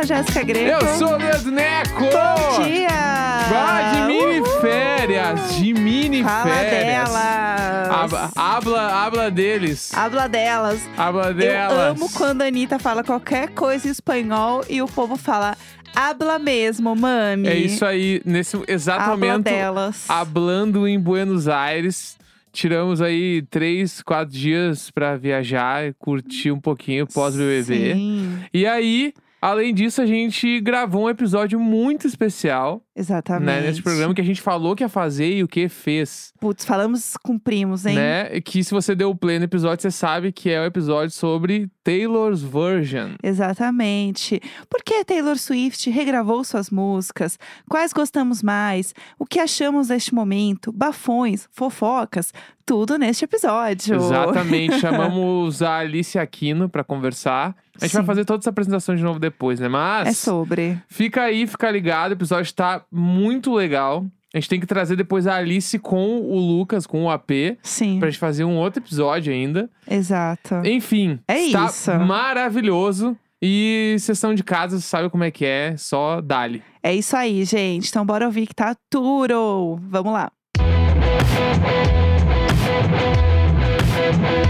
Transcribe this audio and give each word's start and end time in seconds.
sou 0.00 0.04
Jéssica 0.06 0.42
Greco. 0.42 0.84
Eu 0.84 0.98
sou 0.98 1.12
o 1.12 1.16
Leandro 1.16 1.50
Neco! 1.50 2.00
Bom 2.00 2.64
dia! 2.64 2.88
Ah, 2.90 3.92
de 3.94 4.12
mini 4.12 4.40
Uhul! 4.40 4.60
férias, 4.60 5.54
de 5.56 5.74
mini 5.74 6.22
Fala 6.22 6.44
férias. 6.54 7.08
delas. 7.10 7.90
Habla, 7.90 8.30
habla, 8.36 9.04
habla 9.04 9.30
deles. 9.30 9.92
Habla 9.94 10.28
delas. 10.28 10.80
Habla 10.96 11.34
delas. 11.34 11.72
Eu 11.72 11.80
amo 11.80 12.10
quando 12.12 12.42
a 12.42 12.46
Anitta 12.46 12.78
fala 12.78 13.02
qualquer 13.04 13.50
coisa 13.50 13.88
em 13.88 13.90
espanhol 13.90 14.64
e 14.68 14.80
o 14.80 14.86
povo 14.86 15.16
fala 15.16 15.56
habla 15.94 16.38
mesmo, 16.38 16.94
mami. 16.94 17.48
É 17.48 17.54
isso 17.56 17.84
aí, 17.84 18.22
nesse 18.24 18.56
exato 18.68 19.02
Habla 19.02 19.16
momento, 19.16 19.44
delas. 19.44 20.04
hablando 20.08 20.86
em 20.86 20.98
Buenos 20.98 21.48
Aires. 21.48 22.16
Tiramos 22.52 23.00
aí 23.02 23.42
três, 23.50 24.02
quatro 24.02 24.32
dias 24.32 24.90
pra 24.90 25.16
viajar 25.16 25.92
curtir 25.98 26.50
um 26.50 26.60
pouquinho 26.60 27.06
pós-BBB. 27.06 27.94
Sim, 27.94 28.38
E 28.52 28.66
aí, 28.66 29.12
além 29.40 29.74
disso, 29.74 30.00
a 30.02 30.06
gente 30.06 30.60
gravou 30.60 31.04
um 31.04 31.10
episódio 31.10 31.58
muito 31.58 32.06
especial 32.06 32.82
exatamente. 32.94 33.46
né, 33.46 33.60
nesse 33.62 33.82
programa 33.82 34.14
que 34.14 34.20
a 34.20 34.24
gente 34.24 34.40
falou 34.40 34.74
que 34.76 34.82
ia 34.84 34.88
fazer 34.88 35.32
e 35.36 35.42
o 35.42 35.48
que 35.48 35.68
fez. 35.68 36.32
Putz, 36.40 36.64
falamos 36.64 37.16
com 37.22 37.38
primos, 37.38 37.86
hein? 37.86 37.96
Né? 37.96 38.40
Que 38.40 38.62
se 38.64 38.72
você 38.72 38.94
deu 38.94 39.10
o 39.10 39.16
play 39.16 39.38
no 39.38 39.44
episódio, 39.44 39.82
você 39.82 39.90
sabe 39.90 40.32
que 40.32 40.50
é 40.50 40.60
o 40.60 40.64
episódio 40.64 41.10
sobre 41.14 41.68
Taylor's 41.84 42.42
Version. 42.42 43.14
Exatamente. 43.22 44.40
Por 44.68 44.82
que 44.82 45.04
Taylor 45.04 45.36
Swift 45.38 45.88
regravou 45.90 46.42
suas 46.44 46.70
músicas? 46.70 47.38
Quais 47.68 47.92
gostamos 47.92 48.42
mais? 48.42 48.94
O 49.18 49.26
que 49.26 49.38
achamos 49.38 49.88
deste 49.88 50.14
momento? 50.14 50.72
Bafões, 50.72 51.48
fofocas, 51.52 52.32
tudo 52.64 52.96
neste 52.98 53.24
episódio. 53.24 53.96
Exatamente. 53.96 54.78
Chamamos 54.80 55.62
a 55.62 55.78
Alice 55.78 56.18
Aquino 56.18 56.68
pra 56.68 56.84
conversar. 56.84 57.54
A 57.80 57.86
gente 57.86 57.94
vai 57.94 58.02
Sim. 58.02 58.06
fazer 58.06 58.24
toda 58.24 58.40
essa 58.42 58.50
apresentação 58.50 58.94
de 58.94 59.02
novo 59.02 59.18
depois, 59.18 59.58
né? 59.58 59.68
Mas 59.68 60.08
É 60.08 60.12
sobre. 60.12 60.78
fica 60.88 61.22
aí, 61.22 61.46
fica 61.46 61.70
ligado. 61.70 62.10
O 62.10 62.14
episódio 62.14 62.52
tá 62.54 62.79
muito 62.90 63.54
legal. 63.54 64.04
A 64.32 64.38
gente 64.38 64.48
tem 64.48 64.60
que 64.60 64.66
trazer 64.66 64.94
depois 64.94 65.26
a 65.26 65.34
Alice 65.36 65.76
com 65.78 66.20
o 66.20 66.38
Lucas, 66.38 66.86
com 66.86 67.04
o 67.04 67.10
AP, 67.10 67.58
Sim, 67.64 67.98
pra 67.98 68.08
gente 68.08 68.18
fazer 68.20 68.44
um 68.44 68.56
outro 68.58 68.80
episódio 68.80 69.32
ainda. 69.32 69.68
exato. 69.88 70.54
Enfim, 70.64 71.18
É 71.26 71.38
está 71.46 71.66
isso. 71.66 71.90
maravilhoso. 71.98 73.16
E 73.42 73.96
sessão 73.98 74.34
de 74.34 74.44
casa, 74.44 74.78
você 74.78 74.86
sabe 74.86 75.08
como 75.08 75.24
é 75.24 75.30
que 75.30 75.44
é, 75.46 75.74
só 75.76 76.20
dali. 76.20 76.62
É 76.82 76.94
isso 76.94 77.16
aí, 77.16 77.42
gente. 77.44 77.88
Então 77.88 78.04
bora 78.04 78.26
ouvir 78.26 78.46
que 78.46 78.54
tá 78.54 78.76
tudo. 78.90 79.80
Vamos 79.88 80.12
lá. 80.12 80.30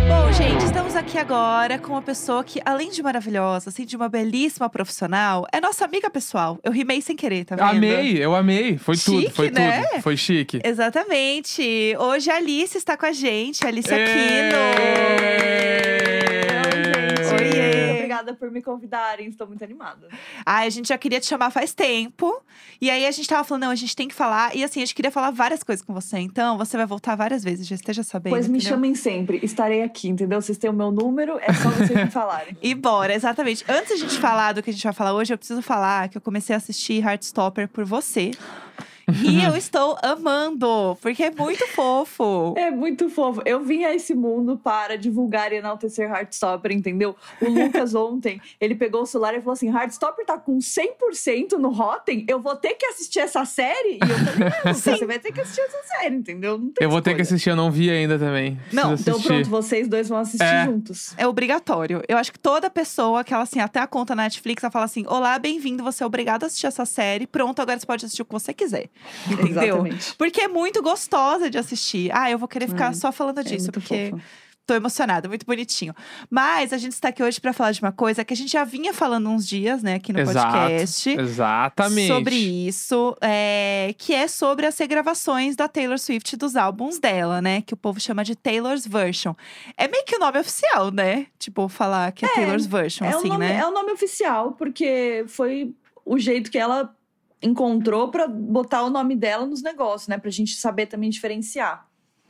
Bom, 0.09 0.33
gente, 0.33 0.65
estamos 0.65 0.95
aqui 0.95 1.19
agora 1.19 1.79
com 1.79 1.93
uma 1.93 2.03
pessoa 2.03 2.45
que, 2.45 2.61
além 2.65 2.91
de 2.91 3.03
maravilhosa, 3.03 3.71
assim, 3.71 3.85
de 3.85 3.97
uma 3.97 4.09
belíssima 4.09 4.69
profissional, 4.69 5.47
é 5.53 5.61
nossa 5.61 5.85
amiga 5.85 6.09
pessoal. 6.09 6.59
Eu 6.63 6.71
rimei 6.71 7.01
sem 7.01 7.17
querer, 7.17 7.45
tá 7.45 7.57
vendo? 7.57 7.69
Amei, 7.69 8.25
eu 8.25 8.35
amei. 8.35 8.79
Foi 8.79 8.97
tudo, 8.97 9.21
Chique, 9.23 9.33
foi 9.35 9.51
né? 9.51 9.83
tudo. 9.85 10.03
Foi 10.03 10.17
chique. 10.17 10.61
Exatamente. 10.65 11.95
Hoje 11.99 12.31
a 12.31 12.37
Alice 12.37 12.79
está 12.79 12.97
com 12.97 13.07
a 13.07 13.13
gente, 13.13 13.65
a 13.65 13.69
Alice! 13.69 13.93
Aquino. 13.93 14.57
Oiê. 15.19 16.40
Obrigada 18.21 18.35
por 18.35 18.51
me 18.51 18.63
convidarem, 18.63 19.29
estou 19.29 19.47
muito 19.47 19.65
animada. 19.65 20.09
Ai, 20.45 20.67
a 20.67 20.71
gente 20.71 20.89
já 20.89 20.99
queria 20.99 21.19
te 21.21 21.27
chamar 21.27 21.51
faz 21.51 21.73
tempo. 21.73 22.43
E 22.81 22.91
aí 22.91 23.07
a 23.07 23.11
gente 23.11 23.29
tava 23.29 23.45
falando, 23.45 23.62
não, 23.62 23.71
a 23.71 23.75
gente 23.75 23.97
tem 23.97 24.09
que 24.09 24.15
falar. 24.15 24.55
E 24.55 24.62
assim, 24.62 24.81
a 24.83 24.85
gente 24.85 24.95
queria 24.95 25.11
falar 25.11 25.31
várias 25.31 25.62
coisas 25.62 25.84
com 25.84 25.93
você. 25.94 26.19
Então, 26.19 26.59
você 26.59 26.77
vai 26.77 26.87
voltar 26.87 27.17
várias 27.17 27.43
vezes, 27.43 27.67
já 27.67 27.75
esteja 27.75 28.03
sabendo. 28.03 28.33
Pois 28.33 28.47
me 28.47 28.59
entendeu? 28.59 28.77
chamem 28.77 28.94
sempre, 28.94 29.41
estarei 29.43 29.83
aqui, 29.83 30.09
entendeu? 30.09 30.41
Vocês 30.41 30.59
têm 30.59 30.71
o 30.71 30.72
meu 30.72 30.91
número, 30.91 31.39
é 31.41 31.53
só 31.53 31.71
vocês 31.71 31.91
me 31.91 32.11
falarem. 32.11 32.56
E 32.62 32.75
bora, 32.75 33.15
exatamente. 33.15 33.65
Antes 33.69 33.99
de 33.99 34.05
a 34.05 34.09
gente 34.09 34.21
falar 34.21 34.53
do 34.53 34.62
que 34.62 34.71
a 34.71 34.73
gente 34.73 34.83
vai 34.83 34.93
falar 34.93 35.15
hoje, 35.15 35.33
eu 35.33 35.39
preciso 35.39 35.62
falar 35.62 36.09
que 36.09 36.17
eu 36.17 36.21
comecei 36.21 36.55
a 36.55 36.59
assistir 36.59 37.03
Heartstopper 37.03 37.69
por 37.69 37.84
você. 37.84 38.33
E 39.25 39.43
eu 39.44 39.56
estou 39.56 39.97
amando, 40.03 40.97
porque 41.00 41.25
é 41.25 41.31
muito 41.31 41.66
fofo. 41.69 42.54
É 42.56 42.71
muito 42.71 43.09
fofo. 43.09 43.43
Eu 43.44 43.65
vim 43.65 43.84
a 43.84 43.94
esse 43.94 44.15
mundo 44.15 44.56
para 44.62 44.97
divulgar 44.97 45.53
e 45.53 45.56
enaltecer 45.56 46.10
Heartstopper, 46.10 46.72
entendeu? 46.72 47.16
O 47.41 47.49
Lucas 47.49 47.94
ontem, 47.97 48.41
ele 48.60 48.75
pegou 48.75 49.03
o 49.03 49.06
celular 49.06 49.34
e 49.34 49.41
falou 49.41 49.53
assim: 49.53 49.69
Heartstopper 49.69 50.25
tá 50.25 50.38
com 50.38 50.59
100% 50.59 51.53
no 51.59 51.70
Rotten, 51.70 52.25
eu 52.28 52.41
vou 52.41 52.56
ter 52.56 52.75
que 52.75 52.87
assistir 52.87 53.20
essa 53.20 53.44
série? 53.44 53.94
E 53.94 54.00
eu 54.00 54.19
falei: 54.19 54.50
não, 54.65 54.75
Sim. 54.75 54.97
você 54.97 55.06
vai 55.06 55.19
ter 55.19 55.32
que 55.32 55.41
assistir 55.41 55.60
essa 55.62 55.82
série, 55.99 56.15
entendeu? 56.16 56.59
Não 56.59 56.70
tem 56.70 56.84
Eu 56.84 56.91
vou 56.91 57.00
ter 57.03 57.15
que 57.15 57.22
assistir, 57.22 57.50
eu 57.50 57.56
não 57.56 57.70
vi 57.70 57.91
ainda 57.91 58.19
também. 58.19 58.59
Não, 58.72 58.94
Então 58.94 59.20
pronto, 59.20 59.49
vocês 59.49 59.88
dois 59.88 60.09
vão 60.09 60.19
assistir 60.19 60.44
É. 60.44 60.65
juntos. 60.65 61.15
É 61.16 61.26
obrigatório. 61.26 62.03
Eu 62.09 62.16
acho 62.19 62.32
que 62.32 62.38
toda 62.38 62.69
pessoa 62.70 63.25
que 63.25 63.32
ela, 63.34 63.43
assim, 63.43 63.60
até 63.60 63.81
a 63.81 63.87
conta 63.87 64.15
na 64.15 64.22
Netflix, 64.25 64.62
ela 64.62 64.70
fala 64.70 64.84
assim: 64.84 65.04
Olá, 65.06 65.38
bem-vindo, 65.38 65.82
você 65.82 66.03
é 66.03 66.06
obrigado 66.06 66.44
a 66.44 66.47
assistir 66.47 66.66
essa 66.66 66.84
série. 66.84 67.26
Pronto, 67.26 67.60
agora 67.60 67.78
você 67.78 67.87
pode 67.87 68.04
assistir 68.04 68.22
o 68.22 68.25
que 68.25 68.32
você 68.32 68.53
quiser. 68.53 68.88
Entendeu? 69.31 69.62
Exatamente. 69.87 70.15
Porque 70.16 70.41
é 70.43 70.49
muito 70.49 70.83
gostosa 70.83 71.49
de 71.50 71.59
assistir. 71.59 72.11
Ah, 72.12 72.31
eu 72.31 72.38
vou 72.38 72.49
querer 72.49 72.69
ficar 72.69 72.91
É. 72.91 72.94
só 72.94 73.11
falando 73.12 73.38
É 73.41 73.43
disso, 73.43 73.66
muito 73.66 73.72
porque 73.81 74.11
fofa. 74.11 74.22
tô 74.66 74.75
emocionada, 74.75 75.28
muito 75.28 75.44
bonitinho. 75.44 75.93
Mas 76.31 76.72
a 76.72 76.78
gente 76.78 76.93
está 76.93 77.09
aqui 77.09 77.22
hoje 77.22 77.41
para 77.41 77.53
falar 77.53 77.72
de 77.72 77.81
uma 77.83 77.91
coisa 77.91 78.25
que 78.25 78.33
a 78.33 78.37
gente 78.37 78.53
já 78.53 78.62
vinha 78.62 78.94
falando 78.94 79.28
uns 79.28 79.47
dias, 79.47 79.83
né, 79.83 79.94
aqui 79.94 80.12
no 80.12 80.21
Exato, 80.21 80.53
podcast. 80.59 81.11
Exatamente. 81.11 82.06
Sobre 82.09 82.34
isso, 82.37 83.16
é, 83.21 83.94
que 83.99 84.15
é 84.15 84.28
sobre 84.28 84.66
as 84.66 84.78
regravações 84.78 85.56
da 85.56 85.67
Taylor 85.67 85.99
Swift 85.99 86.37
dos 86.37 86.55
álbuns 86.55 86.99
dela, 87.00 87.43
né? 87.43 87.62
Que 87.62 87.75
o 87.75 87.77
povo 87.77 87.99
chama 88.00 88.22
de 88.22 88.37
Taylor's 88.37 88.87
Version. 88.87 89.34
É 89.77 89.88
meio 89.88 90.05
que 90.05 90.15
o 90.15 90.21
nome 90.21 90.38
oficial, 90.38 90.91
né? 90.93 91.27
Tipo, 91.38 91.69
falar 91.69 92.12
que 92.12 92.25
é, 92.25 92.28
Taylor's 92.28 92.67
Version, 92.67 93.05
É, 93.05 93.09
assim, 93.09 93.27
o 93.28 93.32
nome, 93.32 93.47
né? 93.47 93.59
é 93.59 93.67
o 93.67 93.72
nome 93.72 93.91
oficial, 93.93 94.53
porque 94.53 95.25
foi 95.27 95.75
o 96.05 96.17
jeito 96.19 96.49
que 96.50 96.59
ela 96.59 96.94
encontrou 97.43 98.09
pra 98.11 98.27
botar 98.28 98.83
o 98.83 98.91
nome 98.91 99.17
dela 99.17 99.47
nos 99.47 99.62
negócios, 99.62 100.09
né? 100.09 100.19
Pra 100.19 100.31
gente 100.31 100.55
saber 100.55 100.87
também 100.87 101.09
diferenciar. 101.11 101.87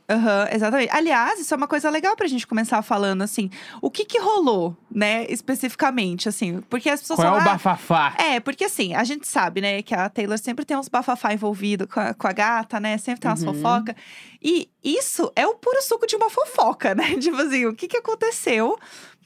Aham, 0.09 0.49
exatamente. 0.51 0.89
Aliás, 0.91 1.39
isso 1.39 1.53
é 1.53 1.57
uma 1.57 1.67
coisa 1.69 1.89
legal 1.89 2.17
pra 2.17 2.27
gente 2.27 2.45
começar 2.45 2.81
falando, 2.81 3.21
assim, 3.21 3.49
o 3.81 3.89
que 3.89 4.03
que 4.03 4.19
rolou, 4.19 4.75
né, 4.93 5.25
especificamente, 5.29 6.27
assim, 6.27 6.59
porque 6.69 6.89
as 6.89 6.99
pessoas 6.99 7.17
Qual 7.17 7.27
é 7.27 7.31
o 7.31 7.33
falam, 7.35 7.47
ah, 7.47 7.53
bafafá? 7.53 8.15
É, 8.17 8.39
porque 8.41 8.65
assim, 8.65 8.93
a 8.93 9.05
gente 9.05 9.25
sabe, 9.25 9.61
né, 9.61 9.81
que 9.81 9.95
a 9.95 10.09
Taylor 10.09 10.37
sempre 10.37 10.65
tem 10.65 10.75
uns 10.75 10.89
bafafá 10.89 11.33
envolvido 11.33 11.87
com 11.87 12.01
a, 12.01 12.13
com 12.13 12.27
a 12.27 12.33
gata, 12.33 12.77
né? 12.77 12.97
Sempre 12.97 13.21
tem 13.21 13.31
umas 13.31 13.41
Uhum. 13.41 13.53
fofoca. 13.53 13.95
E 14.43 14.69
isso 14.83 15.31
é 15.33 15.47
o 15.47 15.55
puro 15.55 15.81
suco 15.81 16.05
de 16.05 16.17
uma 16.17 16.29
fofoca, 16.29 16.93
né? 16.95 17.15
Tipo 17.17 17.37
assim, 17.37 17.65
o 17.65 17.73
que 17.73 17.87
que 17.87 17.97
aconteceu 17.97 18.77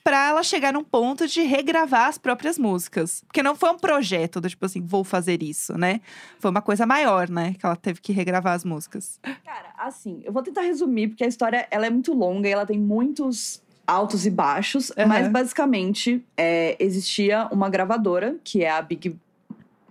pra 0.05 0.27
ela 0.27 0.43
chegar 0.43 0.71
num 0.71 0.83
ponto 0.83 1.27
de 1.27 1.41
regravar 1.41 2.07
as 2.07 2.19
próprias 2.19 2.59
músicas? 2.59 3.23
Porque 3.25 3.41
não 3.41 3.55
foi 3.55 3.71
um 3.71 3.77
projeto 3.77 4.39
do 4.39 4.47
tipo 4.47 4.63
assim, 4.63 4.79
vou 4.79 5.03
fazer 5.03 5.41
isso, 5.41 5.75
né? 5.75 5.99
Foi 6.37 6.51
uma 6.51 6.61
coisa 6.61 6.85
maior, 6.85 7.27
né? 7.27 7.55
Que 7.57 7.65
ela 7.65 7.75
teve 7.75 7.99
que 7.99 8.13
regravar 8.13 8.53
as 8.53 8.63
músicas. 8.63 9.19
Cara, 9.43 9.73
assim, 9.75 10.21
eu 10.23 10.31
vou 10.31 10.43
tentar 10.43 10.61
resumir, 10.61 11.07
porque 11.07 11.23
a 11.23 11.27
história 11.27 11.67
ela 11.71 11.87
é 11.87 11.89
muito 11.89 12.13
longa 12.13 12.47
e 12.47 12.51
ela 12.51 12.67
tem 12.67 12.79
muitos 12.79 13.63
altos 13.87 14.27
e 14.27 14.29
baixos, 14.29 14.91
Aham. 14.91 15.07
mas 15.07 15.27
basicamente 15.27 16.23
é, 16.37 16.75
existia 16.79 17.47
uma 17.51 17.67
gravadora, 17.67 18.37
que 18.43 18.63
é 18.63 18.69
a 18.69 18.81
Big 18.83 19.17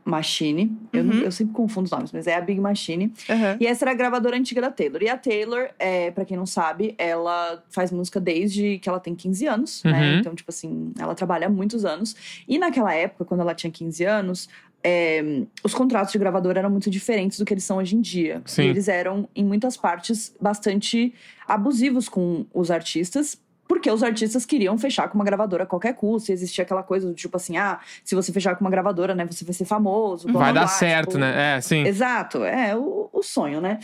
Machine. 0.04 0.76
Eu, 0.92 1.03
Uhum. 1.04 1.20
eu 1.20 1.32
sempre 1.32 1.54
confundo 1.54 1.87
os 1.87 1.91
nomes, 1.91 2.12
mas 2.12 2.26
é 2.26 2.34
a 2.34 2.41
Big 2.41 2.60
Machine. 2.60 3.12
Aham. 3.28 3.56
E 3.60 3.66
essa 3.66 3.84
era 3.84 3.92
a 3.92 3.94
gravadora 3.94 4.37
antiga 4.37 4.60
da 4.60 4.70
Taylor. 4.70 5.03
E 5.03 5.09
a 5.09 5.16
Taylor, 5.16 5.69
é, 5.78 6.10
para 6.10 6.25
quem 6.25 6.37
não 6.37 6.47
sabe, 6.47 6.94
ela 6.98 7.62
faz 7.70 7.91
música 7.91 8.20
desde 8.20 8.78
que 8.78 8.88
ela 8.88 9.00
tem 9.00 9.15
15 9.15 9.47
anos, 9.47 9.82
né? 9.84 10.12
Uhum. 10.15 10.19
Então, 10.20 10.34
tipo 10.34 10.50
assim, 10.50 10.92
ela 10.98 11.15
trabalha 11.15 11.47
há 11.47 11.50
muitos 11.50 11.84
anos. 11.84 12.15
E 12.47 12.59
naquela 12.59 12.95
época, 12.95 13.24
quando 13.24 13.41
ela 13.41 13.54
tinha 13.54 13.71
15 13.71 14.04
anos, 14.04 14.48
é, 14.83 15.24
os 15.65 15.72
contratos 15.72 16.12
de 16.12 16.18
gravadora 16.18 16.59
eram 16.59 16.68
muito 16.71 16.91
diferentes 16.91 17.39
do 17.39 17.45
que 17.47 17.54
eles 17.54 17.65
são 17.65 17.78
hoje 17.78 17.97
em 17.97 18.01
dia. 18.03 18.42
Sim. 18.45 18.65
E 18.65 18.66
eles 18.68 18.86
eram, 18.89 19.27
em 19.34 19.42
muitas 19.42 19.77
partes, 19.78 20.34
bastante 20.41 21.15
abusivos 21.48 22.09
com 22.09 22.45
os 22.53 22.71
artistas. 22.71 23.39
Porque 23.66 23.91
os 23.91 24.03
artistas 24.03 24.45
queriam 24.45 24.77
fechar 24.77 25.09
com 25.09 25.15
uma 25.16 25.25
gravadora 25.25 25.65
a 25.65 25.66
qualquer 25.66 25.95
custo. 25.95 26.31
E 26.31 26.34
existia 26.34 26.63
aquela 26.65 26.83
coisa 26.83 27.07
do 27.09 27.15
tipo 27.15 27.37
assim: 27.37 27.57
ah, 27.57 27.78
se 28.05 28.15
você 28.15 28.33
fechar 28.33 28.55
com 28.57 28.65
uma 28.65 28.71
gravadora, 28.71 29.15
né, 29.15 29.25
você 29.25 29.45
vai 29.45 29.55
ser 29.55 29.65
famoso. 29.65 30.28
blá, 30.28 30.41
Vai 30.41 30.53
blá, 30.53 30.63
dar 30.63 30.66
blá, 30.69 30.77
certo, 30.77 31.09
tipo, 31.11 31.19
né? 31.21 31.57
É, 31.57 31.61
sim. 31.61 31.83
Exato, 31.87 32.45
é 32.45 32.77
o, 32.77 33.09
o 33.13 33.22
sonho, 33.22 33.61
né? 33.61 33.78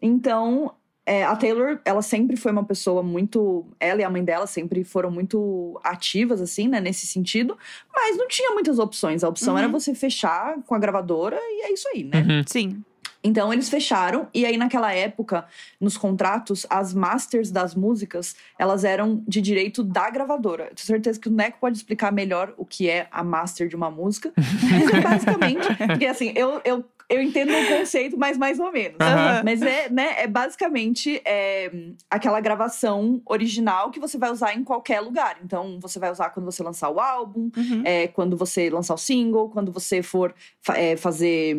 Então, 0.00 0.72
é, 1.04 1.24
a 1.24 1.34
Taylor, 1.36 1.78
ela 1.84 2.02
sempre 2.02 2.36
foi 2.36 2.52
uma 2.52 2.64
pessoa 2.64 3.02
muito. 3.02 3.66
Ela 3.80 4.00
e 4.00 4.04
a 4.04 4.10
mãe 4.10 4.22
dela 4.24 4.46
sempre 4.46 4.84
foram 4.84 5.10
muito 5.10 5.80
ativas, 5.82 6.40
assim, 6.40 6.68
né, 6.68 6.80
nesse 6.80 7.06
sentido. 7.06 7.56
Mas 7.94 8.16
não 8.16 8.28
tinha 8.28 8.52
muitas 8.52 8.78
opções. 8.78 9.24
A 9.24 9.28
opção 9.28 9.54
Uhum. 9.54 9.58
era 9.58 9.68
você 9.68 9.94
fechar 9.94 10.56
com 10.66 10.74
a 10.74 10.78
gravadora 10.78 11.38
e 11.40 11.62
é 11.66 11.72
isso 11.72 11.88
aí, 11.94 12.04
né? 12.04 12.20
Uhum. 12.28 12.42
Sim. 12.46 12.82
Então 13.28 13.52
eles 13.52 13.68
fecharam 13.68 14.28
e 14.32 14.44
aí 14.46 14.56
naquela 14.56 14.92
época, 14.92 15.44
nos 15.80 15.96
contratos, 15.96 16.66
as 16.70 16.94
masters 16.94 17.50
das 17.50 17.74
músicas, 17.74 18.34
elas 18.58 18.84
eram 18.84 19.22
de 19.28 19.40
direito 19.40 19.82
da 19.84 20.08
gravadora. 20.10 20.64
Tenho 20.74 20.86
certeza 20.86 21.20
que 21.20 21.28
o 21.28 21.32
Neco 21.32 21.58
pode 21.60 21.76
explicar 21.76 22.10
melhor 22.12 22.54
o 22.56 22.64
que 22.64 22.88
é 22.88 23.06
a 23.10 23.22
master 23.22 23.68
de 23.68 23.76
uma 23.76 23.90
música. 23.90 24.32
Mas 24.36 24.90
é 24.90 25.00
basicamente, 25.00 25.66
porque 25.86 26.06
assim, 26.06 26.32
eu, 26.34 26.60
eu 26.64 26.84
eu 27.10 27.22
entendo 27.22 27.50
o 27.54 27.78
conceito, 27.78 28.18
mas 28.18 28.36
mais 28.36 28.60
ou 28.60 28.70
menos. 28.70 28.98
Aham. 29.00 29.42
Mas 29.42 29.62
é, 29.62 29.88
né, 29.88 30.16
é 30.18 30.26
basicamente 30.26 31.22
é, 31.24 31.72
aquela 32.10 32.38
gravação 32.38 33.22
original 33.24 33.90
que 33.90 33.98
você 33.98 34.18
vai 34.18 34.30
usar 34.30 34.54
em 34.54 34.62
qualquer 34.62 35.00
lugar. 35.00 35.38
Então, 35.42 35.78
você 35.80 35.98
vai 35.98 36.10
usar 36.12 36.28
quando 36.28 36.44
você 36.44 36.62
lançar 36.62 36.90
o 36.90 37.00
álbum, 37.00 37.50
Uhum. 37.56 37.82
é, 37.82 38.08
quando 38.08 38.36
você 38.36 38.68
lançar 38.68 38.92
o 38.92 38.98
single, 38.98 39.48
quando 39.48 39.72
você 39.72 40.02
for 40.02 40.34
é, 40.74 40.96
fazer. 40.98 41.56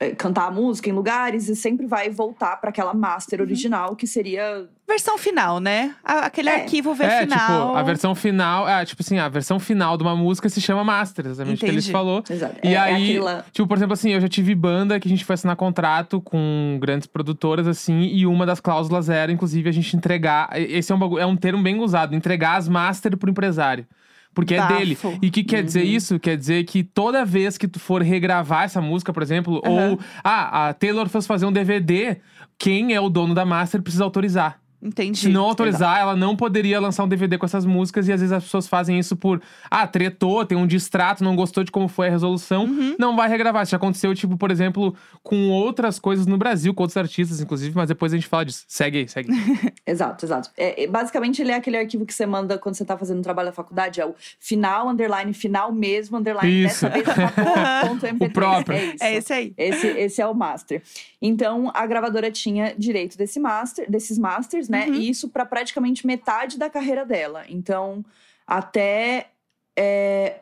É, 0.00 0.10
cantar 0.10 0.48
a 0.48 0.50
música 0.50 0.90
em 0.90 0.92
lugares, 0.92 1.48
e 1.48 1.54
sempre 1.54 1.86
vai 1.86 2.10
voltar 2.10 2.56
para 2.56 2.70
aquela 2.70 2.92
master 2.92 3.38
Uhum. 3.40 3.46
original, 3.46 3.94
que 3.96 4.06
seria. 4.06 4.66
Versão 4.86 5.16
final, 5.16 5.60
né? 5.60 5.94
Aquele 6.04 6.48
É. 6.50 6.56
arquivo 6.56 6.94
V 6.94 7.04
É, 7.04 7.20
final. 7.20 7.38
tipo, 7.68 7.78
a 7.78 7.82
versão 7.82 8.14
final. 8.14 8.68
É, 8.68 8.84
tipo 8.84 9.00
assim, 9.02 9.18
a 9.18 9.28
versão 9.28 9.58
final 9.60 9.96
de 9.96 10.02
uma 10.02 10.14
música 10.16 10.48
se 10.48 10.60
chama 10.60 10.82
master, 10.84 11.26
exatamente 11.26 11.62
o 11.62 11.64
que 11.64 11.70
eles 11.72 11.88
falou. 11.88 12.22
Exato. 12.28 12.56
E 12.62 12.68
é, 12.68 12.72
é 12.72 12.76
aí, 12.78 12.92
aquele 13.04 13.20
lá- 13.20 13.44
tipo, 13.52 13.66
por 13.68 13.76
exemplo, 13.78 13.94
assim, 13.94 14.10
eu 14.10 14.20
já 14.20 14.28
tive 14.28 14.54
banda 14.54 14.98
que 15.00 15.08
a 15.08 15.10
gente 15.10 15.24
foi 15.24 15.34
assinar 15.34 15.56
contrato 15.56 16.20
com 16.20 16.76
grandes 16.80 17.06
produtoras, 17.06 17.66
assim, 17.66 18.00
e 18.02 18.26
uma 18.26 18.44
das 18.44 18.60
cláusulas 18.60 19.08
era, 19.08 19.30
inclusive, 19.32 19.68
a 19.68 19.72
gente 19.72 19.96
entregar. 19.96 20.50
Esse 20.54 20.92
é 20.92 20.94
um, 20.94 21.18
é 21.18 21.24
um 21.24 21.36
termo 21.36 21.62
bem 21.62 21.80
usado, 21.80 22.14
entregar 22.14 22.56
as 22.56 22.68
master 22.68 23.16
pro 23.16 23.30
empresário. 23.30 23.86
Porque 24.34 24.54
é 24.54 24.58
Bafo. 24.58 24.74
dele. 24.76 24.98
E 25.22 25.28
o 25.28 25.30
que 25.30 25.44
quer 25.44 25.62
dizer 25.62 25.80
Uhum. 25.84 25.90
isso? 25.90 26.18
Quer 26.18 26.36
dizer 26.36 26.64
que 26.64 26.82
toda 26.82 27.24
vez 27.24 27.56
que 27.56 27.68
tu 27.68 27.78
for 27.78 28.02
regravar 28.02 28.64
essa 28.64 28.80
música, 28.80 29.12
por 29.12 29.22
exemplo, 29.22 29.62
Aham. 29.64 29.92
ou 29.92 30.00
ah, 30.24 30.68
a 30.68 30.74
Taylor 30.74 31.08
fosse 31.08 31.26
fazer 31.28 31.46
um 31.46 31.52
DVD, 31.52 32.16
quem 32.58 32.92
é 32.94 33.00
o 33.00 33.08
dono 33.08 33.34
da 33.34 33.44
master 33.44 33.80
precisa 33.82 34.04
autorizar. 34.04 34.58
Entendi. 34.84 35.18
Se 35.18 35.28
não 35.30 35.44
autorizar, 35.44 35.98
ela 35.98 36.14
não 36.14 36.36
poderia 36.36 36.78
lançar 36.78 37.04
um 37.04 37.08
DVD 37.08 37.38
com 37.38 37.46
essas 37.46 37.64
músicas. 37.64 38.06
E 38.06 38.12
às 38.12 38.20
vezes 38.20 38.32
as 38.32 38.44
pessoas 38.44 38.68
fazem 38.68 38.98
isso 38.98 39.16
por. 39.16 39.40
Ah, 39.70 39.86
tretou, 39.86 40.44
tem 40.44 40.58
um 40.58 40.66
distrato, 40.66 41.24
não 41.24 41.34
gostou 41.34 41.64
de 41.64 41.70
como 41.70 41.88
foi 41.88 42.08
a 42.08 42.10
resolução. 42.10 42.66
Uhum. 42.66 42.94
Não 42.98 43.16
vai 43.16 43.26
regravar. 43.26 43.62
Isso 43.62 43.70
já 43.70 43.78
aconteceu, 43.78 44.14
tipo, 44.14 44.36
por 44.36 44.50
exemplo, 44.50 44.94
com 45.22 45.48
outras 45.48 45.98
coisas 45.98 46.26
no 46.26 46.36
Brasil, 46.36 46.74
com 46.74 46.82
outros 46.82 46.98
artistas, 46.98 47.40
inclusive. 47.40 47.74
Mas 47.74 47.88
depois 47.88 48.12
a 48.12 48.16
gente 48.16 48.28
fala 48.28 48.44
disso. 48.44 48.64
Segue 48.68 48.98
aí, 48.98 49.08
segue. 49.08 49.30
Exato, 49.86 50.24
exato. 50.24 50.50
É, 50.56 50.84
é, 50.84 50.86
basicamente, 50.86 51.40
ele 51.40 51.52
é 51.52 51.56
aquele 51.56 51.76
arquivo 51.76 52.06
que 52.06 52.12
você 52.12 52.26
manda 52.26 52.58
quando 52.58 52.74
você 52.74 52.84
tá 52.84 52.96
fazendo 52.96 53.18
um 53.18 53.22
trabalho 53.22 53.48
da 53.48 53.52
faculdade. 53.52 54.00
É 54.00 54.06
o 54.06 54.14
final, 54.38 54.88
underline, 54.88 55.32
final 55.32 55.72
mesmo, 55.72 56.18
underline. 56.18 56.64
Isso. 56.64 56.86
Dessa 56.86 56.88
vez 56.88 57.06
ponto 57.86 58.06
MP3. 58.06 58.26
O 58.26 58.30
próprio. 58.30 58.76
É 58.76 58.84
isso. 58.84 59.04
É 59.04 59.14
esse 59.14 59.32
aí. 59.32 59.54
Esse, 59.56 59.86
esse 59.86 60.22
é 60.22 60.26
o 60.26 60.34
master. 60.34 60.82
Então, 61.22 61.70
a 61.74 61.86
gravadora 61.86 62.30
tinha 62.30 62.74
direito 62.76 63.16
desse 63.16 63.40
master, 63.40 63.90
desses 63.90 64.18
masters, 64.18 64.68
né? 64.68 64.73
Uhum. 64.86 64.94
E 64.94 65.08
isso 65.10 65.28
para 65.28 65.44
praticamente 65.46 66.06
metade 66.06 66.58
da 66.58 66.68
carreira 66.70 67.04
dela. 67.04 67.44
Então, 67.48 68.04
até. 68.46 69.28
é, 69.76 70.40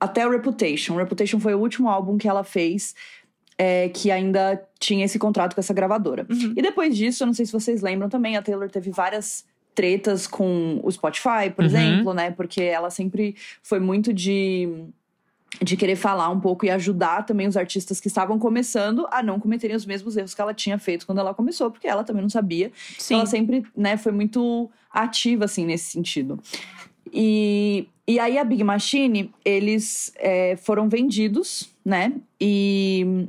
até 0.00 0.26
o 0.26 0.30
Reputation. 0.30 0.96
Reputation 0.96 1.38
foi 1.38 1.54
o 1.54 1.60
último 1.60 1.88
álbum 1.88 2.18
que 2.18 2.26
ela 2.28 2.42
fez 2.42 2.94
é, 3.56 3.88
que 3.90 4.10
ainda 4.10 4.60
tinha 4.80 5.04
esse 5.04 5.16
contrato 5.18 5.54
com 5.54 5.60
essa 5.60 5.72
gravadora. 5.72 6.26
Uhum. 6.28 6.54
E 6.56 6.62
depois 6.62 6.96
disso, 6.96 7.22
eu 7.22 7.26
não 7.26 7.34
sei 7.34 7.46
se 7.46 7.52
vocês 7.52 7.82
lembram 7.82 8.08
também, 8.08 8.36
a 8.36 8.42
Taylor 8.42 8.68
teve 8.68 8.90
várias 8.90 9.44
tretas 9.74 10.26
com 10.26 10.80
o 10.82 10.90
Spotify, 10.90 11.50
por 11.54 11.62
Uhum. 11.62 11.66
exemplo, 11.66 12.14
né? 12.14 12.30
Porque 12.32 12.60
ela 12.62 12.90
sempre 12.90 13.36
foi 13.62 13.78
muito 13.78 14.12
de 14.12 14.68
de 15.60 15.76
querer 15.76 15.96
falar 15.96 16.28
um 16.30 16.40
pouco 16.40 16.64
e 16.64 16.70
ajudar 16.70 17.26
também 17.26 17.46
os 17.46 17.56
artistas 17.56 18.00
que 18.00 18.08
estavam 18.08 18.38
começando 18.38 19.06
a 19.10 19.22
não 19.22 19.38
cometerem 19.38 19.76
os 19.76 19.84
mesmos 19.84 20.16
erros 20.16 20.34
que 20.34 20.40
ela 20.40 20.54
tinha 20.54 20.78
feito 20.78 21.06
quando 21.06 21.18
ela 21.18 21.34
começou, 21.34 21.70
porque 21.70 21.86
ela 21.86 22.04
também 22.04 22.22
não 22.22 22.30
sabia. 22.30 22.72
Sim. 22.98 23.14
Ela 23.14 23.26
sempre, 23.26 23.64
né, 23.76 23.96
foi 23.96 24.12
muito 24.12 24.70
ativa, 24.90 25.44
assim, 25.44 25.66
nesse 25.66 25.90
sentido. 25.90 26.40
E, 27.12 27.86
e 28.06 28.18
aí 28.18 28.38
a 28.38 28.44
Big 28.44 28.64
Machine, 28.64 29.30
eles 29.44 30.12
é, 30.16 30.56
foram 30.56 30.88
vendidos, 30.88 31.70
né? 31.84 32.12
E 32.40 33.26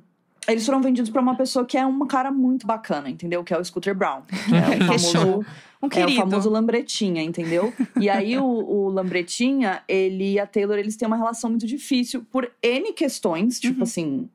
eles 0.47 0.65
foram 0.65 0.81
vendidos 0.81 1.09
pra 1.09 1.21
uma 1.21 1.35
pessoa 1.35 1.65
que 1.65 1.77
é 1.77 1.85
um 1.85 2.05
cara 2.05 2.31
muito 2.31 2.65
bacana, 2.67 3.09
entendeu? 3.09 3.43
Que 3.43 3.53
é 3.53 3.57
o 3.59 3.63
Scooter 3.63 3.95
Brown. 3.95 4.21
Que 4.21 4.55
é 4.55 4.83
o 4.83 4.87
famoso 4.87 5.45
Um 5.81 5.87
é 5.91 6.05
o 6.05 6.15
famoso 6.15 6.49
Lambretinha, 6.49 7.21
entendeu? 7.21 7.73
E 7.99 8.09
aí 8.09 8.37
o, 8.37 8.43
o 8.45 8.89
Lambretinha, 8.89 9.81
ele 9.87 10.33
e 10.33 10.39
a 10.39 10.47
Taylor, 10.47 10.77
eles 10.77 10.95
têm 10.95 11.07
uma 11.07 11.17
relação 11.17 11.49
muito 11.49 11.67
difícil 11.67 12.25
por 12.31 12.49
N 12.61 12.93
questões, 12.93 13.59
tipo 13.59 13.77
Uhum. 13.79 13.83
assim, 13.83 14.29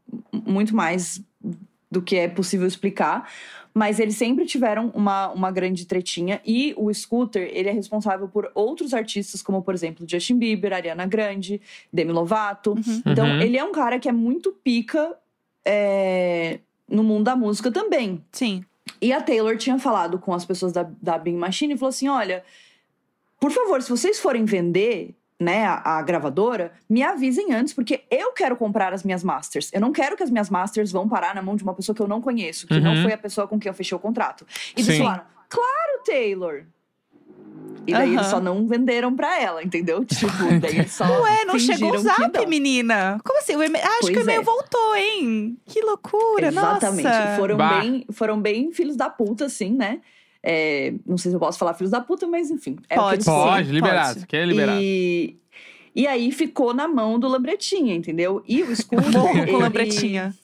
muito 0.46 0.74
mais 0.76 1.20
do 1.90 2.02
que 2.02 2.16
é 2.16 2.28
possível 2.28 2.66
explicar. 2.66 3.30
Mas 3.74 4.00
eles 4.00 4.16
sempre 4.16 4.44
tiveram 4.44 4.90
uma, 4.94 5.28
uma 5.30 5.50
grande 5.52 5.86
tretinha. 5.86 6.40
E 6.44 6.74
o 6.76 6.92
Scooter, 6.92 7.48
ele 7.52 7.68
é 7.68 7.72
responsável 7.72 8.26
por 8.28 8.50
outros 8.54 8.92
artistas, 8.92 9.40
como, 9.40 9.62
por 9.62 9.72
exemplo, 9.72 10.04
Justin 10.08 10.36
Bieber, 10.36 10.72
Ariana 10.72 11.06
Grande, 11.06 11.60
Demi 11.92 12.10
Lovato. 12.12 12.72
Uhum. 12.72 13.02
Então, 13.06 13.26
Uhum. 13.26 13.40
ele 13.40 13.56
é 13.56 13.62
um 13.64 13.70
cara 13.72 13.98
que 14.00 14.08
é 14.08 14.12
muito 14.12 14.52
pica 14.64 15.14
é, 15.70 16.60
no 16.88 17.04
mundo 17.04 17.24
da 17.24 17.36
música 17.36 17.70
também. 17.70 18.24
Sim. 18.32 18.64
E 19.02 19.12
a 19.12 19.20
Taylor 19.20 19.56
tinha 19.58 19.78
falado 19.78 20.18
com 20.18 20.32
as 20.32 20.44
pessoas 20.46 20.72
da, 20.72 20.88
da 21.02 21.18
Big 21.18 21.36
Machine 21.36 21.74
e 21.74 21.76
falou 21.76 21.90
assim: 21.90 22.08
olha, 22.08 22.42
por 23.38 23.50
favor, 23.52 23.82
se 23.82 23.90
vocês 23.90 24.18
forem 24.18 24.44
vender. 24.44 25.14
Né, 25.40 25.64
a, 25.66 25.98
a 25.98 26.02
gravadora, 26.02 26.72
me 26.90 27.00
avisem 27.00 27.54
antes, 27.54 27.72
porque 27.72 28.02
eu 28.10 28.32
quero 28.32 28.56
comprar 28.56 28.92
as 28.92 29.04
minhas 29.04 29.22
masters. 29.22 29.70
Eu 29.72 29.80
não 29.80 29.92
quero 29.92 30.16
que 30.16 30.22
as 30.24 30.30
minhas 30.32 30.50
masters 30.50 30.90
vão 30.90 31.08
parar 31.08 31.32
na 31.32 31.40
mão 31.40 31.54
de 31.54 31.62
uma 31.62 31.72
pessoa 31.74 31.94
que 31.94 32.02
eu 32.02 32.08
não 32.08 32.20
conheço, 32.20 32.66
que 32.66 32.80
não 32.80 32.92
Uhum. 32.96 33.02
foi 33.04 33.12
a 33.12 33.16
pessoa 33.18 33.46
com 33.46 33.56
quem 33.56 33.70
eu 33.70 33.74
fechei 33.74 33.94
o 33.94 34.00
contrato. 34.00 34.44
E 34.76 34.80
eles 34.80 34.98
falaram: 34.98 35.22
claro, 35.48 36.02
Taylor! 36.04 36.64
E 37.88 37.92
daí 37.92 38.12
eles 38.14 38.26
só 38.26 38.38
não 38.40 38.66
venderam 38.66 39.16
pra 39.16 39.40
ela, 39.40 39.62
entendeu? 39.62 40.04
Tipo, 40.04 40.26
daí 40.60 40.76
eles 40.78 40.92
só. 40.92 41.04
Ué, 41.22 41.44
não 41.46 41.58
chegou 41.58 41.94
o 41.94 41.98
zap, 41.98 42.46
menina. 42.46 43.18
Como 43.24 43.38
assim? 43.38 43.56
O 43.56 43.62
e-mail- 43.62 43.84
Acho 43.84 43.98
Pois 44.02 44.12
que 44.12 44.18
o 44.18 44.22
e-mail 44.22 44.40
é. 44.40 44.44
voltou, 44.44 44.96
hein? 44.96 45.56
Que 45.66 45.80
loucura, 45.80 46.48
Exatamente. 46.48 47.04
nossa. 47.04 47.36
Foram 47.36 47.56
Bah. 47.56 47.80
bem, 47.80 48.04
foram 48.12 48.40
bem 48.40 48.70
filhos 48.72 48.96
da 48.96 49.08
puta, 49.08 49.46
assim, 49.46 49.72
né? 49.72 50.00
É, 50.42 50.92
não 51.06 51.16
sei 51.18 51.30
se 51.30 51.36
eu 51.36 51.40
posso 51.40 51.58
falar 51.58 51.74
filhos 51.74 51.90
da 51.90 52.00
puta, 52.00 52.26
mas 52.26 52.50
enfim. 52.50 52.76
É 52.88 52.94
o 53.00 53.10
que 53.10 53.10
Pode. 53.10 53.24
Pode, 53.24 53.64
foram. 53.64 53.74
liberado. 53.74 54.14
pode. 54.14 54.26
Quer 54.26 54.46
liberado. 54.46 54.78
E, 54.80 55.36
e 55.94 56.06
aí 56.06 56.30
ficou 56.30 56.72
na 56.74 56.86
mão 56.86 57.18
do 57.18 57.26
Lambretinha, 57.26 57.94
entendeu? 57.94 58.42
E 58.46 58.62
o 58.62 58.70
Scooter. 58.76 59.10
Morro 59.10 59.32
com 59.32 59.38
ele- 59.38 59.52
lambretinha. 59.52 60.34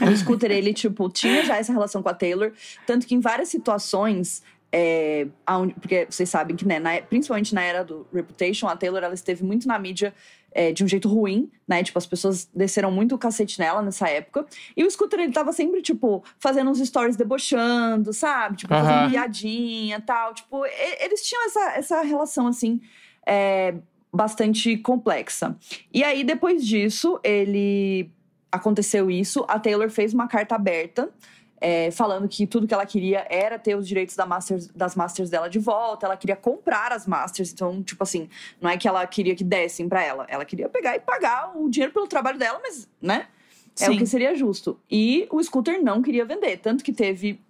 O 0.00 0.16
Scooter, 0.16 0.50
ele, 0.50 0.74
tipo, 0.74 1.08
tinha 1.08 1.44
já 1.44 1.56
essa 1.56 1.72
relação 1.72 2.02
com 2.02 2.08
a 2.08 2.14
Taylor. 2.14 2.52
Tanto 2.86 3.06
que 3.06 3.14
em 3.14 3.20
várias 3.20 3.48
situações. 3.48 4.42
É, 4.72 5.26
aonde- 5.44 5.74
porque 5.74 6.06
vocês 6.08 6.28
sabem 6.28 6.54
que, 6.54 6.64
né, 6.66 6.78
na- 6.78 7.00
principalmente 7.02 7.52
na 7.54 7.62
era 7.62 7.82
do 7.84 8.06
Reputation, 8.12 8.68
a 8.68 8.76
Taylor 8.76 9.02
ela 9.02 9.14
esteve 9.14 9.42
muito 9.42 9.66
na 9.66 9.78
mídia 9.78 10.14
é, 10.52 10.72
de 10.72 10.82
um 10.82 10.88
jeito 10.88 11.08
ruim, 11.08 11.48
né? 11.66 11.80
Tipo, 11.80 11.96
as 11.98 12.06
pessoas 12.06 12.48
desceram 12.52 12.90
muito 12.90 13.14
o 13.14 13.18
cacete 13.18 13.56
nela 13.60 13.80
nessa 13.82 14.08
época. 14.08 14.44
E 14.76 14.82
o 14.84 14.90
Scooter, 14.90 15.20
ele 15.20 15.32
tava 15.32 15.52
sempre, 15.52 15.80
tipo, 15.80 16.24
fazendo 16.40 16.68
uns 16.70 16.78
stories 16.80 17.14
debochando, 17.16 18.12
sabe? 18.12 18.56
Tipo, 18.56 18.74
fazendo 18.74 19.10
piadinha 19.10 19.98
e 19.98 20.02
tal. 20.02 20.34
Tipo, 20.34 20.66
e- 20.66 21.04
eles 21.04 21.22
tinham 21.22 21.46
essa, 21.46 21.60
essa 21.76 22.02
relação, 22.02 22.48
assim, 22.48 22.80
é, 23.24 23.74
bastante 24.12 24.76
complexa. 24.78 25.56
E 25.94 26.02
aí, 26.02 26.24
depois 26.24 26.66
disso, 26.66 27.20
ele 27.22 28.10
aconteceu 28.50 29.08
isso, 29.08 29.44
a 29.46 29.56
Taylor 29.60 29.88
fez 29.88 30.12
uma 30.12 30.26
carta 30.26 30.56
aberta. 30.56 31.10
É, 31.60 31.90
falando 31.90 32.26
que 32.26 32.46
tudo 32.46 32.66
que 32.66 32.72
ela 32.72 32.86
queria 32.86 33.26
era 33.28 33.58
ter 33.58 33.76
os 33.76 33.86
direitos 33.86 34.16
da 34.16 34.24
masters, 34.24 34.68
das 34.68 34.96
masters 34.96 35.28
dela 35.28 35.48
de 35.48 35.58
volta, 35.58 36.06
ela 36.06 36.16
queria 36.16 36.36
comprar 36.36 36.92
as 36.92 37.06
masters, 37.06 37.52
então, 37.52 37.82
tipo 37.82 38.02
assim, 38.02 38.28
não 38.60 38.70
é 38.70 38.76
que 38.76 38.88
ela 38.88 39.06
queria 39.06 39.34
que 39.34 39.44
dessem 39.44 39.88
pra 39.88 40.02
ela, 40.02 40.26
ela 40.28 40.44
queria 40.44 40.68
pegar 40.68 40.96
e 40.96 41.00
pagar 41.00 41.52
o 41.56 41.68
dinheiro 41.68 41.92
pelo 41.92 42.06
trabalho 42.06 42.38
dela, 42.38 42.60
mas, 42.62 42.88
né? 43.00 43.26
É 43.78 43.86
Sim. 43.86 43.94
o 43.94 43.98
que 43.98 44.06
seria 44.06 44.34
justo. 44.34 44.78
E 44.90 45.28
o 45.30 45.42
Scooter 45.42 45.82
não 45.82 46.02
queria 46.02 46.24
vender, 46.24 46.56
tanto 46.58 46.82
que 46.82 46.92
teve 46.92 47.40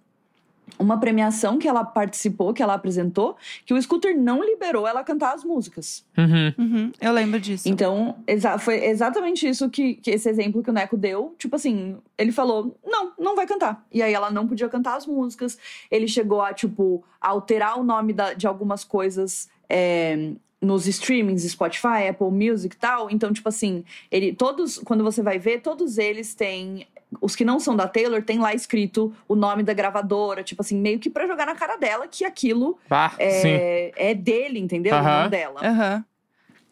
uma 0.79 0.97
premiação 0.99 1.57
que 1.59 1.67
ela 1.67 1.83
participou, 1.83 2.53
que 2.53 2.63
ela 2.63 2.73
apresentou, 2.73 3.35
que 3.65 3.73
o 3.73 3.81
Scooter 3.81 4.17
não 4.17 4.43
liberou 4.43 4.87
ela 4.87 5.03
cantar 5.03 5.33
as 5.35 5.43
músicas. 5.43 6.03
Uhum. 6.17 6.53
Uhum, 6.57 6.91
eu 6.99 7.11
lembro 7.11 7.39
disso. 7.39 7.69
Então, 7.69 8.15
exa 8.25 8.57
foi 8.57 8.83
exatamente 8.85 9.47
isso 9.47 9.69
que, 9.69 9.95
que 9.95 10.09
esse 10.11 10.27
exemplo 10.29 10.63
que 10.63 10.69
o 10.69 10.73
Neco 10.73 10.97
deu. 10.97 11.35
Tipo 11.37 11.55
assim, 11.55 11.97
ele 12.17 12.31
falou: 12.31 12.75
não, 12.85 13.11
não 13.19 13.35
vai 13.35 13.45
cantar. 13.45 13.85
E 13.91 14.01
aí 14.01 14.13
ela 14.13 14.31
não 14.31 14.47
podia 14.47 14.67
cantar 14.69 14.95
as 14.97 15.05
músicas. 15.05 15.57
Ele 15.91 16.07
chegou 16.07 16.41
a, 16.41 16.53
tipo, 16.53 17.03
alterar 17.19 17.79
o 17.79 17.83
nome 17.83 18.13
da- 18.13 18.33
de 18.33 18.47
algumas 18.47 18.83
coisas. 18.83 19.49
é, 19.69 20.31
nos 20.63 20.85
streamings, 20.85 21.41
Spotify, 21.49 22.07
Apple 22.09 22.29
Music 22.29 22.75
e 22.75 22.77
tal. 22.77 23.09
Então, 23.09 23.33
tipo 23.33 23.49
assim, 23.49 23.83
ele 24.11 24.31
todos, 24.31 24.77
quando 24.77 25.03
você 25.03 25.23
vai 25.23 25.39
ver, 25.39 25.61
todos 25.61 25.97
eles 25.97 26.35
têm 26.35 26.85
os 27.19 27.35
que 27.35 27.43
não 27.43 27.59
são 27.59 27.75
da 27.75 27.87
Taylor, 27.87 28.23
tem 28.23 28.39
lá 28.39 28.53
escrito 28.53 29.13
o 29.27 29.35
nome 29.35 29.63
da 29.63 29.73
gravadora, 29.73 30.43
tipo 30.43 30.61
assim, 30.61 30.77
meio 30.77 30.99
que 30.99 31.09
pra 31.09 31.27
jogar 31.27 31.45
na 31.45 31.55
cara 31.55 31.75
dela 31.75 32.07
que 32.07 32.23
aquilo 32.23 32.77
Bah, 32.87 33.09
sim. 33.09 33.17
é, 33.19 33.91
é 33.95 34.13
dele, 34.13 34.59
entendeu? 34.59 34.95
Não 35.23 35.29
dela. 35.29 35.59
Aham. 35.61 36.05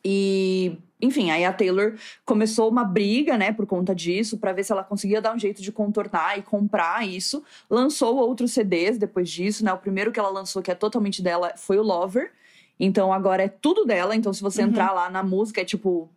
E, 0.03 0.77
enfim, 1.01 1.29
aí 1.29 1.43
a 1.43 1.51
Taylor 1.51 1.95
começou 2.25 2.69
uma 2.69 2.83
briga, 2.85 3.37
né, 3.37 3.51
por 3.51 3.65
conta 3.65 3.93
disso, 3.93 4.37
pra 4.37 4.53
ver 4.53 4.63
se 4.63 4.71
ela 4.71 4.83
conseguia 4.83 5.21
dar 5.21 5.35
um 5.35 5.39
jeito 5.39 5.61
de 5.61 5.71
contornar 5.71 6.37
e 6.37 6.41
comprar 6.41 7.05
isso. 7.05 7.43
Lançou 7.69 8.15
outros 8.17 8.51
CDs 8.53 8.97
depois 8.97 9.29
disso, 9.29 9.63
né? 9.63 9.73
O 9.73 9.77
primeiro 9.77 10.11
que 10.11 10.19
ela 10.19 10.29
lançou, 10.29 10.61
que 10.61 10.71
é 10.71 10.75
totalmente 10.75 11.21
dela, 11.21 11.53
foi 11.57 11.77
o 11.77 11.83
Lover. 11.83 12.31
Então 12.79 13.11
agora 13.11 13.43
é 13.43 13.49
tudo 13.49 13.83
dela. 13.83 14.15
Então, 14.15 14.31
se 14.31 14.41
você 14.41 14.61
Uhum. 14.61 14.69
entrar 14.69 14.93
lá 14.93 15.09
na 15.09 15.21
música, 15.21 15.59
é 15.61 15.65
tipo 15.65 16.09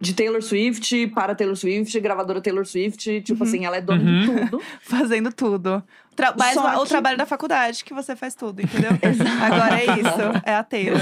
de 0.00 0.12
Taylor 0.12 0.42
Swift 0.42 1.06
para 1.08 1.34
Taylor 1.34 1.54
Swift, 1.56 1.98
gravadora 2.00 2.40
Taylor 2.40 2.66
Swift. 2.66 3.20
Tipo 3.22 3.42
Uhum. 3.44 3.48
assim, 3.48 3.64
ela 3.64 3.76
é 3.76 3.80
dona 3.80 4.02
Uhum. 4.02 4.20
de 4.20 4.26
tudo. 4.50 4.62
Fazendo 4.82 5.32
tudo. 5.32 5.82
Tra 6.16 6.34
mas 6.36 6.54
Só 6.54 6.78
o 6.78 6.82
que- 6.82 6.88
trabalho 6.88 7.16
da 7.16 7.24
faculdade 7.26 7.84
que 7.84 7.94
você 7.94 8.16
faz 8.16 8.34
tudo, 8.34 8.60
entendeu? 8.60 8.90
Agora 9.40 9.80
é 9.80 9.84
isso. 9.84 10.42
É 10.44 10.54
a 10.54 10.64
Taylor. 10.64 10.98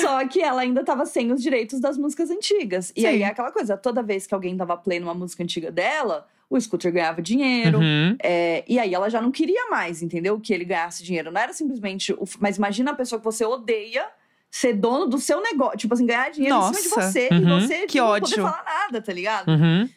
Só 0.00 0.26
que 0.26 0.40
ela 0.40 0.62
ainda 0.62 0.84
tava 0.84 1.04
sem 1.06 1.32
os 1.32 1.42
direitos 1.42 1.80
das 1.80 1.98
músicas 1.98 2.30
antigas. 2.30 2.92
E 2.96 3.00
Sim. 3.02 3.06
aí 3.08 3.22
é 3.22 3.26
aquela 3.26 3.50
coisa, 3.50 3.76
toda 3.76 4.02
vez 4.02 4.26
que 4.26 4.34
alguém 4.34 4.56
dava 4.56 4.76
play 4.76 5.00
numa 5.00 5.14
música 5.14 5.42
antiga 5.42 5.70
dela, 5.70 6.26
o 6.48 6.60
Scooter 6.60 6.92
ganhava 6.92 7.20
dinheiro. 7.22 7.78
Uhum. 7.78 8.16
É, 8.22 8.62
e 8.68 8.78
aí 8.78 8.94
ela 8.94 9.08
já 9.08 9.20
não 9.20 9.30
queria 9.32 9.68
mais, 9.70 10.02
entendeu? 10.02 10.38
Que 10.38 10.52
ele 10.52 10.64
ganhasse 10.64 11.02
dinheiro. 11.02 11.30
Não 11.32 11.40
era 11.40 11.52
simplesmente. 11.52 12.12
O, 12.12 12.24
mas 12.38 12.56
imagina 12.58 12.92
a 12.92 12.94
pessoa 12.94 13.18
que 13.18 13.24
você 13.24 13.44
odeia 13.44 14.06
ser 14.54 14.74
dono 14.74 15.06
do 15.06 15.18
seu 15.18 15.40
negócio. 15.42 15.78
Tipo 15.78 15.94
assim, 15.94 16.04
ganhar 16.04 16.30
dinheiro 16.30 16.54
em 16.56 16.62
cima 16.74 16.82
de 16.82 16.88
Nossa. 16.90 17.10
você 17.10 17.28
Uhum. 17.32 17.38
e 17.58 17.60
você 17.66 17.86
Que 17.86 17.98
não 17.98 18.06
ódio. 18.06 18.28
poder 18.36 18.42
falar 18.42 18.64
nada, 18.64 19.00
tá 19.00 19.12
ligado? 19.12 19.48
Uhum. 19.48 19.88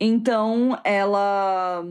Então 0.00 0.78
ela. 0.84 1.84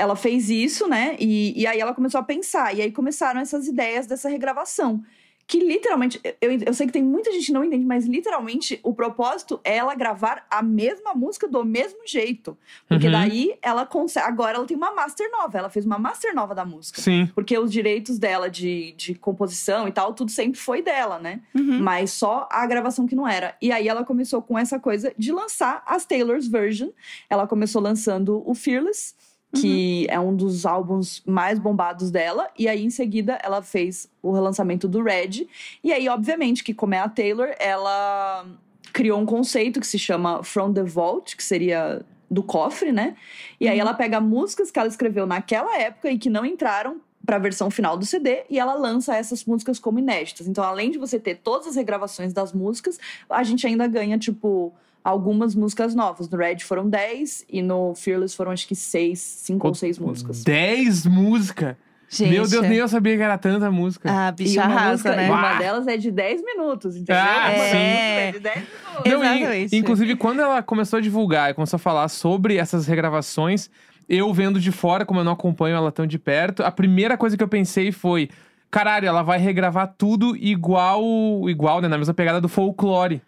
Ela 0.00 0.14
fez 0.14 0.48
isso, 0.48 0.86
né? 0.86 1.16
E, 1.18 1.60
e 1.60 1.66
aí 1.66 1.80
ela 1.80 1.92
começou 1.92 2.20
a 2.20 2.22
pensar. 2.22 2.72
E 2.76 2.80
aí 2.80 2.92
começaram 2.92 3.40
essas 3.40 3.66
ideias 3.66 4.06
dessa 4.06 4.28
regravação. 4.28 5.02
Que 5.48 5.58
literalmente, 5.60 6.20
eu, 6.42 6.52
eu 6.64 6.74
sei 6.74 6.86
que 6.86 6.92
tem 6.92 7.02
muita 7.02 7.32
gente 7.32 7.46
que 7.46 7.52
não 7.52 7.64
entende, 7.64 7.84
mas 7.86 8.06
literalmente 8.06 8.78
o 8.82 8.92
propósito 8.92 9.58
é 9.64 9.78
ela 9.78 9.94
gravar 9.94 10.46
a 10.50 10.62
mesma 10.62 11.14
música 11.14 11.48
do 11.48 11.64
mesmo 11.64 12.00
jeito. 12.06 12.56
Porque 12.86 13.06
Uhum. 13.06 13.12
daí 13.12 13.54
ela 13.62 13.86
consegue. 13.86 14.26
Agora 14.26 14.58
ela 14.58 14.66
tem 14.66 14.76
uma 14.76 14.92
master 14.94 15.30
nova. 15.32 15.56
Ela 15.58 15.70
fez 15.70 15.86
uma 15.86 15.98
master 15.98 16.34
nova 16.34 16.54
da 16.54 16.66
música. 16.66 17.00
Sim. 17.00 17.30
Porque 17.34 17.58
os 17.58 17.72
direitos 17.72 18.18
dela 18.18 18.50
de, 18.50 18.92
de 18.92 19.14
composição 19.14 19.88
e 19.88 19.92
tal, 19.92 20.12
tudo 20.12 20.30
sempre 20.30 20.60
foi 20.60 20.82
dela, 20.82 21.18
né? 21.18 21.40
Uhum. 21.54 21.78
Mas 21.80 22.10
só 22.12 22.46
a 22.52 22.66
gravação 22.66 23.06
que 23.06 23.16
não 23.16 23.26
era. 23.26 23.56
E 23.62 23.72
aí 23.72 23.88
ela 23.88 24.04
começou 24.04 24.42
com 24.42 24.58
essa 24.58 24.78
coisa 24.78 25.14
de 25.16 25.32
lançar 25.32 25.82
as 25.86 26.04
Taylor's 26.04 26.46
Version. 26.46 26.90
Ela 27.30 27.46
começou 27.46 27.80
lançando 27.80 28.42
o 28.44 28.54
Fearless, 28.54 29.14
que 29.54 30.06
é 30.10 30.20
um 30.20 30.34
dos 30.34 30.66
álbuns 30.66 31.22
mais 31.26 31.58
bombados 31.58 32.10
dela. 32.10 32.48
E 32.58 32.68
aí, 32.68 32.84
em 32.84 32.90
seguida, 32.90 33.38
ela 33.42 33.62
fez 33.62 34.08
o 34.22 34.32
relançamento 34.32 34.86
do 34.86 35.02
Red. 35.02 35.46
E 35.82 35.92
aí, 35.92 36.08
obviamente, 36.08 36.62
que 36.62 36.74
como 36.74 36.94
é 36.94 36.98
a 36.98 37.08
Taylor, 37.08 37.48
ela 37.58 38.46
criou 38.92 39.18
um 39.20 39.26
conceito 39.26 39.80
que 39.80 39.86
se 39.86 39.98
chama 39.98 40.42
From 40.42 40.72
the 40.72 40.82
Vault, 40.82 41.36
que 41.36 41.42
seria 41.42 42.04
do 42.30 42.42
cofre, 42.42 42.92
né? 42.92 43.16
E 43.58 43.68
aí 43.68 43.78
ela 43.78 43.94
pega 43.94 44.20
músicas 44.20 44.70
que 44.70 44.78
ela 44.78 44.88
escreveu 44.88 45.26
naquela 45.26 45.78
época 45.78 46.10
e 46.10 46.18
que 46.18 46.28
não 46.28 46.44
entraram 46.44 47.00
para 47.24 47.36
a 47.36 47.38
versão 47.38 47.70
final 47.70 47.96
do 47.96 48.06
CD 48.06 48.44
e 48.48 48.58
ela 48.58 48.74
lança 48.74 49.16
essas 49.16 49.44
músicas 49.44 49.78
como 49.78 49.98
inéditas. 49.98 50.46
Então, 50.46 50.64
além 50.64 50.90
de 50.90 50.98
você 50.98 51.18
ter 51.18 51.36
todas 51.36 51.66
as 51.66 51.76
regravações 51.76 52.32
das 52.32 52.52
músicas, 52.52 52.98
a 53.28 53.42
gente 53.42 53.66
ainda 53.66 53.86
ganha, 53.86 54.18
tipo, 54.18 54.72
algumas 55.04 55.54
músicas 55.54 55.94
novas. 55.94 56.28
No 56.28 56.38
Red 56.38 56.58
foram 56.60 56.88
10 56.88 57.44
e 57.48 57.62
no 57.62 57.94
Fearless 57.94 58.36
foram 58.36 58.52
acho 58.52 58.66
que 58.68 58.74
6, 58.74 59.18
5 59.18 59.66
ou 59.68 59.74
6 59.74 59.98
músicas. 59.98 60.42
10 60.44 61.06
músicas. 61.06 61.76
Gente. 62.10 62.30
Meu 62.30 62.48
Deus, 62.48 62.62
nem 62.66 62.78
eu 62.78 62.88
sabia 62.88 63.16
que 63.16 63.22
era 63.22 63.36
tanta 63.36 63.70
música. 63.70 64.10
A 64.10 64.28
E 64.30 64.32
bicha 64.32 64.60
uma, 64.62 64.74
arrasa, 64.74 64.90
música, 64.92 65.16
né? 65.16 65.26
e 65.26 65.30
uma 65.30 65.42
Uau. 65.50 65.58
delas 65.58 65.86
é 65.86 65.96
de 65.98 66.10
10 66.10 66.42
minutos, 66.42 66.96
entendeu? 66.96 67.16
Ah, 67.22 67.50
uma 67.54 67.64
sim. 67.64 67.76
é 67.76 68.32
de 68.32 68.38
10 68.40 68.56
minutos. 68.56 69.12
Não, 69.12 69.24
e- 69.24 69.26
Exatamente. 69.36 69.76
inclusive, 69.76 70.16
quando 70.16 70.40
ela 70.40 70.62
começou 70.62 70.96
a 70.96 71.00
divulgar 71.02 71.50
e 71.50 71.54
começou 71.54 71.76
a 71.76 71.78
falar 71.78 72.08
sobre 72.08 72.56
essas 72.56 72.86
regravações, 72.86 73.68
eu 74.08 74.32
vendo 74.32 74.58
de 74.58 74.72
fora, 74.72 75.04
como 75.04 75.20
eu 75.20 75.24
não 75.24 75.32
acompanho 75.32 75.76
ela 75.76 75.92
tão 75.92 76.06
de 76.06 76.18
perto, 76.18 76.62
a 76.62 76.70
primeira 76.70 77.14
coisa 77.18 77.36
que 77.36 77.42
eu 77.44 77.48
pensei 77.48 77.92
foi: 77.92 78.30
caralho, 78.70 79.06
ela 79.06 79.22
vai 79.22 79.38
regravar 79.38 79.94
tudo 79.98 80.34
igual, 80.34 81.02
igual, 81.50 81.82
né? 81.82 81.88
Na 81.88 81.98
mesma 81.98 82.14
pegada 82.14 82.40
do 82.40 82.48
folclore. 82.48 83.20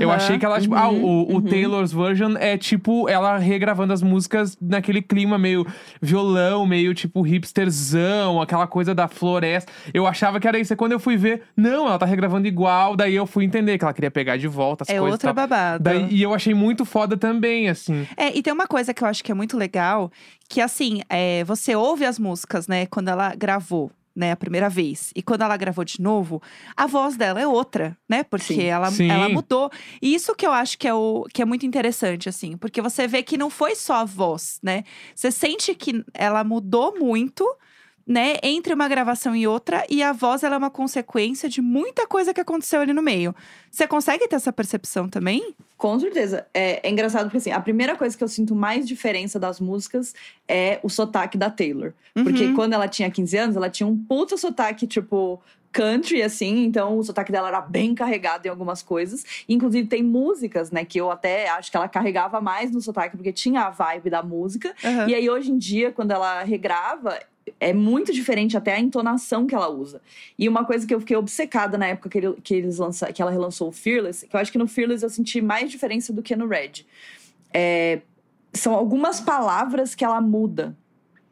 Eu 0.00 0.08
Aham. 0.10 0.16
achei 0.16 0.38
que 0.38 0.44
ela, 0.44 0.60
tipo, 0.60 0.74
ah, 0.74 0.88
o, 0.90 1.22
o 1.22 1.34
uhum. 1.34 1.42
Taylor's 1.42 1.92
version 1.92 2.36
é 2.38 2.56
tipo 2.58 3.08
ela 3.08 3.38
regravando 3.38 3.92
as 3.92 4.02
músicas 4.02 4.56
naquele 4.60 5.00
clima 5.00 5.38
meio 5.38 5.66
violão, 6.00 6.66
meio 6.66 6.94
tipo 6.94 7.22
hipsterzão, 7.22 8.40
aquela 8.40 8.66
coisa 8.66 8.94
da 8.94 9.08
floresta. 9.08 9.72
Eu 9.92 10.06
achava 10.06 10.38
que 10.40 10.46
era 10.48 10.58
isso. 10.58 10.72
E 10.72 10.76
quando 10.76 10.92
eu 10.92 11.00
fui 11.00 11.16
ver, 11.16 11.42
não, 11.56 11.86
ela 11.86 11.98
tá 11.98 12.06
regravando 12.06 12.46
igual. 12.46 12.96
Daí 12.96 13.14
eu 13.14 13.26
fui 13.26 13.44
entender 13.44 13.78
que 13.78 13.84
ela 13.84 13.92
queria 13.92 14.10
pegar 14.10 14.36
de 14.36 14.48
volta 14.48 14.84
as 14.84 14.88
É 14.88 14.98
coisas. 14.98 15.08
e 15.08 15.12
outra 15.12 15.32
babada. 15.32 15.78
Daí, 15.78 16.08
e 16.10 16.22
eu 16.22 16.34
achei 16.34 16.54
muito 16.54 16.84
foda 16.84 17.16
também, 17.16 17.68
assim. 17.68 18.06
É, 18.16 18.36
e 18.36 18.42
tem 18.42 18.52
uma 18.52 18.66
coisa 18.66 18.92
que 18.92 19.02
eu 19.02 19.08
acho 19.08 19.22
que 19.22 19.32
é 19.32 19.34
muito 19.34 19.56
legal, 19.56 20.10
que 20.48 20.60
assim, 20.60 21.02
é, 21.08 21.44
você 21.44 21.74
ouve 21.74 22.04
as 22.04 22.18
músicas, 22.18 22.66
né, 22.66 22.86
quando 22.86 23.08
ela 23.08 23.34
gravou. 23.34 23.90
Né, 24.18 24.32
a 24.32 24.36
primeira 24.36 24.68
vez. 24.68 25.12
E 25.14 25.22
quando 25.22 25.42
ela 25.42 25.56
gravou 25.56 25.84
de 25.84 26.02
novo, 26.02 26.42
a 26.76 26.88
voz 26.88 27.16
dela 27.16 27.40
é 27.40 27.46
outra, 27.46 27.96
né? 28.08 28.24
Porque 28.24 28.54
Sim. 28.54 28.62
ela, 28.64 28.90
Sim. 28.90 29.08
ela 29.08 29.28
mudou. 29.28 29.70
E 30.02 30.12
isso 30.12 30.34
que 30.34 30.44
eu 30.44 30.50
acho 30.50 30.76
que 30.76 30.88
é, 30.88 30.92
o, 30.92 31.24
que 31.32 31.40
é 31.40 31.44
muito 31.44 31.64
interessante, 31.64 32.28
assim. 32.28 32.56
Porque 32.56 32.82
você 32.82 33.06
vê 33.06 33.22
que 33.22 33.38
não 33.38 33.48
foi 33.48 33.76
só 33.76 33.94
a 33.94 34.04
voz, 34.04 34.58
né? 34.60 34.82
Você 35.14 35.30
sente 35.30 35.72
que 35.72 36.04
ela 36.12 36.42
mudou 36.42 36.98
muito, 36.98 37.48
né? 38.08 38.36
Entre 38.42 38.72
uma 38.72 38.88
gravação 38.88 39.36
e 39.36 39.46
outra. 39.46 39.84
E 39.90 40.02
a 40.02 40.12
voz, 40.14 40.42
ela 40.42 40.54
é 40.54 40.58
uma 40.58 40.70
consequência 40.70 41.46
de 41.46 41.60
muita 41.60 42.06
coisa 42.06 42.32
que 42.32 42.40
aconteceu 42.40 42.80
ali 42.80 42.94
no 42.94 43.02
meio. 43.02 43.34
Você 43.70 43.86
consegue 43.86 44.26
ter 44.26 44.36
essa 44.36 44.50
percepção 44.50 45.06
também? 45.06 45.54
Com 45.76 46.00
certeza. 46.00 46.46
É, 46.54 46.80
é 46.88 46.90
engraçado 46.90 47.24
porque, 47.24 47.36
assim, 47.36 47.52
a 47.52 47.60
primeira 47.60 47.94
coisa 47.94 48.16
que 48.16 48.24
eu 48.24 48.28
sinto 48.28 48.54
mais 48.54 48.88
diferença 48.88 49.38
das 49.38 49.60
músicas 49.60 50.14
é 50.48 50.80
o 50.82 50.88
sotaque 50.88 51.36
da 51.36 51.50
Taylor. 51.50 51.92
Porque 52.14 52.46
Uhum. 52.46 52.54
quando 52.54 52.72
ela 52.72 52.88
tinha 52.88 53.10
15 53.10 53.36
anos, 53.36 53.56
ela 53.56 53.68
tinha 53.68 53.86
um 53.86 53.96
puta 53.96 54.36
sotaque, 54.38 54.86
tipo, 54.86 55.38
country, 55.70 56.22
assim. 56.22 56.64
Então, 56.64 56.96
o 56.98 57.04
sotaque 57.04 57.30
dela 57.30 57.48
era 57.48 57.60
bem 57.60 57.94
carregado 57.94 58.46
em 58.46 58.48
algumas 58.48 58.82
coisas. 58.82 59.22
Inclusive, 59.46 59.86
tem 59.86 60.02
músicas, 60.02 60.70
né, 60.70 60.82
que 60.84 60.98
eu 60.98 61.10
até 61.10 61.48
acho 61.50 61.70
que 61.70 61.76
ela 61.76 61.88
carregava 61.88 62.40
mais 62.40 62.70
no 62.72 62.80
sotaque, 62.80 63.16
porque 63.16 63.32
tinha 63.34 63.64
a 63.64 63.70
vibe 63.70 64.08
da 64.08 64.22
música. 64.22 64.74
Aham. 64.82 65.08
E 65.08 65.14
aí, 65.14 65.28
hoje 65.28 65.52
em 65.52 65.58
dia, 65.58 65.92
quando 65.92 66.10
ela 66.10 66.42
regrava, 66.42 67.18
é 67.60 67.72
muito 67.72 68.12
diferente 68.12 68.56
até 68.56 68.74
a 68.74 68.80
entonação 68.80 69.46
que 69.46 69.54
ela 69.54 69.68
usa. 69.68 70.00
E 70.38 70.48
uma 70.48 70.64
coisa 70.64 70.86
que 70.86 70.94
eu 70.94 71.00
fiquei 71.00 71.16
obcecada 71.16 71.76
na 71.78 71.86
época 71.86 72.08
que, 72.08 72.18
ele- 72.18 72.36
que 72.42 72.54
eles 72.54 72.78
lança, 72.78 73.12
que 73.12 73.20
ela 73.22 73.30
relançou 73.30 73.68
o 73.68 73.72
Fearless, 73.72 74.26
que 74.26 74.34
eu 74.34 74.40
acho 74.40 74.50
que 74.52 74.58
no 74.58 74.66
Fearless 74.66 75.02
eu 75.02 75.10
senti 75.10 75.40
mais 75.40 75.70
diferença 75.70 76.12
do 76.12 76.22
que 76.22 76.34
no 76.36 76.46
Red. 76.46 76.84
É, 77.52 78.00
são 78.52 78.74
algumas 78.74 79.20
palavras 79.20 79.94
que 79.94 80.04
ela 80.04 80.20
muda. 80.20 80.76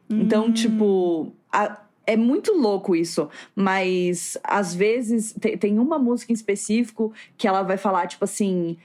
Então, 0.09 0.45
Hum. 0.45 0.51
tipo, 0.53 1.33
a- 1.51 1.81
é 2.05 2.15
muito 2.15 2.53
louco 2.53 2.95
isso, 2.95 3.29
mas 3.55 4.37
às 4.43 4.73
vezes 4.73 5.33
te- 5.39 5.57
tem 5.57 5.77
uma 5.79 5.99
música 5.99 6.31
em 6.31 6.35
específico 6.35 7.11
que 7.37 7.45
ela 7.47 7.63
vai 7.63 7.77
falar, 7.77 8.07
tipo 8.07 8.23
assim, 8.23 8.77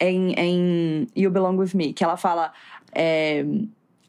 em, 0.00 0.32
em 0.38 1.06
You 1.14 1.30
Belong 1.30 1.56
With 1.58 1.70
Me, 1.74 1.92
que 1.92 2.02
ela 2.02 2.16
fala 2.16 2.52
é, 2.92 3.40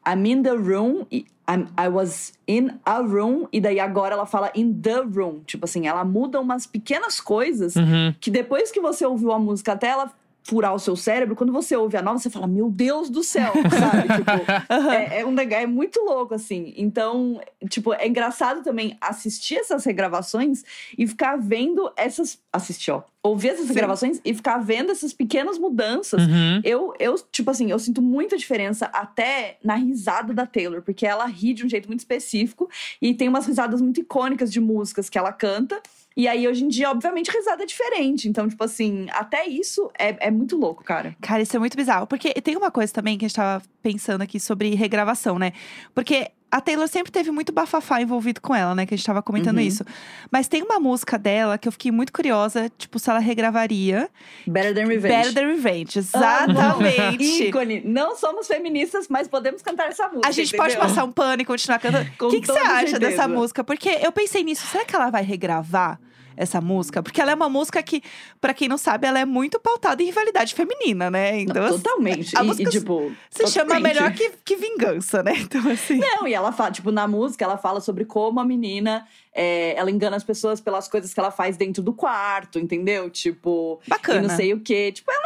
I'm 0.08 0.26
in 0.26 0.42
the 0.44 0.52
room, 0.56 1.06
I'm- 1.50 1.68
I 1.80 1.88
was 1.90 2.34
in 2.48 2.72
a 2.86 3.00
room, 3.00 3.48
e 3.52 3.62
daí 3.62 3.80
agora 3.80 4.16
ela 4.16 4.26
fala 4.26 4.52
in 4.56 4.74
the 4.82 5.02
room. 5.02 5.42
Tipo 5.46 5.66
assim, 5.66 5.88
ela 5.88 6.04
muda 6.04 6.40
umas 6.42 6.66
pequenas 6.66 7.20
coisas 7.22 7.76
Uhum. 7.76 8.14
que 8.20 8.32
depois 8.32 8.72
que 8.72 8.80
você 8.82 9.06
ouviu 9.06 9.32
a 9.32 9.40
música 9.40 9.74
até 9.74 9.88
ela 9.88 10.12
furar 10.48 10.76
o 10.76 10.80
seu 10.80 10.96
cérebro, 10.96 11.36
quando 11.36 11.52
você 11.52 11.76
ouve 11.76 11.98
a 11.98 12.04
nova, 12.04 12.20
você 12.20 12.30
fala, 12.30 12.46
meu 12.46 12.70
Deus 12.70 13.10
do 13.10 13.24
céu, 13.24 13.52
sabe? 13.70 14.08
tipo, 14.16 14.92
é, 14.92 15.22
é 15.22 15.26
um 15.26 15.32
negócio, 15.32 15.64
é 15.64 15.66
muito 15.66 16.00
louco, 16.02 16.36
assim. 16.36 16.72
Então, 16.78 17.42
tipo, 17.68 17.92
é 17.96 18.08
engraçado 18.08 18.62
também 18.62 18.96
assistir 19.02 19.56
essas 19.56 19.84
regravações 19.84 20.64
e 20.98 21.08
ficar 21.08 21.36
vendo 21.38 21.92
essas. 21.98 22.38
Assistir, 22.54 22.92
ó. 22.92 23.02
Ouvir 23.26 23.50
essas 23.50 23.62
Sim. 23.62 23.74
regravações 23.74 24.22
e 24.24 24.34
ficar 24.34 24.58
vendo 24.60 24.92
essas 24.92 25.14
pequenas 25.14 25.58
mudanças. 25.58 26.22
Uhum. 26.22 26.62
Eu, 26.64 26.94
eu, 27.00 27.16
tipo 27.32 27.50
assim, 27.50 27.72
eu 27.72 27.80
sinto 27.80 28.02
muita 28.02 28.38
diferença 28.38 28.86
até 28.88 29.58
na 29.64 29.76
risada 29.76 30.34
da 30.34 30.46
Taylor, 30.46 30.82
porque 30.82 31.08
ela 31.08 31.26
ri 31.26 31.54
de 31.54 31.66
um 31.66 31.70
jeito 31.70 31.88
muito 31.88 32.02
específico 32.02 32.70
e 33.02 33.14
tem 33.14 33.28
umas 33.28 33.48
risadas 33.48 33.82
muito 33.82 34.00
icônicas 34.00 34.52
de 34.52 34.60
músicas 34.60 35.10
que 35.10 35.18
ela 35.18 35.34
canta. 35.34 35.82
E 36.18 36.30
aí, 36.30 36.48
hoje 36.48 36.64
em 36.64 36.70
dia, 36.70 36.90
obviamente, 36.90 37.30
risada 37.30 37.64
é 37.64 37.66
diferente. 37.66 38.30
Então, 38.30 38.48
tipo 38.48 38.64
assim, 38.64 39.08
até 39.12 39.46
isso 39.48 39.92
é, 40.00 40.28
é 40.28 40.32
muito 40.32 40.56
louco, 40.56 40.82
cara. 40.84 41.16
Cara, 41.20 41.42
isso 41.42 41.56
é 41.56 41.60
muito 41.60 41.76
bizarro. 41.76 42.08
Porque 42.08 42.34
tem 42.36 42.56
uma 42.56 42.72
coisa 42.72 42.94
também 42.94 43.18
que 43.18 43.26
a 43.26 43.28
gente 43.28 43.36
tava 43.36 43.62
pensando 43.82 44.22
aqui 44.22 44.40
sobre 44.40 44.74
regravação, 44.76 45.38
né? 45.38 45.52
Porque 45.94 46.32
a 46.52 46.62
Taylor 46.62 46.88
sempre 46.88 47.12
teve 47.12 47.32
muito 47.32 47.52
bafafá 47.52 48.02
envolvido 48.02 48.40
com 48.40 48.56
ela, 48.56 48.74
né? 48.74 48.86
Que 48.86 48.94
a 48.94 48.98
gente 48.98 49.06
tava 49.06 49.22
comentando 49.22 49.58
Uhum. 49.58 49.64
isso. 49.64 49.84
Mas 50.32 50.48
tem 50.48 50.64
uma 50.64 50.80
música 50.80 51.18
dela 51.18 51.58
que 51.58 51.68
eu 51.68 51.72
fiquei 51.72 51.92
muito 51.92 52.14
curiosa, 52.14 52.72
tipo, 52.78 52.98
se 52.98 53.10
ela 53.10 53.20
regravaria. 53.20 54.10
Better 54.48 54.74
Than 54.74 54.88
Revenge. 54.88 55.16
Better 55.18 55.34
Than 55.34 55.48
Revenge. 55.48 56.00
Exatamente. 56.00 57.44
Ícone. 57.48 57.82
Não 57.86 58.16
somos 58.16 58.48
feministas, 58.48 59.08
mas 59.10 59.28
podemos 59.28 59.62
cantar 59.62 59.88
essa 59.90 60.08
música. 60.08 60.28
A 60.28 60.32
gente 60.32 60.56
pode 60.56 60.74
entendeu? 60.74 60.88
passar 60.90 61.04
um 61.04 61.12
pano 61.12 61.42
e 61.42 61.46
continuar 61.46 61.80
cantando. 61.80 62.10
O 62.22 62.30
que, 62.30 62.42
que 62.42 62.48
você 62.48 62.60
acha 62.60 62.88
certeza. 62.92 63.00
dessa 63.00 63.28
música? 63.28 63.64
Porque 63.64 63.90
eu 63.90 64.12
pensei 64.12 64.44
nisso. 64.44 64.66
Será 64.68 64.86
que 64.86 64.96
ela 64.96 65.10
vai 65.10 65.24
regravar 65.24 66.00
essa 66.38 66.60
música? 66.62 67.02
Porque 67.04 67.22
ela 67.22 67.32
é 67.32 67.36
uma 67.36 67.50
música 67.50 67.82
que, 67.84 68.02
pra 68.42 68.54
quem 68.54 68.68
não 68.68 68.78
sabe, 68.78 69.08
ela 69.08 69.20
é 69.20 69.26
muito 69.26 69.60
pautada 69.60 70.02
em 70.02 70.06
rivalidade 70.08 70.54
feminina, 70.54 71.10
né? 71.12 71.32
Não, 71.34 71.40
Então, 71.40 71.66
assim, 71.66 71.78
totalmente. 71.80 72.38
a 72.38 72.44
E- 72.44 72.48
música 72.48 72.70
e, 72.70 72.72
tipo, 72.72 73.12
se 73.30 73.48
chama 73.48 73.80
melhor 73.80 74.12
que, 74.14 74.32
que 74.44 74.56
vingança, 74.56 75.22
né? 75.24 75.34
Então, 75.38 75.70
assim. 75.70 75.98
Não, 75.98 76.28
e 76.28 76.34
ela 76.34 76.52
fala, 76.52 76.72
tipo, 76.72 76.92
na 76.92 77.08
música, 77.08 77.44
ela 77.46 77.58
fala 77.58 77.80
sobre 77.80 78.04
como 78.06 78.40
a 78.40 78.46
menina 78.46 79.08
é, 79.34 79.76
ela 79.78 79.92
engana 79.92 80.16
as 80.16 80.24
pessoas 80.24 80.60
pelas 80.62 80.88
coisas 80.88 81.14
que 81.14 81.20
ela 81.20 81.30
faz 81.32 81.58
dentro 81.58 81.84
do 81.84 81.94
quarto, 81.94 82.58
entendeu? 82.58 83.10
Tipo, 83.10 83.80
Bacana. 83.88 84.22
não 84.28 84.36
sei 84.36 84.54
o 84.54 84.60
quê. 84.62 84.92
Tipo, 84.94 85.12
é 85.12 85.18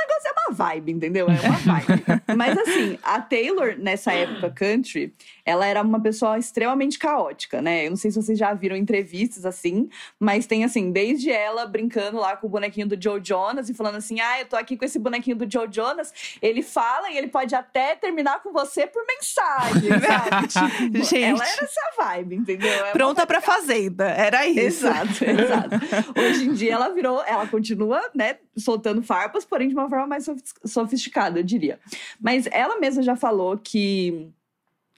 uma 0.50 0.51
vibe, 0.51 0.91
entendeu? 0.91 1.27
É 1.29 1.48
uma 1.48 1.58
vibe. 1.58 2.03
Mas 2.36 2.58
assim, 2.58 2.98
a 3.03 3.22
Taylor, 3.22 3.75
nessa 3.77 4.12
época 4.12 4.50
country, 4.50 5.13
ela 5.46 5.65
era 5.65 5.82
uma 5.82 6.01
pessoa 6.01 6.38
extremamente 6.38 6.98
caótica, 6.98 7.62
né? 7.62 7.86
Eu 7.86 7.91
não 7.91 7.98
sei 7.98 8.12
se 8.12 8.22
vocês 8.22 8.38
já 8.38 8.53
viram 8.53 8.75
entrevistas 8.75 9.46
assim, 9.46 9.89
mas 10.20 10.46
tem 10.46 10.63
assim, 10.63 10.91
desde 10.91 11.32
ela 11.32 11.65
brincando 11.65 12.18
lá 12.18 12.36
com 12.38 12.48
o 12.48 12.50
bonequinho 12.50 12.88
do 12.88 13.01
Joe 13.01 13.20
Jonas 13.24 13.70
e 13.70 13.74
falando 13.74 13.96
assim: 13.96 14.20
ah, 14.20 14.39
eu 14.39 14.46
tô 14.46 14.56
aqui 14.56 14.77
com 14.77 14.86
esse 14.86 15.00
bonequinho 15.00 15.36
do 15.36 15.51
Joe 15.51 15.68
Jonas. 15.72 16.13
Ele 16.41 16.62
fala 16.62 17.10
e 17.12 17.18
ele 17.18 17.27
pode 17.27 17.56
até 17.56 17.96
terminar 17.96 18.41
com 18.41 18.51
você 18.51 18.86
por 18.86 19.03
mensagem, 19.08 19.89
sabe? 20.00 20.48
tipo, 20.89 21.03
Gente. 21.03 21.24
Ela 21.24 21.48
era 21.48 21.63
essa 21.63 21.82
vibe, 21.98 22.36
entendeu? 22.36 22.86
É 22.86 22.91
Pronta 22.91 23.25
pra 23.25 23.41
fazenda. 23.41 24.06
Era 24.10 24.46
isso. 24.48 24.88
Exato, 24.88 25.25
exato. 25.25 26.20
Hoje 26.20 26.46
em 26.46 26.53
dia 26.53 26.74
ela 26.74 26.89
virou, 26.89 27.24
ela 27.25 27.48
continua, 27.48 28.01
né, 28.13 28.38
soltando 28.56 29.01
farpas, 29.01 29.46
porém 29.46 29.68
de 29.68 29.74
uma 29.74 29.89
forma 29.89 30.08
mais 30.08 30.25
sofisticada, 30.65 31.39
eu 31.39 31.43
diria. 31.43 31.79
Mas 32.19 32.48
ela 32.51 32.79
mesma 32.79 33.01
já 33.03 33.15
falou 33.15 33.58
que 33.58 34.29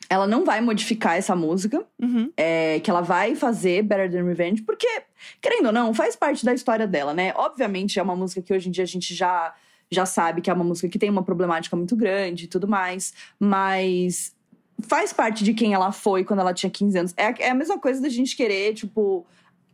ela 0.10 0.28
não 0.28 0.44
vai 0.44 0.60
modificar 0.60 1.16
essa 1.16 1.36
música, 1.36 1.86
Uhum. 2.02 2.32
é, 2.36 2.80
que 2.82 2.90
ela 2.90 3.02
vai 3.02 3.34
fazer 3.36 3.82
Better 3.84 4.12
Than 4.12 4.26
Revenge, 4.26 4.62
porque, 4.62 4.88
querendo 5.42 5.68
ou 5.68 5.72
não, 5.72 5.94
faz 5.94 6.16
parte 6.18 6.44
da 6.44 6.54
história 6.54 6.86
dela, 6.86 7.14
né? 7.14 7.34
Obviamente 7.36 7.98
é 7.98 8.04
uma 8.04 8.16
música 8.16 8.42
que 8.42 8.54
hoje 8.54 8.68
em 8.68 8.72
dia 8.72 8.84
a 8.84 8.88
gente 8.88 9.16
já, 9.16 9.54
já 9.90 10.06
sabe 10.06 10.42
que 10.42 10.50
é 10.50 10.54
uma 10.54 10.66
música 10.66 10.90
que 10.90 11.00
tem 11.00 11.10
uma 11.10 11.24
problemática 11.24 11.76
muito 11.78 11.96
grande 11.96 12.44
e 12.46 12.48
tudo 12.48 12.68
mais, 12.68 13.14
mas 13.40 14.36
faz 14.82 15.14
parte 15.14 15.44
de 15.44 15.54
quem 15.54 15.74
ela 15.74 15.92
foi 15.92 16.26
quando 16.26 16.40
ela 16.40 16.54
tinha 16.54 16.70
15 16.70 16.98
anos. 16.98 17.14
É, 17.16 17.46
é 17.46 17.50
a 17.52 17.56
mesma 17.56 17.80
coisa 17.80 18.02
da 18.02 18.10
gente 18.10 18.36
querer, 18.36 18.74
tipo, 18.74 19.26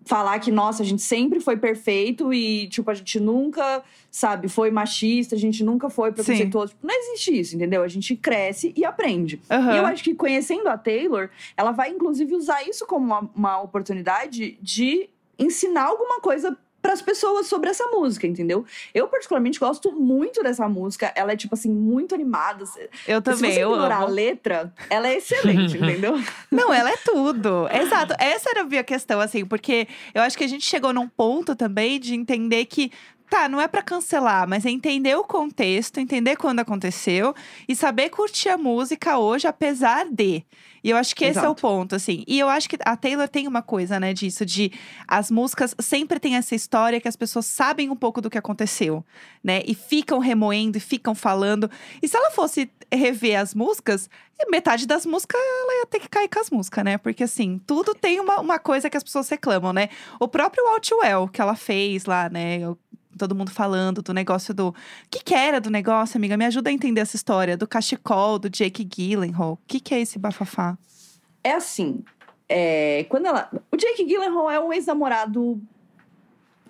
falar 0.08 0.40
que, 0.40 0.52
nossa, 0.52 0.82
a 0.82 0.86
gente 0.86 1.02
sempre 1.02 1.40
foi 1.40 1.58
perfeito 1.58 2.34
e, 2.34 2.68
tipo, 2.68 2.90
a 2.90 2.94
gente 2.94 3.20
nunca, 3.20 3.84
sabe, 4.10 4.48
foi 4.48 4.72
machista, 4.72 5.36
a 5.36 5.38
gente 5.38 5.64
nunca 5.64 5.90
foi 5.90 6.12
preconceituoso. 6.12 6.74
Tipo, 6.74 6.88
não 6.88 6.96
existe 6.96 7.40
isso, 7.40 7.56
entendeu? 7.56 7.84
A 7.84 7.88
gente 7.88 8.16
cresce 8.16 8.74
e 8.76 8.86
aprende. 8.86 9.42
Aham. 9.50 9.74
E 9.74 9.78
eu 9.78 9.86
acho 9.86 10.04
que 10.04 10.16
conhecendo 10.16 10.68
a 10.70 10.78
Taylor, 10.78 11.30
ela 11.56 11.72
vai 11.72 11.90
inclusive 11.90 12.34
usar 12.36 12.68
isso 12.68 12.86
como 12.86 13.06
uma, 13.06 13.30
uma 13.36 13.62
oportunidade 13.62 14.58
de 14.62 15.10
ensinar 15.38 15.86
alguma 15.86 16.20
coisa 16.20 16.58
para 16.82 16.94
as 16.94 17.02
pessoas 17.02 17.48
sobre 17.48 17.70
essa 17.70 17.86
música, 17.88 18.26
entendeu? 18.28 18.66
Eu 18.94 19.08
particularmente 19.08 19.60
gosto 19.60 19.92
muito 19.92 20.42
dessa 20.44 20.68
música. 20.70 21.12
Ela 21.16 21.34
é 21.34 21.36
tipo 21.36 21.54
assim 21.56 21.72
muito 21.72 22.16
animada. 22.16 22.66
Se 22.66 22.90
Eu 23.08 23.22
também, 23.22 23.52
você 23.54 23.64
eu 23.64 23.72
ignorar 23.72 23.98
a 23.98 24.04
amo. 24.04 24.14
letra, 24.14 24.74
ela 24.90 25.08
é 25.08 25.18
excelente, 25.18 25.76
entendeu? 25.78 26.14
Não, 26.52 26.74
ela 26.74 26.92
é 26.92 26.98
tudo. 26.98 27.68
Exato. 27.72 28.14
Essa 28.20 28.52
era 28.52 28.62
a 28.62 28.66
minha 28.66 28.84
questão, 28.84 29.20
assim, 29.20 29.46
porque 29.46 29.88
eu 30.14 30.22
acho 30.22 30.38
que 30.38 30.44
a 30.44 30.48
gente 30.48 30.66
chegou 30.66 30.94
num 30.94 31.08
ponto 31.08 31.56
também 31.56 32.00
de 32.00 32.14
entender 32.16 32.66
que. 32.66 32.92
Tá, 33.30 33.50
não 33.50 33.60
é 33.60 33.68
pra 33.68 33.82
cancelar, 33.82 34.48
mas 34.48 34.66
é 34.66 34.70
entender 34.70 35.14
o 35.18 35.24
contexto, 35.26 36.00
entender 36.00 36.38
quando 36.38 36.62
aconteceu 36.62 37.36
e 37.68 37.76
saber 37.76 38.08
curtir 38.10 38.48
a 38.48 38.58
música 38.58 39.18
hoje, 39.18 39.46
apesar 39.46 40.06
de. 40.10 40.46
E 40.84 40.90
eu 40.90 40.98
acho 40.98 41.16
que 41.16 41.26
esse 41.26 41.38
é 41.38 41.42
o 41.42 41.46
Exato. 41.46 41.62
ponto, 41.62 41.96
assim. 41.96 42.24
E 42.28 42.40
eu 42.40 42.48
acho 42.50 42.70
que 42.70 42.78
a 42.84 42.96
Taylor 42.96 43.28
tem 43.28 43.48
uma 43.48 43.62
coisa, 43.62 44.00
né, 44.00 44.14
disso, 44.14 44.46
de 44.46 44.72
as 45.08 45.30
músicas 45.32 45.76
sempre 45.80 46.20
tem 46.20 46.36
essa 46.36 46.56
história 46.56 47.00
que 47.02 47.08
as 47.08 47.16
pessoas 47.16 47.46
sabem 47.46 47.90
um 47.90 47.96
pouco 47.96 48.22
do 48.22 48.30
que 48.30 48.38
aconteceu, 48.38 49.04
né? 49.44 49.62
E 49.66 49.74
ficam 49.74 50.20
remoendo 50.20 50.78
e 50.78 50.82
ficam 50.82 51.14
falando. 51.16 51.70
E 52.02 52.08
se 52.08 52.16
ela 52.16 52.32
fosse 52.32 52.70
rever 52.94 53.40
as 53.40 53.54
músicas, 53.54 54.10
metade 54.50 54.86
das 54.86 55.06
músicas 55.06 55.40
ela 55.42 55.80
ia 55.80 55.86
ter 55.88 56.00
que 56.00 56.08
cair 56.08 56.30
com 56.30 56.40
as 56.40 56.50
músicas, 56.50 56.84
né? 56.84 56.98
Porque 56.98 57.24
assim, 57.24 57.60
tudo 57.66 57.94
tem 57.94 58.20
uma, 58.20 58.40
uma 58.40 58.60
coisa 58.60 58.90
que 58.90 58.96
as 58.98 59.04
pessoas 59.04 59.28
reclamam, 59.30 59.74
né? 59.74 59.90
O 60.20 60.28
próprio 60.28 60.66
Outwell 60.68 61.28
que 61.28 61.42
ela 61.42 61.56
fez 61.56 62.06
lá, 62.06 62.30
né? 62.30 62.60
Eu- 62.60 62.78
todo 63.18 63.36
mundo 63.36 63.52
falando 63.52 64.02
do 64.02 64.14
negócio 64.14 64.54
do. 64.54 64.70
O 64.70 64.76
que, 65.10 65.24
que 65.24 65.34
era 65.34 65.60
do 65.60 65.70
negócio, 65.70 66.18
amiga? 66.18 66.38
Me 66.38 66.46
ajuda 66.46 66.70
a 66.70 66.74
entender 66.74 67.02
essa 67.02 67.16
história 67.16 67.58
do 67.58 67.68
cachecol, 67.68 68.40
do 68.40 68.50
Jake 68.50 68.84
Gyllenhaal. 68.84 69.54
O 69.54 69.60
que, 69.68 69.80
que 69.80 69.94
é 69.94 70.02
esse 70.02 70.20
bafafá? 70.20 70.78
É 71.44 71.54
assim, 71.54 72.04
é, 72.48 73.06
quando 73.10 73.26
ela... 73.26 73.50
O 73.72 73.78
Jake 73.78 74.06
Gyllenhaal 74.06 74.50
é 74.50 74.60
um 74.60 74.72
ex-namorado... 74.72 75.62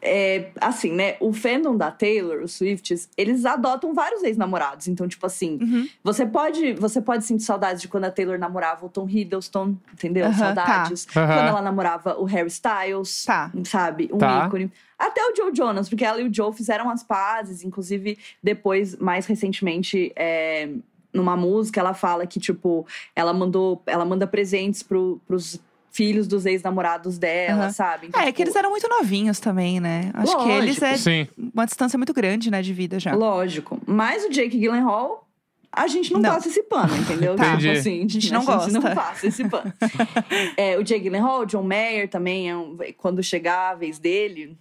é, 0.08 0.52
assim, 0.62 0.92
né? 0.92 1.16
O 1.20 1.34
fandom 1.34 1.76
da 1.76 1.92
Taylor, 1.92 2.42
os 2.44 2.54
Swifts, 2.54 3.10
eles 3.18 3.46
adotam 3.46 3.94
vários 3.94 4.24
ex-namorados. 4.24 4.88
Então, 4.88 5.08
tipo 5.08 5.26
assim, 5.26 5.58
Uhum. 5.62 5.88
Você 6.04 6.26
pode, 6.26 6.74
você 6.74 7.02
pode 7.02 7.26
sentir 7.26 7.44
saudades 7.44 7.82
de 7.82 7.88
quando 7.88 8.06
a 8.06 8.12
Taylor 8.12 8.38
namorava 8.40 8.86
o 8.86 8.90
Tom 8.90 9.08
Hiddleston, 9.10 9.76
entendeu? 9.94 10.26
Aham, 10.26 10.34
saudades. 10.34 11.08
Aham. 11.16 11.28
Quando 11.28 11.48
ela 11.50 11.62
namorava 11.62 12.20
o 12.20 12.24
Harry 12.24 12.48
Styles, 12.48 13.26
Tá. 13.26 13.52
sabe? 13.66 14.10
Um 14.14 14.18
Tá. 14.18 14.46
ícone. 14.48 14.72
Até 14.98 15.22
o 15.22 15.36
Joe 15.36 15.52
Jonas, 15.54 15.90
porque 15.90 16.04
ela 16.06 16.20
e 16.22 16.28
o 16.28 16.34
Joe 16.34 16.52
fizeram 16.54 16.90
as 16.90 17.04
pazes. 17.04 17.64
Inclusive, 17.64 18.18
depois, 18.42 18.96
mais 18.98 19.26
recentemente, 19.26 20.12
é, 20.16 20.70
numa 21.14 21.36
música, 21.38 21.80
ela 21.80 21.94
fala 21.94 22.26
que, 22.28 22.40
tipo, 22.40 22.86
ela 23.16 23.34
mandou, 23.34 23.82
ela 23.86 24.06
manda 24.06 24.26
presentes 24.28 24.82
pro, 24.84 25.20
pros 25.28 25.60
filhos 25.98 26.28
dos 26.28 26.46
ex-namorados 26.46 27.18
dela, 27.18 27.64
Aham. 27.64 27.72
sabe? 27.72 28.08
Então, 28.08 28.22
É, 28.22 28.26
é 28.26 28.32
que 28.32 28.34
tipo, 28.38 28.44
eles 28.44 28.56
eram 28.56 28.70
muito 28.70 28.88
novinhos 28.88 29.40
também, 29.40 29.80
né? 29.80 30.12
Acho 30.14 30.38
que 30.44 30.50
eles 30.50 30.80
Lógico. 30.80 30.86
é 30.86 30.98
Sim. 30.98 31.28
uma 31.54 31.66
distância 31.66 31.98
muito 31.98 32.14
grande, 32.14 32.52
né, 32.52 32.62
de 32.62 32.72
vida 32.72 33.00
já. 33.00 33.16
Lógico. 33.16 33.82
Mas 33.88 34.24
o 34.24 34.30
Jake 34.30 34.60
Gyllenhaal, 34.60 35.28
a 35.72 35.88
gente 35.88 36.14
não, 36.14 36.20
Não. 36.22 36.30
passa 36.30 36.50
esse 36.50 36.62
pano, 36.62 36.96
entendeu? 36.96 37.36
Tá. 37.36 37.58
Tipo 37.58 37.72
assim, 37.72 38.04
A 38.06 38.08
gente 38.08 38.32
não 38.32 38.42
A 38.48 38.60
gente 38.60 38.74
não 38.74 38.82
passa 38.94 39.26
esse 39.28 39.44
pano. 39.50 39.74
É, 40.56 40.78
o 40.78 40.84
Jake 40.84 41.02
Gyllenhaal, 41.02 41.46
John 41.48 41.64
Mayer 41.64 42.08
também, 42.08 42.48
é 42.50 42.56
um- 42.56 42.78
quando 42.98 43.24
chegar 43.24 43.72
a 43.72 43.76
vez 43.76 43.98
dele, 43.98 44.56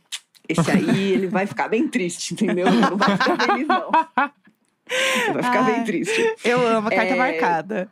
esse 0.48 0.70
aí, 0.70 1.12
ele 1.12 1.26
vai 1.26 1.46
ficar 1.46 1.68
bem 1.68 1.86
triste, 1.86 2.32
entendeu? 2.32 2.66
Ele 2.66 2.80
Não 2.80 2.96
vai 2.96 3.16
ficar 3.16 3.36
feliz, 3.46 3.68
não. 3.68 3.90
Vai 3.90 5.42
ficar 5.42 5.64
Ai. 5.64 5.74
bem 5.74 5.84
triste. 5.84 6.34
Eu 6.44 6.66
amo 6.66 6.88
a 6.88 6.90
carta 6.90 7.12
É, 7.12 7.16
marcada. 7.16 7.88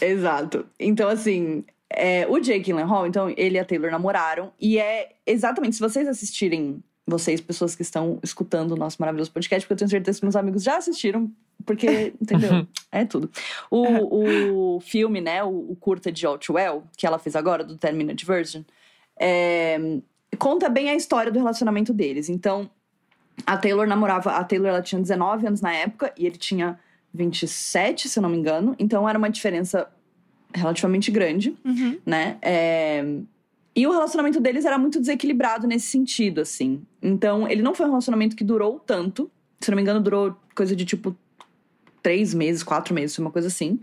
Exato. 0.00 0.66
Então, 0.78 1.08
assim, 1.08 1.64
é, 1.96 2.26
o 2.28 2.38
Jake 2.38 2.60
Gyllenhaal, 2.60 3.06
então, 3.06 3.32
ele 3.36 3.56
e 3.56 3.58
a 3.58 3.64
Taylor 3.64 3.90
namoraram. 3.90 4.52
E 4.60 4.78
é 4.78 5.12
exatamente, 5.26 5.76
se 5.76 5.80
vocês 5.80 6.06
assistirem, 6.08 6.82
vocês, 7.06 7.40
pessoas 7.40 7.74
que 7.74 7.82
estão 7.82 8.18
escutando 8.22 8.72
o 8.72 8.76
nosso 8.76 8.96
maravilhoso 9.00 9.30
podcast, 9.32 9.66
porque 9.66 9.74
eu 9.74 9.78
tenho 9.78 9.90
certeza 9.90 10.18
que 10.18 10.24
meus 10.24 10.36
amigos 10.36 10.62
já 10.62 10.76
assistiram, 10.76 11.30
porque, 11.64 12.14
entendeu? 12.20 12.66
É 12.90 13.04
tudo. 13.04 13.30
O, 13.70 14.76
o 14.76 14.80
filme, 14.80 15.20
né, 15.20 15.42
o, 15.42 15.72
o 15.72 15.76
curta 15.76 16.10
de 16.10 16.26
Outwell, 16.26 16.84
que 16.96 17.06
ela 17.06 17.18
fez 17.18 17.36
agora, 17.36 17.64
do 17.64 17.76
10 17.76 17.94
Minute 17.94 18.24
Version, 18.24 18.62
é, 19.18 19.78
conta 20.38 20.68
bem 20.68 20.90
a 20.90 20.94
história 20.94 21.30
do 21.30 21.38
relacionamento 21.38 21.92
deles. 21.92 22.28
Então, 22.28 22.70
a 23.46 23.56
Taylor 23.56 23.86
namorava. 23.86 24.32
A 24.32 24.44
Taylor 24.44 24.68
ela 24.68 24.82
tinha 24.82 25.00
19 25.00 25.46
anos 25.46 25.60
na 25.60 25.74
época 25.74 26.12
e 26.16 26.26
ele 26.26 26.36
tinha 26.36 26.78
27, 27.12 28.08
se 28.08 28.18
eu 28.18 28.22
não 28.22 28.28
me 28.28 28.36
engano. 28.36 28.74
Então 28.78 29.08
era 29.08 29.18
uma 29.18 29.30
diferença 29.30 29.88
relativamente 30.54 31.10
grande, 31.10 31.56
Uhum. 31.64 31.98
né? 32.06 32.36
É, 32.40 33.04
E 33.76 33.86
o 33.88 33.90
relacionamento 33.90 34.38
deles 34.40 34.64
era 34.64 34.78
muito 34.78 35.00
desequilibrado 35.00 35.66
nesse 35.66 35.86
sentido, 35.88 36.40
assim. 36.40 36.82
Então, 37.02 37.48
ele 37.48 37.60
não 37.60 37.74
foi 37.74 37.86
um 37.86 37.88
relacionamento 37.88 38.36
que 38.36 38.44
durou 38.44 38.78
tanto. 38.78 39.28
Se 39.60 39.68
não 39.70 39.74
me 39.76 39.82
engano, 39.82 40.00
durou 40.00 40.36
coisa 40.54 40.76
de 40.76 40.84
tipo 40.84 41.16
três 42.00 42.32
meses, 42.32 42.62
quatro 42.62 42.94
meses, 42.94 43.18
uma 43.18 43.32
coisa 43.32 43.48
assim. 43.48 43.80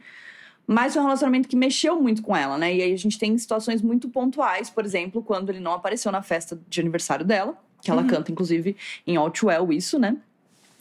Mas 0.66 0.94
foi 0.94 1.02
um 1.02 1.06
relacionamento 1.06 1.50
que 1.50 1.58
mexeu 1.58 2.02
muito 2.02 2.22
com 2.22 2.34
ela, 2.34 2.58
né? 2.58 2.74
E 2.74 2.82
aí 2.82 2.94
a 2.94 2.98
gente 2.98 3.20
tem 3.20 3.38
situações 3.38 3.82
muito 3.82 4.08
pontuais, 4.08 4.70
por 4.70 4.86
exemplo, 4.86 5.22
quando 5.22 5.50
ele 5.50 5.60
não 5.60 5.74
apareceu 5.74 6.10
na 6.12 6.22
festa 6.22 6.58
de 6.70 6.80
aniversário 6.80 7.26
dela, 7.26 7.58
que 7.82 7.92
ela 7.92 8.02
Uhum. 8.04 8.08
canta, 8.08 8.32
inclusive, 8.32 8.78
em 9.06 9.18
Outwell, 9.18 9.74
isso, 9.74 10.00
né? 10.00 10.16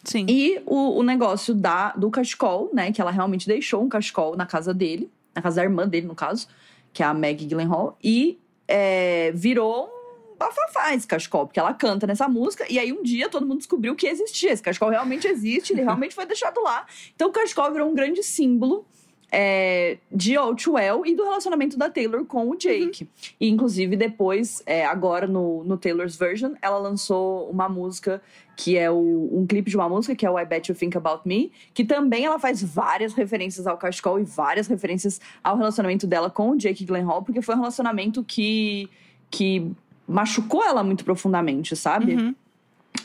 Sim. 0.05 0.25
E 0.29 0.61
o, 0.67 0.99
o 0.99 1.03
negócio 1.03 1.53
da, 1.53 1.91
do 1.95 2.11
cachecol, 2.11 2.71
né? 2.73 2.93
Que 2.93 3.01
ela 3.01 3.11
realmente 3.11 3.49
deixou 3.49 3.83
um 3.83 3.89
cachecol 3.89 4.37
na 4.37 4.47
casa 4.47 4.73
dele, 4.73 5.11
na 5.35 5.43
casa 5.43 5.57
da 5.57 5.63
irmã 5.65 5.87
dele, 5.89 6.07
no 6.07 6.15
caso, 6.15 6.49
que 6.93 7.03
é 7.03 7.07
a 7.07 7.15
Maggie 7.15 7.47
Gyllenhaal, 7.47 7.97
e 8.03 8.39
é, 8.67 9.33
virou 9.33 9.87
um 9.87 10.37
bafafá 10.37 10.95
esse 10.95 11.07
cachecol, 11.07 11.47
porque 11.47 11.61
ela 11.61 11.75
canta 11.75 12.07
nessa 12.07 12.29
música, 12.29 12.65
e 12.71 12.79
aí 12.79 12.93
um 12.93 13.03
dia 13.03 13.29
todo 13.29 13.47
mundo 13.47 13.59
descobriu 13.59 13.95
que 13.95 14.07
existia. 14.07 14.53
Esse 14.53 14.63
cachecol 14.63 14.91
realmente 14.91 15.27
existe, 15.27 15.73
ele 15.73 15.83
realmente 15.85 16.15
foi 16.15 16.27
deixado 16.27 16.61
lá. 16.63 16.87
Então 17.15 17.29
o 17.29 17.33
cachecol 17.33 17.71
virou 17.73 17.89
um 17.89 17.95
grande 17.95 18.23
símbolo. 18.23 18.87
É, 19.33 19.99
de 20.11 20.37
Outwell 20.37 21.07
e 21.07 21.15
do 21.15 21.23
relacionamento 21.23 21.79
da 21.79 21.89
Taylor 21.89 22.25
com 22.25 22.51
o 22.51 22.57
Jake. 22.57 23.09
E, 23.39 23.49
inclusive, 23.49 23.97
depois, 23.97 24.63
é, 24.67 24.85
agora 24.85 25.27
no, 25.27 25.63
no 25.65 25.77
Taylor's 25.77 26.17
Version, 26.17 26.55
ela 26.61 26.79
lançou 26.79 27.49
uma 27.49 27.69
música 27.69 28.21
que 28.57 28.77
é 28.77 28.91
o, 28.91 29.31
um 29.33 29.47
clipe 29.47 29.71
de 29.71 29.77
uma 29.77 29.89
música, 29.89 30.15
que 30.15 30.27
é 30.27 30.31
o 30.31 30.39
I 30.39 30.45
Bet 30.45 30.71
You 30.71 30.77
Think 30.77 30.97
About 30.97 31.27
Me, 31.27 31.51
que 31.73 31.85
também 31.85 32.27
ela 32.27 32.39
faz 32.39 32.63
várias 32.63 33.15
referências 33.15 33.67
ao 33.67 33.79
cachecol 33.79 34.19
e 34.19 34.25
várias 34.25 34.67
referências 34.67 35.21
ao 35.43 35.57
relacionamento 35.57 36.07
dela 36.07 36.29
com 36.29 36.51
o 36.51 36.57
Jake 36.57 36.85
Gyllenhaal, 36.85 37.23
porque 37.23 37.41
foi 37.41 37.55
um 37.55 37.59
relacionamento 37.59 38.23
que, 38.23 38.91
que 39.31 39.71
machucou 40.07 40.63
ela 40.63 40.85
muito 40.85 41.05
profundamente, 41.05 41.75
sabe? 41.75 42.17
Uhum. 42.17 42.35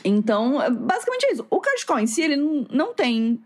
Então, 0.04 0.60
é 0.60 0.70
basicamente 0.70 1.26
é 1.26 1.32
isso. 1.32 1.46
O 1.48 1.60
cachecol 1.60 1.98
em 1.98 2.06
si, 2.06 2.22
ele 2.22 2.36
não, 2.36 2.66
não 2.70 2.94
tem 2.94 3.40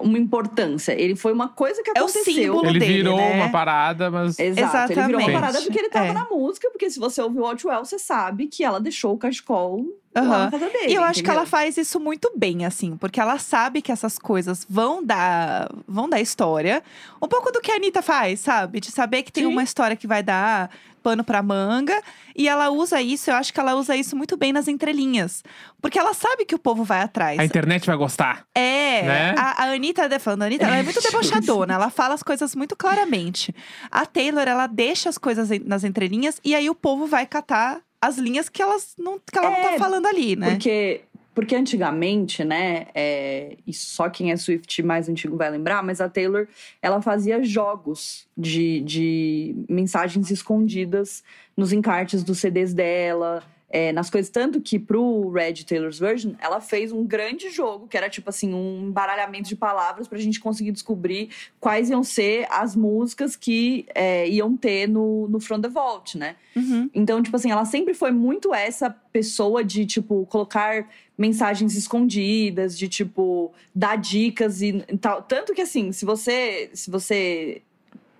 uma 0.00 0.18
importância. 0.18 0.92
Ele 0.92 1.14
foi 1.16 1.32
uma 1.32 1.48
coisa 1.48 1.82
que 1.82 1.90
É 1.90 2.00
o 2.00 2.04
aconteceu. 2.04 2.32
símbolo 2.34 2.66
Ele 2.68 2.78
dele, 2.78 2.92
virou 2.94 3.16
né? 3.16 3.34
uma 3.36 3.50
parada, 3.50 4.10
mas. 4.10 4.38
Exato, 4.38 4.92
ele 4.92 5.02
virou 5.02 5.20
uma 5.20 5.28
Exatamente. 5.28 5.32
parada 5.32 5.62
porque 5.62 5.78
ele 5.78 5.88
tava 5.88 6.06
É. 6.06 6.12
na 6.12 6.24
música, 6.24 6.70
porque 6.70 6.90
se 6.90 6.98
você 6.98 7.20
ouviu 7.22 7.42
o 7.42 7.46
Outwell, 7.46 7.84
você 7.84 7.98
sabe 7.98 8.46
que 8.46 8.64
ela 8.64 8.80
deixou 8.80 9.14
o 9.14 9.18
cachecol 9.18 9.84
lá 10.20 10.34
Aham. 10.36 10.44
na 10.46 10.50
casa 10.50 10.68
dele. 10.70 10.92
E 10.92 10.94
eu 10.94 11.02
acho 11.02 11.14
que 11.14 11.20
entendeu? 11.20 11.40
ela 11.40 11.46
faz 11.46 11.76
isso 11.76 11.98
muito 12.00 12.32
bem, 12.36 12.64
assim, 12.64 12.96
porque 12.96 13.20
ela 13.20 13.38
sabe 13.38 13.82
que 13.82 13.92
essas 13.92 14.18
coisas 14.18 14.66
vão 14.68 15.04
dar, 15.04 15.70
vão 15.86 16.08
dar 16.08 16.20
história. 16.20 16.82
Um 17.22 17.28
pouco 17.28 17.50
do 17.52 17.60
que 17.60 17.70
a 17.70 17.76
Anitta 17.76 18.02
faz, 18.02 18.40
sabe? 18.40 18.80
De 18.80 18.90
saber 18.90 19.22
que 19.22 19.32
tem 19.32 19.44
Sim. 19.44 19.50
uma 19.50 19.62
história 19.62 19.96
que 19.96 20.06
vai 20.06 20.22
dar 20.22 20.70
pano 21.02 21.24
pra 21.24 21.42
manga. 21.42 22.00
E 22.36 22.46
ela 22.48 22.70
usa 22.70 23.00
isso, 23.00 23.30
eu 23.30 23.34
acho 23.34 23.52
que 23.52 23.58
ela 23.58 23.74
usa 23.74 23.96
isso 23.96 24.14
muito 24.16 24.36
bem 24.36 24.52
nas 24.52 24.68
entrelinhas. 24.68 25.42
Porque 25.80 25.98
ela 25.98 26.12
sabe 26.14 26.44
que 26.44 26.54
o 26.54 26.58
povo 26.58 26.84
vai 26.84 27.00
atrás. 27.00 27.38
A 27.38 27.44
internet 27.44 27.86
vai 27.86 27.96
gostar. 27.96 28.44
É, 28.54 29.02
Né? 29.02 29.34
a, 29.36 29.64
a 29.64 29.72
Anitta, 29.72 30.18
falando, 30.20 30.42
a 30.42 30.46
Anitta, 30.46 30.64
ela 30.66 30.76
é 30.76 30.82
muito 30.82 31.00
debochadona, 31.00 31.74
ela 31.74 31.90
fala 31.90 32.14
as 32.14 32.22
coisas 32.22 32.54
muito 32.54 32.76
claramente. 32.76 33.54
A 33.90 34.04
Taylor, 34.06 34.46
ela 34.46 34.66
deixa 34.66 35.08
as 35.08 35.18
coisas 35.18 35.48
nas 35.64 35.82
entrelinhas 35.84 36.40
e 36.44 36.54
aí 36.54 36.68
o 36.68 36.74
povo 36.74 37.06
vai 37.06 37.26
catar 37.26 37.80
as 38.00 38.18
linhas 38.18 38.48
que, 38.48 38.62
elas 38.62 38.94
não, 38.98 39.18
que 39.18 39.38
ela 39.38 39.50
não 39.50 39.56
É, 39.56 39.72
tá 39.72 39.78
falando 39.78 40.06
ali, 40.06 40.36
né? 40.36 40.50
Porque, 40.50 41.00
porque 41.34 41.54
antigamente, 41.54 42.44
né, 42.44 42.86
é, 42.94 43.56
e 43.66 43.72
só 43.72 44.08
quem 44.08 44.30
é 44.30 44.36
Swift 44.36 44.82
mais 44.82 45.08
antigo 45.08 45.36
vai 45.36 45.50
lembrar, 45.50 45.82
mas 45.82 46.00
a 46.00 46.08
Taylor, 46.08 46.46
ela 46.80 47.02
fazia 47.02 47.42
jogos 47.42 48.26
de, 48.36 48.80
de 48.80 49.54
mensagens 49.68 50.30
escondidas 50.30 51.22
nos 51.56 51.72
encartes 51.72 52.22
dos 52.22 52.38
CDs 52.38 52.72
dela, 52.72 53.42
é, 53.70 53.92
nas 53.92 54.08
coisas. 54.08 54.30
Tanto 54.30 54.60
que 54.60 54.78
pro 54.78 55.30
Red 55.30 55.64
Taylor's 55.64 55.98
Version, 55.98 56.32
ela 56.40 56.60
fez 56.60 56.92
um 56.92 57.04
grande 57.04 57.50
jogo, 57.50 57.86
que 57.86 57.96
era 57.96 58.08
tipo 58.08 58.30
assim, 58.30 58.54
um 58.54 58.88
embaralhamento 58.88 59.48
de 59.48 59.56
palavras 59.56 60.08
pra 60.08 60.18
gente 60.18 60.40
conseguir 60.40 60.72
descobrir 60.72 61.30
quais 61.60 61.90
iam 61.90 62.02
ser 62.02 62.46
as 62.50 62.74
músicas 62.74 63.36
que 63.36 63.86
é, 63.94 64.28
iam 64.28 64.56
ter 64.56 64.88
no, 64.88 65.28
no 65.28 65.40
From 65.40 65.60
the 65.60 65.68
Vault, 65.68 66.16
né? 66.16 66.36
Uhum. 66.56 66.90
Então, 66.94 67.22
tipo 67.22 67.36
assim, 67.36 67.50
ela 67.50 67.64
sempre 67.64 67.94
foi 67.94 68.10
muito 68.10 68.54
essa 68.54 68.90
pessoa 68.90 69.62
de, 69.62 69.86
tipo, 69.86 70.26
colocar 70.26 70.88
mensagens 71.16 71.76
escondidas, 71.76 72.76
de, 72.76 72.88
tipo, 72.88 73.52
dar 73.74 73.96
dicas 73.96 74.62
e 74.62 74.72
tal. 75.00 75.22
Tanto 75.22 75.54
que, 75.54 75.60
assim, 75.60 75.92
se 75.92 76.04
você, 76.04 76.70
se 76.72 76.90
você 76.90 77.62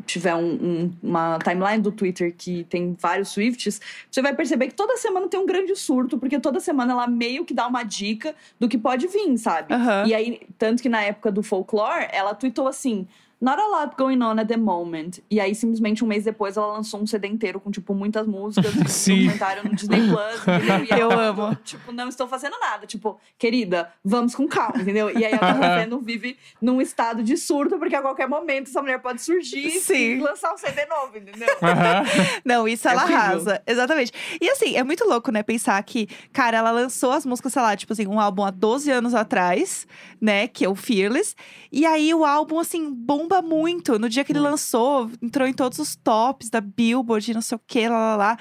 tiver 0.08 0.34
um- 0.34 0.54
um- 0.54 0.92
uma 1.02 1.38
timeline 1.38 1.82
do 1.82 1.92
Twitter 1.92 2.34
que 2.36 2.64
tem 2.64 2.96
vários 2.98 3.28
Swifts, 3.28 3.80
você 4.10 4.22
vai 4.22 4.34
perceber 4.34 4.68
que 4.68 4.74
toda 4.74 4.96
semana 4.96 5.28
tem 5.28 5.38
um 5.38 5.46
grande 5.46 5.74
surto, 5.76 6.18
porque 6.18 6.38
toda 6.40 6.58
semana 6.60 6.92
ela 6.92 7.06
meio 7.06 7.44
que 7.44 7.54
dá 7.54 7.66
uma 7.66 7.82
dica 7.82 8.34
do 8.58 8.68
que 8.68 8.78
pode 8.78 9.06
vir, 9.06 9.36
sabe? 9.38 9.72
Aham. 9.74 10.06
E 10.06 10.14
aí, 10.14 10.40
tanto 10.58 10.82
que 10.82 10.88
na 10.88 11.02
época 11.02 11.30
do 11.30 11.42
folklore, 11.42 12.08
ela 12.12 12.34
tweetou 12.34 12.66
assim. 12.66 13.06
Not 13.40 13.60
a 13.60 13.66
lot 13.66 13.96
going 13.96 14.20
on 14.22 14.38
at 14.40 14.48
the 14.48 14.56
moment. 14.56 15.20
E 15.30 15.38
aí, 15.40 15.54
simplesmente, 15.54 16.04
um 16.04 16.08
mês 16.08 16.24
depois, 16.24 16.56
ela 16.56 16.66
lançou 16.72 17.00
um 17.00 17.06
CD 17.06 17.28
inteiro 17.28 17.60
com, 17.60 17.70
tipo, 17.70 17.94
muitas 17.94 18.26
músicas. 18.26 18.74
um 18.76 18.86
Sim. 18.86 19.16
documentário 19.24 19.64
no 19.64 19.74
Disney 19.76 20.00
Plus, 20.08 20.40
entendeu? 20.42 20.84
E 20.84 20.88
Eu 21.00 21.12
ela, 21.12 21.22
amo. 21.28 21.54
Tipo, 21.64 21.92
não 21.92 22.08
estou 22.08 22.26
fazendo 22.26 22.58
nada. 22.60 22.86
Tipo, 22.86 23.20
querida, 23.38 23.92
vamos 24.04 24.34
com 24.34 24.46
calma, 24.48 24.82
entendeu? 24.82 25.10
E 25.16 25.24
aí, 25.24 25.34
a 25.34 25.52
Dona 25.52 25.86
não 25.86 26.00
vive 26.00 26.36
num 26.60 26.80
estado 26.80 27.22
de 27.22 27.36
surto, 27.36 27.78
porque 27.78 27.94
a 27.94 28.02
qualquer 28.02 28.28
momento 28.28 28.68
essa 28.68 28.82
mulher 28.82 29.00
pode 29.00 29.22
surgir 29.22 29.70
Sim. 29.70 29.94
e 30.16 30.20
lançar 30.20 30.52
um 30.52 30.56
CD 30.58 30.84
novo, 30.86 31.16
entendeu? 31.16 31.48
Aham. 31.62 32.04
Não, 32.44 32.66
isso 32.68 32.88
É 32.88 32.92
ela 32.92 33.04
horrível. 33.04 33.20
arrasa. 33.22 33.62
Exatamente. 33.66 34.12
E 34.40 34.48
assim, 34.50 34.76
é 34.76 34.82
muito 34.82 35.04
louco, 35.08 35.30
né? 35.30 35.42
Pensar 35.42 35.82
que, 35.82 36.06
cara, 36.32 36.58
ela 36.58 36.70
lançou 36.70 37.12
as 37.12 37.24
músicas, 37.24 37.52
sei 37.52 37.62
lá, 37.62 37.76
tipo 37.76 37.92
assim, 37.92 38.06
um 38.06 38.18
álbum 38.20 38.44
há 38.44 38.50
12 38.50 38.90
anos 38.90 39.14
atrás, 39.14 39.86
né? 40.20 40.48
Que 40.48 40.64
é 40.64 40.68
o 40.68 40.74
Fearless. 40.74 41.34
E 41.70 41.86
aí 41.86 42.12
o 42.12 42.24
álbum, 42.24 42.58
assim, 42.58 42.90
bomba 43.28 43.42
muito. 43.42 43.98
No 43.98 44.08
dia 44.08 44.24
que 44.24 44.32
ele 44.32 44.40
lançou, 44.40 45.10
entrou 45.22 45.46
em 45.46 45.52
todos 45.52 45.78
os 45.78 45.94
tops 45.94 46.48
da 46.48 46.60
Billboard, 46.60 47.34
não 47.34 47.42
sei 47.42 47.56
o 47.56 47.60
que, 47.66 47.88
lá, 47.88 47.98
lá, 47.98 48.16
lá. 48.16 48.38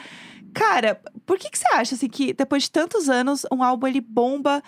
Cara, 0.53 0.99
por 1.25 1.37
que, 1.37 1.49
que 1.49 1.59
você 1.59 1.67
acha, 1.73 1.95
assim, 1.95 2.07
que 2.07 2.33
depois 2.33 2.63
de 2.63 2.71
tantos 2.71 3.09
anos, 3.09 3.45
um 3.51 3.61
álbum 3.61 3.85
ele 3.87 4.01
bomba 4.01 4.63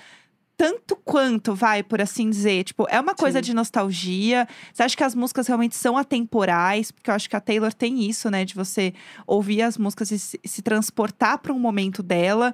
tanto 0.56 0.98
quanto, 0.98 1.56
vai, 1.56 1.82
por 1.82 2.02
assim 2.02 2.30
dizer? 2.30 2.66
Tipo, 2.66 2.86
é 2.90 3.00
uma 3.00 3.16
coisa 3.16 3.40
Sim. 3.40 3.46
de 3.46 3.54
nostalgia. 3.54 4.46
Você 4.74 4.84
acha 4.84 4.98
que 4.98 5.04
as 5.04 5.16
músicas 5.16 5.48
realmente 5.48 5.76
são 5.76 5.98
atemporais? 5.98 6.92
Porque 6.92 7.10
eu 7.10 7.16
acho 7.16 7.30
que 7.30 7.36
a 7.36 7.40
Taylor 7.40 7.74
tem 7.74 8.04
isso, 8.04 8.30
né? 8.30 8.44
De 8.44 8.54
você 8.54 8.94
ouvir 9.26 9.62
as 9.62 9.78
músicas 9.78 10.12
e 10.12 10.20
se, 10.20 10.40
se 10.44 10.62
transportar 10.62 11.40
para 11.40 11.54
um 11.54 11.60
momento 11.60 12.04
dela. 12.04 12.54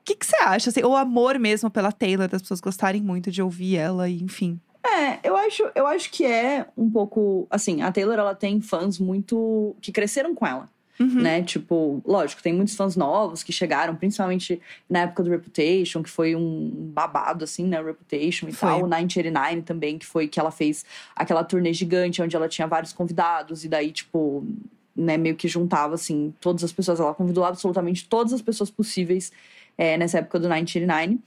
O 0.00 0.04
que, 0.06 0.16
que 0.16 0.24
você 0.24 0.36
acha? 0.36 0.70
Assim, 0.70 0.82
o 0.82 0.96
amor 0.96 1.38
mesmo 1.38 1.70
pela 1.70 1.92
Taylor, 1.92 2.26
das 2.26 2.40
pessoas 2.40 2.60
gostarem 2.60 3.02
muito 3.02 3.30
de 3.30 3.42
ouvir 3.42 3.76
ela, 3.76 4.08
e 4.08 4.22
enfim. 4.22 4.58
É, 4.86 5.20
eu 5.22 5.36
acho, 5.36 5.70
eu 5.74 5.86
acho 5.86 6.10
que 6.10 6.24
é 6.24 6.66
um 6.76 6.90
pouco. 6.90 7.46
Assim, 7.50 7.82
a 7.82 7.90
Taylor, 7.90 8.18
ela 8.18 8.34
tem 8.34 8.60
fãs 8.60 8.98
muito. 8.98 9.74
que 9.80 9.92
cresceram 9.92 10.34
com 10.34 10.46
ela. 10.46 10.68
Uhum. 10.98 11.20
né? 11.20 11.42
Tipo, 11.42 12.02
lógico, 12.06 12.42
tem 12.42 12.54
muitos 12.54 12.74
fãs 12.74 12.96
novos 12.96 13.42
que 13.42 13.52
chegaram, 13.52 13.94
principalmente 13.94 14.60
na 14.88 15.00
época 15.00 15.22
do 15.22 15.30
Reputation, 15.30 16.02
que 16.02 16.08
foi 16.08 16.34
um 16.34 16.70
babado, 16.94 17.44
assim, 17.44 17.66
né? 17.66 17.82
Reputation 17.82 18.48
e 18.48 18.52
Foi. 18.52 18.68
tal. 18.68 18.78
O 18.78 18.82
1989 18.84 19.62
também, 19.62 19.98
que 19.98 20.06
foi 20.06 20.26
que 20.26 20.40
ela 20.40 20.50
fez 20.50 20.84
aquela 21.14 21.44
turnê 21.44 21.72
gigante, 21.72 22.22
onde 22.22 22.34
ela 22.34 22.48
tinha 22.48 22.66
vários 22.66 22.92
convidados, 22.94 23.64
e 23.64 23.68
daí, 23.68 23.92
tipo, 23.92 24.46
né, 24.94 25.18
meio 25.18 25.36
que 25.36 25.46
juntava, 25.46 25.94
assim, 25.94 26.32
todas 26.40 26.64
as 26.64 26.72
pessoas. 26.72 26.98
Ela 26.98 27.14
convidou 27.14 27.44
absolutamente 27.44 28.08
todas 28.08 28.32
as 28.32 28.40
pessoas 28.40 28.70
possíveis 28.70 29.30
é, 29.76 29.98
nessa 29.98 30.18
época 30.18 30.38
do 30.38 30.48
1989. 30.48 31.18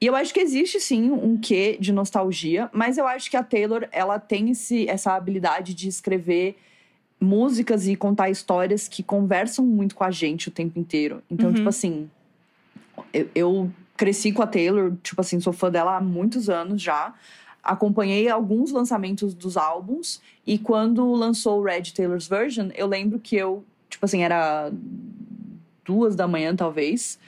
E 0.00 0.06
eu 0.06 0.14
acho 0.14 0.32
que 0.32 0.40
existe 0.40 0.78
sim 0.80 1.10
um 1.10 1.36
quê 1.36 1.76
de 1.80 1.92
nostalgia, 1.92 2.70
mas 2.72 2.98
eu 2.98 3.06
acho 3.06 3.28
que 3.30 3.36
a 3.36 3.42
Taylor, 3.42 3.88
ela 3.90 4.18
tem 4.18 4.50
esse, 4.50 4.88
essa 4.88 5.12
habilidade 5.14 5.74
de 5.74 5.88
escrever 5.88 6.56
músicas 7.20 7.88
e 7.88 7.96
contar 7.96 8.30
histórias 8.30 8.86
que 8.86 9.02
conversam 9.02 9.66
muito 9.66 9.96
com 9.96 10.04
a 10.04 10.10
gente 10.10 10.48
o 10.48 10.52
tempo 10.52 10.78
inteiro. 10.78 11.20
Então, 11.28 11.48
Uhum. 11.48 11.54
tipo 11.54 11.68
assim, 11.68 12.08
eu, 13.12 13.28
eu 13.34 13.72
cresci 13.96 14.30
com 14.30 14.40
a 14.40 14.46
Taylor, 14.46 14.92
tipo 15.02 15.20
assim, 15.20 15.40
sou 15.40 15.52
fã 15.52 15.68
dela 15.68 15.96
há 15.96 16.00
muitos 16.00 16.48
anos 16.48 16.80
já. 16.80 17.12
Acompanhei 17.60 18.28
alguns 18.28 18.70
lançamentos 18.70 19.34
dos 19.34 19.56
álbuns 19.56 20.22
e 20.46 20.58
quando 20.58 21.12
lançou 21.12 21.60
o 21.60 21.64
Red 21.64 21.92
Taylor's 21.92 22.28
Version, 22.28 22.68
eu 22.76 22.86
lembro 22.86 23.18
que 23.18 23.34
eu, 23.34 23.64
tipo 23.90 24.04
assim, 24.04 24.22
era 24.22 24.70
duas 25.84 26.14
da 26.14 26.28
manhã 26.28 26.54
talvez, 26.54 27.18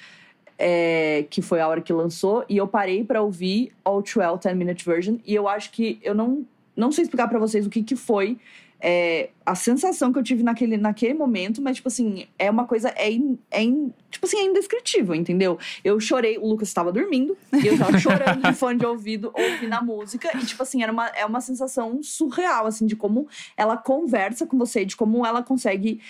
é, 0.63 1.25
que 1.31 1.41
foi 1.41 1.59
a 1.61 1.67
hora 1.67 1.81
que 1.81 1.93
lançou, 1.93 2.45
e 2.49 2.59
eu 2.59 2.69
parei 2.69 3.03
pra 3.03 3.23
ouvir 3.23 3.73
All 3.83 4.03
Too 4.03 4.23
Well 4.23 4.37
10 4.37 4.55
Minute 4.57 4.85
Version 4.85 5.17
e 5.25 5.35
eu 5.35 5.49
acho 5.49 5.71
que 5.73 5.99
eu 6.03 6.15
não 6.15 6.47
não 6.77 6.93
sei 6.93 7.03
explicar 7.03 7.29
pra 7.29 7.39
vocês 7.39 7.67
o 7.67 7.71
que 7.71 7.83
que 7.83 7.97
foi 7.97 8.39
é, 8.83 9.29
a 9.45 9.55
sensação 9.55 10.11
que 10.13 10.19
eu 10.19 10.23
tive 10.23 10.43
naquele, 10.43 10.79
naquele 10.79 11.13
momento, 11.13 11.61
mas, 11.61 11.77
tipo 11.77 11.89
assim, 11.89 12.27
é 12.39 12.51
uma 12.51 12.67
coisa, 12.67 12.89
é, 12.97 13.11
in- 13.11 13.39
é 13.51 13.63
in- 13.63 13.93
tipo 14.11 14.25
assim, 14.25 14.39
é 14.39 14.45
indescritível, 14.45 15.15
entendeu? 15.15 15.59
Eu 15.85 16.01
chorei, 16.01 16.39
o 16.39 16.47
Lucas 16.47 16.69
estava 16.69 16.91
dormindo, 16.91 17.37
e 17.63 17.67
eu 17.67 17.77
tava 17.77 17.99
chorando 17.99 18.41
de 18.41 18.55
fone 18.55 18.79
de 18.79 18.87
ouvido, 18.87 19.31
ouvindo 19.35 19.75
a 19.75 19.83
música, 19.83 20.31
e, 20.35 20.47
tipo 20.47 20.63
assim, 20.63 20.83
era 20.83 20.91
uma, 20.91 21.09
é 21.09 21.27
uma 21.27 21.43
sensação 21.43 22.03
surreal, 22.03 22.67
assim, 22.67 22.87
de 22.87 22.97
como 22.97 23.29
ela 23.55 23.77
conversa 23.77 24.47
com 24.47 24.57
você, 24.57 24.83
de 24.87 24.97
como 24.97 25.27
ela 25.27 25.43
consegue 25.43 26.01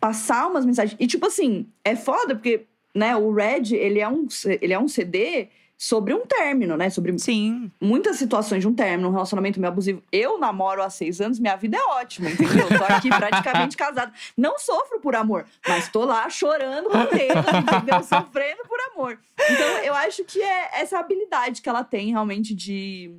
passar 0.00 0.48
umas 0.48 0.64
mensagens. 0.66 0.96
E, 0.98 1.06
tipo 1.06 1.26
assim, 1.26 1.66
é 1.84 1.94
foda, 1.94 2.34
porque, 2.34 2.66
né, 2.94 3.16
o 3.16 3.32
Red, 3.32 3.74
ele 3.74 4.00
é 4.00 4.08
um, 4.08 4.26
ele 4.60 4.72
é 4.72 4.78
um 4.78 4.88
CD 4.88 5.48
sobre 5.80 6.12
um 6.12 6.26
término, 6.26 6.76
né? 6.76 6.90
Sobre 6.90 7.18
Sim. 7.18 7.72
muitas 7.80 8.16
situações 8.16 8.60
de 8.60 8.68
um 8.68 8.74
término, 8.74 9.08
um 9.08 9.12
relacionamento 9.12 9.58
meio 9.58 9.72
abusivo. 9.72 10.02
Eu 10.12 10.38
namoro 10.38 10.82
há 10.82 10.90
seis 10.90 11.22
anos, 11.22 11.38
minha 11.38 11.56
vida 11.56 11.78
é 11.78 11.82
ótima, 12.02 12.28
entendeu? 12.28 12.68
Tô 12.68 12.84
aqui 12.84 13.08
praticamente 13.16 13.78
casada. 13.78 14.12
Não 14.36 14.58
sofro 14.58 15.00
por 15.00 15.16
amor, 15.16 15.46
mas 15.66 15.88
tô 15.88 16.04
lá 16.04 16.28
chorando 16.28 16.90
com 16.90 16.98
Deus, 16.98 17.46
entendeu? 17.78 18.02
Sofrendo 18.02 18.62
por 18.68 18.78
amor. 18.92 19.18
Então, 19.50 19.78
eu 19.78 19.94
acho 19.94 20.22
que 20.24 20.42
é 20.42 20.82
essa 20.82 20.98
habilidade 20.98 21.62
que 21.62 21.68
ela 21.68 21.82
tem 21.82 22.10
realmente 22.10 22.54
de. 22.54 23.14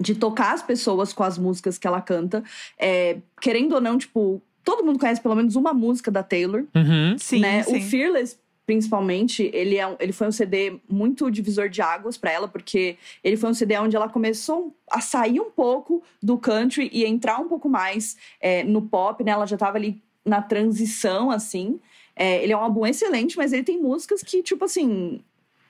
De 0.00 0.14
tocar 0.14 0.54
as 0.54 0.62
pessoas 0.62 1.12
com 1.12 1.22
as 1.22 1.38
músicas 1.38 1.78
que 1.78 1.86
ela 1.86 2.00
canta. 2.00 2.42
É, 2.78 3.18
querendo 3.40 3.74
ou 3.74 3.80
não, 3.80 3.96
tipo, 3.96 4.42
todo 4.64 4.82
mundo 4.82 4.98
conhece 4.98 5.20
pelo 5.20 5.36
menos 5.36 5.54
uma 5.54 5.72
música 5.74 6.10
da 6.10 6.22
Taylor 6.22 6.64
Uhum. 6.74 7.16
Sim, 7.18 7.40
né? 7.40 7.62
sim. 7.62 7.76
O 7.76 7.82
Fearless, 7.82 8.38
principalmente, 8.66 9.50
ele, 9.52 9.78
é 9.78 9.96
ele 10.00 10.12
foi 10.12 10.28
um 10.28 10.32
CD 10.32 10.78
muito 10.88 11.30
divisor 11.30 11.68
de 11.68 11.82
águas 11.82 12.16
pra 12.16 12.32
ela, 12.32 12.48
porque 12.48 12.96
ele 13.22 13.36
foi 13.36 13.50
um 13.50 13.54
CD 13.54 13.78
onde 13.78 13.94
ela 13.94 14.08
começou 14.08 14.74
a 14.90 15.00
sair 15.00 15.40
um 15.40 15.50
pouco 15.50 16.02
do 16.22 16.38
country 16.38 16.88
e 16.92 17.04
entrar 17.04 17.38
um 17.38 17.48
pouco 17.48 17.68
mais 17.68 18.16
é, 18.40 18.64
no 18.64 18.82
pop, 18.82 19.22
né? 19.22 19.32
Ela 19.32 19.46
já 19.46 19.56
tava 19.56 19.76
ali 19.76 20.02
na 20.24 20.40
transição, 20.40 21.30
assim. 21.30 21.78
É, 22.16 22.42
ele 22.42 22.52
é 22.52 22.56
um 22.56 22.60
álbum 22.60 22.86
excelente, 22.86 23.36
mas 23.36 23.52
ele 23.52 23.64
tem 23.64 23.80
músicas 23.80 24.22
que, 24.22 24.42
tipo 24.42 24.64
assim. 24.64 25.20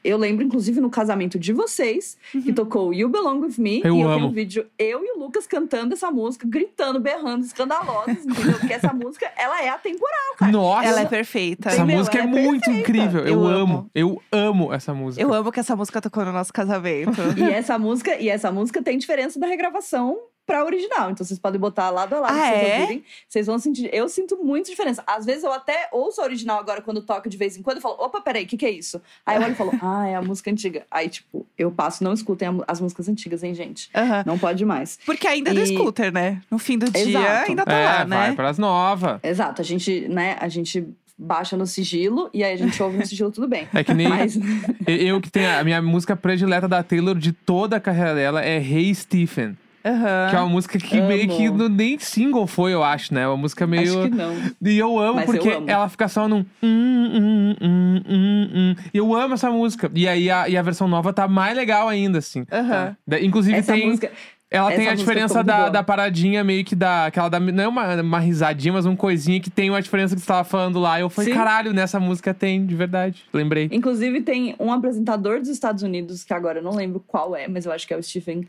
Eu 0.04 0.18
lembro, 0.18 0.44
inclusive, 0.44 0.80
no 0.80 0.90
casamento 0.90 1.38
de 1.38 1.52
vocês, 1.52 2.18
que 2.30 2.52
tocou 2.52 2.92
You 2.92 3.08
Belong 3.08 3.40
With 3.40 3.54
Me. 3.58 3.80
Eu 3.82 3.96
e 3.96 4.00
eu 4.02 4.06
amo. 4.06 4.14
tenho 4.16 4.28
um 4.28 4.32
vídeo, 4.32 4.66
eu 4.78 5.02
e 5.04 5.16
o 5.16 5.18
Lucas 5.18 5.46
cantando 5.46 5.94
essa 5.94 6.10
música, 6.10 6.46
gritando, 6.46 7.00
berrando, 7.00 7.44
escandalosos, 7.44 8.24
entendeu? 8.26 8.58
Porque 8.58 8.72
essa 8.74 8.92
música, 8.92 9.30
ela 9.36 9.62
é 9.62 9.70
atemporal, 9.70 10.34
cara. 10.36 10.52
Nossa! 10.52 10.86
Ela 10.88 11.00
é 11.00 11.06
perfeita. 11.06 11.70
Essa 11.70 11.78
Entendeu? 11.78 11.98
música 11.98 12.18
é, 12.18 12.20
Ela 12.20 12.28
é 12.28 12.42
muito 12.42 12.64
perfeita. 12.64 12.80
incrível. 12.80 13.20
Eu, 13.22 13.26
Eu 13.34 13.46
amo. 13.46 13.54
amo. 13.54 13.90
Eu 13.94 14.22
amo 14.30 14.72
essa 14.74 14.92
música. 14.92 15.22
Eu 15.22 15.32
amo 15.32 15.50
que 15.50 15.60
essa 15.60 15.74
música 15.74 16.00
tocou 16.02 16.24
no 16.24 16.32
nosso 16.32 16.52
casamento. 16.52 17.12
E 17.38 17.42
essa 17.42 17.78
música, 17.78 18.16
e 18.20 18.28
essa 18.28 18.52
música 18.52 18.82
tem 18.82 18.98
diferença 18.98 19.40
da 19.40 19.46
regravação 19.46 20.18
pra 20.46 20.64
original. 20.64 21.10
Então 21.10 21.24
vocês 21.24 21.38
podem 21.38 21.60
botar 21.60 21.90
lado 21.90 22.14
a 22.14 22.20
lado 22.20 22.34
Ah, 22.36 22.48
vocês 22.50 22.68
é? 22.68 22.80
ouvirem. 22.80 23.04
Vocês 23.28 23.46
vão 23.46 23.58
sentir. 23.58 23.90
Eu 23.92 24.08
sinto 24.08 24.36
muita 24.42 24.70
diferença. 24.70 25.02
Às 25.06 25.24
vezes 25.24 25.44
eu 25.44 25.52
até 25.52 25.88
ouço 25.92 26.20
a 26.20 26.24
original 26.24 26.58
agora 26.58 26.80
quando 26.82 27.00
toco 27.02 27.28
de 27.28 27.36
vez 27.36 27.56
em 27.56 27.62
quando. 27.62 27.76
Eu 27.78 27.82
falo, 27.82 27.96
opa, 27.98 28.20
peraí, 28.20 28.44
o 28.44 28.46
que, 28.46 28.56
que 28.56 28.66
é 28.66 28.70
isso? 28.70 29.00
Aí 29.24 29.36
eu 29.36 29.42
olho 29.42 29.52
e 29.52 29.56
falo, 29.56 29.72
ah, 29.82 30.06
é 30.06 30.14
a 30.14 30.22
música 30.22 30.50
antiga. 30.50 30.84
Aí, 30.90 31.08
tipo, 31.08 31.46
eu 31.56 31.70
passo, 31.70 32.02
não 32.04 32.12
escutem 32.12 32.48
as 32.68 32.80
músicas 32.80 33.08
antigas, 33.08 33.42
hein, 33.42 33.54
gente? 33.54 33.90
Não 34.26 34.38
pode 34.38 34.64
mais. 34.64 34.98
Porque 35.06 35.26
ainda 35.26 35.50
é 35.50 35.54
do 35.54 35.60
E- 35.62 35.66
scooter, 35.66 36.12
né? 36.12 36.42
No 36.50 36.58
fim 36.58 36.78
do 36.78 36.90
dia, 36.90 37.02
Exato. 37.02 37.50
ainda 37.50 37.64
tá 37.64 37.72
é, 37.72 37.84
lá, 37.84 38.04
vai 38.04 38.30
né? 38.30 38.34
pras 38.36 38.58
novas. 38.58 39.20
Exato, 39.22 39.60
a 39.62 39.64
gente, 39.64 40.08
né, 40.08 40.36
a 40.40 40.48
gente 40.48 40.86
baixa 41.16 41.56
no 41.56 41.64
sigilo 41.66 42.28
e 42.34 42.42
aí 42.42 42.52
a 42.52 42.56
gente 42.56 42.82
ouve 42.82 42.96
no 42.98 43.06
sigilo, 43.06 43.30
tudo 43.30 43.46
bem. 43.46 43.68
É 43.72 43.84
que 43.84 43.94
nem 43.94 44.08
Mas, 44.08 44.36
eu 44.86 45.20
que 45.20 45.30
tenho 45.30 45.48
a 45.58 45.62
minha 45.62 45.80
música 45.80 46.16
predileta 46.16 46.66
da 46.66 46.82
Taylor 46.82 47.14
de 47.16 47.32
toda 47.32 47.76
a 47.76 47.80
carreira 47.80 48.14
dela 48.14 48.44
é 48.44 48.56
Hey 48.58 48.92
Stephen. 48.94 49.56
Aham. 49.84 50.30
Que 50.30 50.36
é 50.36 50.38
uma 50.40 50.48
música 50.48 50.78
que 50.78 50.98
Amo. 50.98 51.08
meio 51.08 51.28
que 51.28 51.50
no- 51.50 51.68
nem 51.68 51.98
single 51.98 52.46
foi, 52.46 52.72
eu 52.72 52.82
acho, 52.82 53.12
né? 53.12 53.26
Uma 53.28 53.36
música 53.36 53.66
meio. 53.66 54.00
acho 54.00 54.10
que 54.10 54.16
não. 54.16 54.34
E 54.62 54.78
eu 54.78 54.98
amo 54.98 55.14
Mas 55.16 55.28
eu 55.28 55.34
porque 55.34 55.50
amo. 55.50 55.68
ela 55.70 55.88
fica 55.88 56.08
só 56.08 56.26
num. 56.26 56.38
hum, 56.38 56.46
hum, 56.62 57.56
hum, 57.60 58.02
hum, 58.08 58.48
hum. 58.54 58.74
Eu 58.94 59.14
amo 59.14 59.34
essa 59.34 59.50
música. 59.50 59.90
E 59.94 60.08
aí 60.08 60.30
a, 60.30 60.48
e 60.48 60.56
a 60.56 60.62
versão 60.62 60.88
nova 60.88 61.12
tá 61.12 61.28
mais 61.28 61.54
legal 61.56 61.88
ainda, 61.88 62.18
assim. 62.18 62.46
Aham. 62.50 62.96
Da- 63.06 63.20
Inclusive 63.20 63.56
Essa 63.58 63.72
tem. 63.74 63.86
música. 63.86 64.10
Ela 64.50 64.68
essa 64.68 64.76
tem 64.78 64.88
a 64.88 64.94
diferença 64.94 65.42
da, 65.42 65.56
boa. 65.56 65.70
da 65.70 65.82
paradinha, 65.82 66.44
meio 66.44 66.64
que 66.64 66.76
da. 66.76 67.06
Aquela 67.06 67.28
da. 67.28 67.40
Não 67.40 67.64
é 67.64 67.66
uma, 67.68 68.00
uma 68.02 68.18
risadinha, 68.20 68.72
mas 68.72 68.86
um 68.86 68.94
coisinha 68.94 69.40
que 69.40 69.50
tem 69.50 69.68
uma 69.68 69.82
diferença 69.82 70.14
que 70.14 70.20
você 70.20 70.26
tava 70.28 70.44
falando 70.44 70.78
lá. 70.78 71.00
Eu 71.00 71.10
falei, 71.10 71.32
Sim. 71.32 71.36
caralho, 71.36 71.72
nessa 71.72 71.98
música 71.98 72.32
tem, 72.32 72.64
de 72.64 72.74
verdade. 72.74 73.24
Lembrei. 73.32 73.68
Inclusive, 73.72 74.20
tem 74.22 74.54
um 74.60 74.72
apresentador 74.72 75.40
dos 75.40 75.48
Estados 75.48 75.82
Unidos, 75.82 76.22
que 76.22 76.32
agora 76.32 76.60
eu 76.60 76.62
não 76.62 76.72
lembro 76.72 77.02
qual 77.06 77.34
é, 77.34 77.48
mas 77.48 77.66
eu 77.66 77.72
acho 77.72 77.86
que 77.86 77.92
é 77.92 77.96
o 77.96 78.02
Stephen 78.02 78.46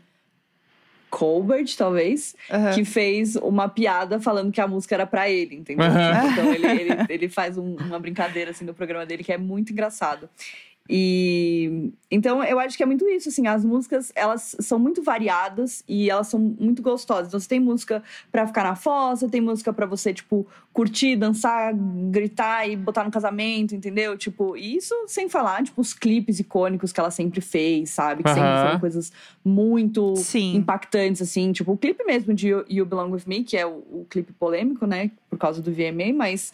Colbert, 1.16 1.74
talvez, 1.78 2.36
Aham. 2.50 2.74
que 2.74 2.84
fez 2.84 3.36
uma 3.36 3.70
piada 3.70 4.20
falando 4.20 4.52
que 4.52 4.60
a 4.60 4.68
música 4.68 4.94
era 4.94 5.06
pra 5.06 5.30
ele, 5.30 5.56
entendeu? 5.56 5.86
Aham. 5.86 6.30
Então 6.30 6.52
ele, 6.52 6.66
ele, 6.78 6.90
ele 7.08 7.28
faz 7.30 7.56
um- 7.56 7.74
uma 7.76 7.98
brincadeira 7.98 8.50
assim 8.50 8.66
no 8.66 8.74
programa 8.74 9.06
dele 9.06 9.24
que 9.24 9.32
é 9.32 9.38
muito 9.38 9.72
engraçado. 9.72 10.28
E 10.88 11.92
então 12.10 12.42
eu 12.44 12.58
acho 12.60 12.76
que 12.76 12.82
é 12.82 12.86
muito 12.86 13.08
isso, 13.08 13.28
assim, 13.28 13.46
as 13.46 13.64
músicas 13.64 14.12
elas 14.14 14.56
são 14.60 14.78
muito 14.78 15.02
variadas 15.02 15.82
e 15.88 16.08
elas 16.08 16.28
são 16.28 16.38
muito 16.38 16.80
gostosas. 16.82 17.28
Então, 17.28 17.40
você 17.40 17.48
tem 17.48 17.60
música 17.60 18.02
pra 18.30 18.46
ficar 18.46 18.62
na 18.62 18.76
fossa, 18.76 19.28
tem 19.28 19.40
música 19.40 19.72
pra 19.72 19.86
você 19.86 20.14
tipo 20.14 20.46
curtir, 20.72 21.16
dançar, 21.16 21.74
gritar 22.10 22.68
e 22.68 22.76
botar 22.76 23.02
no 23.02 23.10
casamento, 23.10 23.74
entendeu? 23.74 24.16
Tipo, 24.16 24.56
e 24.56 24.76
isso 24.76 24.94
sem 25.06 25.28
falar 25.28 25.64
tipo 25.64 25.80
os 25.80 25.92
clipes 25.92 26.38
icônicos 26.38 26.92
que 26.92 27.00
ela 27.00 27.10
sempre 27.10 27.40
fez, 27.40 27.90
sabe? 27.90 28.22
Que 28.22 28.32
sempre 28.32 28.60
foram 28.60 28.78
coisas 28.78 29.12
muito 29.44 30.14
Sim. 30.16 30.56
impactantes, 30.56 31.22
assim. 31.22 31.52
Tipo, 31.52 31.72
o 31.72 31.76
clipe 31.76 32.04
mesmo 32.04 32.32
de 32.32 32.48
You, 32.48 32.64
You 32.68 32.86
Belong 32.86 33.10
With 33.10 33.22
Me, 33.26 33.42
que 33.42 33.56
é 33.56 33.66
o, 33.66 33.78
o 33.90 34.06
clipe 34.08 34.32
polêmico, 34.32 34.86
né? 34.86 35.10
Por 35.28 35.38
causa 35.38 35.60
do 35.60 35.72
VMA, 35.72 36.12
mas 36.14 36.52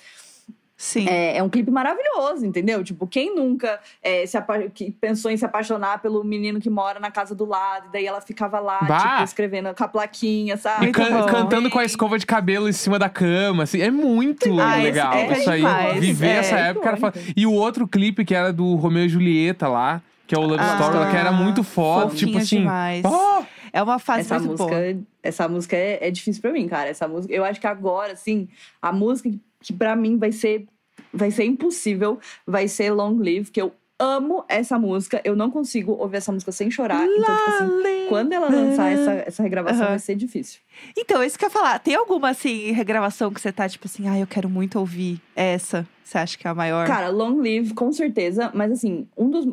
Sim. 0.85 1.09
é, 1.09 1.37
é 1.37 1.43
um 1.45 1.49
clipe 1.49 1.71
maravilhoso, 1.71 2.45
entendeu? 2.45 2.83
Tipo, 2.83 3.07
quem 3.07 3.33
nunca 3.37 3.79
é, 4.03 4.27
se 4.27 4.37
apa- 4.37 4.63
que 4.69 4.91
pensou 4.91 5.31
em 5.31 5.37
se 5.37 5.45
apaixonar 5.45 6.03
pelo 6.03 6.25
menino 6.25 6.59
que 6.61 6.69
mora 6.69 6.99
na 6.99 7.09
casa 7.09 7.37
do 7.37 7.45
lado, 7.45 7.87
e 7.89 7.93
daí 7.93 8.05
ela 8.05 8.21
ficava 8.21 8.59
lá, 8.59 8.81
Bah! 8.83 8.99
tipo, 9.13 9.23
escrevendo 9.23 9.73
com 9.75 9.85
a 9.85 9.87
plaquinha, 9.89 10.57
sabe? 10.57 10.87
E 10.87 10.91
can- 10.93 11.09
bom. 11.21 11.27
cantando 11.27 11.71
com 11.71 11.79
a 11.79 11.85
escova 11.85 12.19
de 12.19 12.27
cabelo 12.27 12.69
em 12.69 12.73
cima 12.73 12.99
da 12.99 13.09
cama, 13.09 13.63
assim, 13.63 13.81
é 13.81 13.93
muito 13.93 14.59
Ah, 14.61 14.75
legal 14.75 15.13
é 15.13 15.39
isso 15.39 15.51
aí. 15.51 15.59
demais, 15.61 16.01
Viver 16.01 16.27
é. 16.27 16.37
essa 16.39 16.57
época 16.59 16.89
era. 16.89 16.99
E 17.37 17.47
o 17.47 17.53
outro 17.53 17.87
clipe 17.87 18.25
que 18.25 18.35
era 18.35 18.53
do 18.53 18.75
Romeu 18.75 19.05
e 19.05 19.09
Julieta 19.09 19.69
lá, 19.69 20.03
que 20.27 20.35
é 20.35 20.39
o 20.39 20.43
Love 20.43 20.59
Ah, 20.65 20.79
Story, 20.81 21.11
que 21.13 21.17
era 21.17 21.31
muito 21.31 21.63
foda, 21.63 22.13
tipo 22.13 22.39
assim. 22.39 22.67
"Oh!" 23.05 23.45
É 23.73 23.83
uma 23.83 23.99
fase 23.99 24.21
Essa 24.23 24.39
muito 24.39 24.51
música, 24.63 24.69
boa. 24.79 24.97
essa 25.23 25.49
música 25.49 25.77
é, 25.77 26.09
é 26.09 26.11
difícil 26.11 26.43
pra 26.43 26.51
mim, 26.53 26.67
cara. 26.69 26.89
Essa 26.91 27.07
música, 27.09 27.33
eu 27.33 27.45
acho 27.45 27.61
que 27.61 27.67
agora, 27.67 28.13
assim, 28.13 28.47
a 28.83 28.93
música 28.93 29.31
que, 29.31 29.41
que 29.63 29.73
para 29.73 29.97
mim 29.97 30.19
vai 30.19 30.31
ser 30.31 30.67
vai 31.13 31.31
ser 31.31 31.45
impossível, 31.45 32.19
vai 32.47 32.69
ser 32.69 32.91
Long 32.91 33.17
Live, 33.19 33.51
que 33.51 33.61
eu 33.61 33.73
amo 33.99 34.45
essa 34.49 34.79
música. 34.79 35.21
Eu 35.25 35.37
não 35.37 35.49
consigo 35.51 35.93
ouvir 35.93 36.17
essa 36.17 36.33
música 36.33 36.51
sem 36.51 36.69
chorar. 36.71 37.07
Então, 37.07 37.37
tipo 37.37 37.51
assim, 37.51 38.07
quando 38.09 38.33
ela 38.33 38.49
lançar 38.51 38.91
essa, 38.91 39.13
essa 39.27 39.43
regravação, 39.45 39.83
Aham. 39.83 39.91
vai 39.91 39.99
ser 40.01 40.17
difícil. 40.17 40.61
Então, 40.99 41.23
isso 41.23 41.39
que 41.39 41.45
eu 41.45 41.49
ia 41.49 41.53
falar. 41.53 41.79
Tem 41.79 41.95
alguma, 41.95 42.31
assim, 42.31 42.73
regravação 42.73 43.33
que 43.33 43.41
você 43.41 43.53
tá, 43.53 43.69
tipo 43.69 43.87
assim, 43.87 44.09
ah, 44.09 44.19
eu 44.19 44.27
quero 44.27 44.49
muito 44.49 44.77
ouvir 44.79 45.21
essa? 45.37 45.87
Você 46.03 46.19
acha 46.19 46.37
que 46.37 46.47
é 46.47 46.51
a 46.51 46.55
maior? 46.55 46.87
Cara, 46.87 47.09
Long 47.11 47.41
Live, 47.41 47.73
com 47.75 47.91
certeza, 47.93 48.51
mas 48.53 48.71
assim, 48.73 49.07
um 49.17 49.31
dos. 49.31 49.47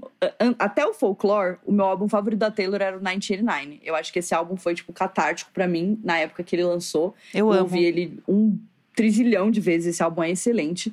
Até 0.58 0.86
o 0.86 0.94
Folklore, 0.94 1.58
o 1.66 1.72
meu 1.72 1.86
álbum 1.86 2.10
favorito 2.10 2.40
da 2.40 2.50
Taylor 2.52 2.82
era 2.82 2.98
o 2.98 3.00
1989. 3.00 3.80
Eu 3.84 3.96
acho 3.96 4.12
que 4.12 4.20
esse 4.20 4.34
álbum 4.34 4.58
foi, 4.58 4.74
tipo, 4.74 4.92
catártico 4.92 5.52
pra 5.54 5.68
mim 5.68 6.00
na 6.04 6.18
época 6.18 6.44
que 6.44 6.56
ele 6.56 6.64
lançou. 6.64 7.14
eu 7.34 7.46
Eu 7.48 7.52
amo. 7.54 7.62
ouvi 7.62 7.84
ele 7.84 8.20
um 8.28 8.58
trilhão 8.96 9.50
de 9.52 9.62
vezes, 9.62 9.94
esse 9.96 10.04
álbum 10.04 10.22
é 10.24 10.32
excelente. 10.32 10.92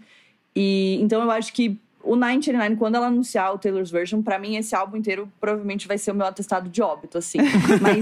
E 0.57 0.99
então 1.03 1.23
eu 1.23 1.31
acho 1.31 1.53
que 1.53 1.79
o 2.07 2.14
1989, 2.14 2.77
quando 2.77 2.95
ela 2.95 3.09
anunciar 3.09 3.53
o 3.53 3.59
Taylor's 3.59 3.90
Version, 3.90 4.23
pra 4.23 4.38
mim 4.38 4.57
esse 4.57 4.77
álbum 4.77 4.97
inteiro 4.97 5.29
provavelmente 5.40 5.88
vai 5.88 5.99
ser 5.99 6.12
o 6.12 6.14
meu 6.14 6.25
atestado 6.25 6.69
de 6.69 6.81
óbito, 6.81 7.19
assim. 7.19 7.38
Mas 7.83 7.99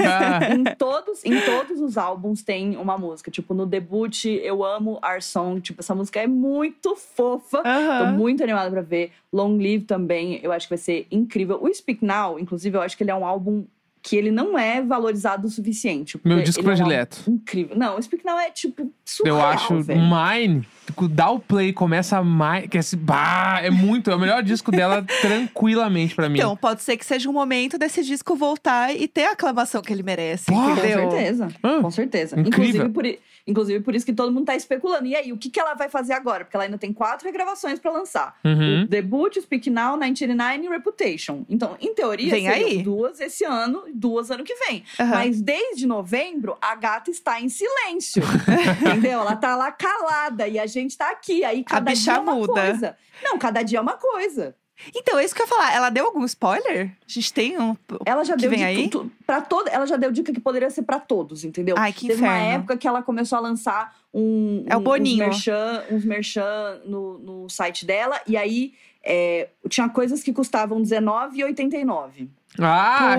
em 0.55 0.65
todos, 0.77 1.25
em 1.25 1.41
todos 1.41 1.81
os 1.81 1.97
álbuns 1.97 2.43
tem 2.43 2.77
uma 2.77 2.99
música. 2.99 3.31
Tipo, 3.31 3.55
no 3.55 3.65
debut, 3.65 4.27
eu 4.27 4.63
amo 4.63 5.01
Our 5.03 5.23
Song. 5.23 5.59
Tipo, 5.61 5.81
essa 5.81 5.95
música 5.95 6.21
é 6.21 6.27
muito 6.27 6.95
fofa. 6.95 7.63
Tô 7.63 7.69
Aham. 7.69 8.13
muito 8.13 8.43
animada 8.45 8.71
pra 8.71 8.83
ver. 8.83 9.11
Long 9.33 9.57
Live 9.57 9.85
também, 9.85 10.39
eu 10.43 10.53
acho 10.53 10.67
que 10.67 10.75
vai 10.75 10.79
ser 10.79 11.07
incrível. 11.11 11.59
O 11.63 11.73
Speak 11.73 12.05
Now, 12.05 12.39
inclusive, 12.39 12.77
eu 12.77 12.83
acho 12.83 12.97
que 12.99 13.03
ele 13.03 13.11
é 13.11 13.15
um 13.15 13.25
álbum 13.25 13.65
que 14.07 14.15
ele 14.17 14.31
não 14.31 14.59
é 14.59 14.83
valorizado 14.83 15.47
o 15.47 15.51
suficiente. 15.51 16.21
Meu 16.23 16.43
disco 16.43 16.61
ele 16.61 16.69
é 16.71 16.75
predileto. 16.75 17.17
álbum 17.21 17.33
incrível. 17.37 17.75
Não, 17.75 17.97
o 17.97 18.03
Speak 18.03 18.23
Now 18.23 18.39
é, 18.39 18.51
tipo, 18.51 18.93
surreal, 19.03 19.39
Eu 19.39 19.43
acho 19.47 19.81
velho. 19.81 19.99
Mine, 20.03 20.69
tipo, 20.85 21.09
dá 21.09 21.31
o 21.31 21.41
play, 21.41 21.73
começa 21.73 22.23
Mine, 22.23 22.69
que 22.69 22.77
é, 22.77 22.81
esse, 22.81 22.97
bah, 22.97 23.61
é 23.63 23.71
muito, 23.71 24.11
é 24.11 24.15
o 24.15 24.19
melhor 24.19 24.43
disco 24.43 24.71
dela 24.71 25.03
tranquilamente 25.23 26.15
pra 26.15 26.29
mim. 26.29 26.39
Então, 26.39 26.55
pode 26.55 26.83
ser 26.83 26.99
que 26.99 27.07
seja 27.07 27.31
um 27.31 27.33
momento 27.33 27.79
desse 27.79 28.03
disco 28.05 28.37
voltar 28.37 28.95
e 28.95 29.09
ter 29.09 29.25
a 29.25 29.33
aclamação 29.33 29.81
que 29.81 29.91
ele 29.91 30.03
merece, 30.03 30.45
Pô, 30.47 30.53
Com 30.53 30.73
entendeu? 30.73 31.11
certeza, 31.11 31.49
Ah, 31.63 31.79
com 31.81 31.91
certeza. 31.91 32.39
incrível. 32.39 32.87
Inclusive 32.87 32.89
por, 32.91 33.07
inclusive 33.47 33.81
por 33.81 33.95
isso 33.95 34.07
que 34.07 34.13
todo 34.13 34.33
mundo 34.33 34.47
tá 34.47 34.55
especulando. 34.57 35.07
E 35.07 35.15
aí, 35.15 35.33
o 35.33 35.37
que, 35.39 35.51
que 35.51 35.61
ela 35.61 35.75
vai 35.75 35.89
fazer 35.89 36.13
agora? 36.13 36.45
Porque 36.45 36.57
ela 36.57 36.65
ainda 36.65 36.79
tem 36.79 36.93
quatro 36.93 37.27
regravações 37.27 37.79
pra 37.79 37.93
lançar. 37.93 38.39
Uhum. 38.45 38.83
O 38.83 38.87
debut, 38.87 39.37
o 39.37 39.43
Speak 39.43 39.69
Now, 39.71 39.97
1989 39.97 40.65
e 40.65 40.69
Reputation. 40.69 41.45
Então, 41.49 41.77
em 41.81 41.95
teoria, 41.95 42.31
Vem 42.31 42.49
aí. 42.49 42.83
duas 42.83 43.21
esse 43.21 43.45
ano 43.45 43.85
e 43.87 43.93
duas 43.93 44.31
ano 44.31 44.45
que 44.45 44.55
vem. 44.55 44.85
Aham. 44.99 45.11
Mas 45.11 45.41
desde 45.41 45.87
novembro, 45.87 46.57
a 46.61 46.75
gata 46.75 47.11
está 47.11 47.41
em 47.41 47.49
silêncio. 47.49 48.23
entendeu? 48.81 49.21
Ela 49.21 49.37
tá 49.37 49.57
lá 49.57 49.71
calada 49.73 50.49
e 50.49 50.59
a 50.59 50.67
gente 50.67 50.97
tá 50.97 51.11
aqui. 51.11 51.45
Aí 51.45 51.63
cada 51.65 51.91
bicha 51.91 52.05
dia 52.05 52.15
é 52.15 52.19
uma 52.19 52.35
muda. 52.35 52.53
coisa. 52.53 52.97
Não, 53.23 53.39
cada 53.39 53.63
dia 53.63 53.79
é 53.79 53.81
uma 53.83 53.95
coisa. 53.97 54.57
Então, 54.95 55.19
é 55.19 55.25
isso 55.25 55.35
que 55.35 55.41
eu 55.41 55.47
ia 55.47 55.49
falar. 55.49 55.75
Ela 55.75 55.89
deu 55.91 56.07
algum 56.07 56.25
spoiler? 56.25 56.91
A 57.07 57.11
gente 57.13 57.33
tem 57.33 57.59
um. 57.61 57.77
Ela 58.05 58.25
já 58.25 58.35
Que 58.35 58.43
deu 58.43 58.51
vem 58.51 58.75
dica 58.85 58.99
aí? 59.01 59.11
pra 59.27 59.41
todo, 59.41 59.69
ela 59.69 59.87
já 59.87 59.97
deu 59.97 60.11
dica 60.11 60.33
que 60.33 60.41
poderia 60.41 60.69
ser 60.71 60.83
pra 60.83 60.99
todos, 60.99 61.45
entendeu? 61.45 61.77
Ai, 61.79 61.93
que 61.93 62.09
Teve 62.09 62.23
uma 62.23 62.37
inferno. 62.37 62.55
época 62.57 62.77
que 62.77 62.89
ela 62.89 63.03
começou 63.03 63.39
a 63.39 63.41
lançar 63.41 63.97
um, 64.13 64.65
É 64.69 64.77
o 64.77 64.81
um- 64.81 64.83
Boninho. 64.83 65.25
uns 65.25 65.29
merchan, 65.29 65.85
uns 65.91 66.05
merchan 66.05 66.81
no, 66.85 67.19
no 67.19 67.49
site 67.49 67.87
dela 67.87 68.21
e 68.27 68.37
aí 68.37 68.75
é, 69.07 69.49
tinha 69.69 69.89
coisas 69.89 70.23
que 70.23 70.33
custavam 70.33 70.79
R$19,89. 70.79 72.29
Ah, 72.61 73.17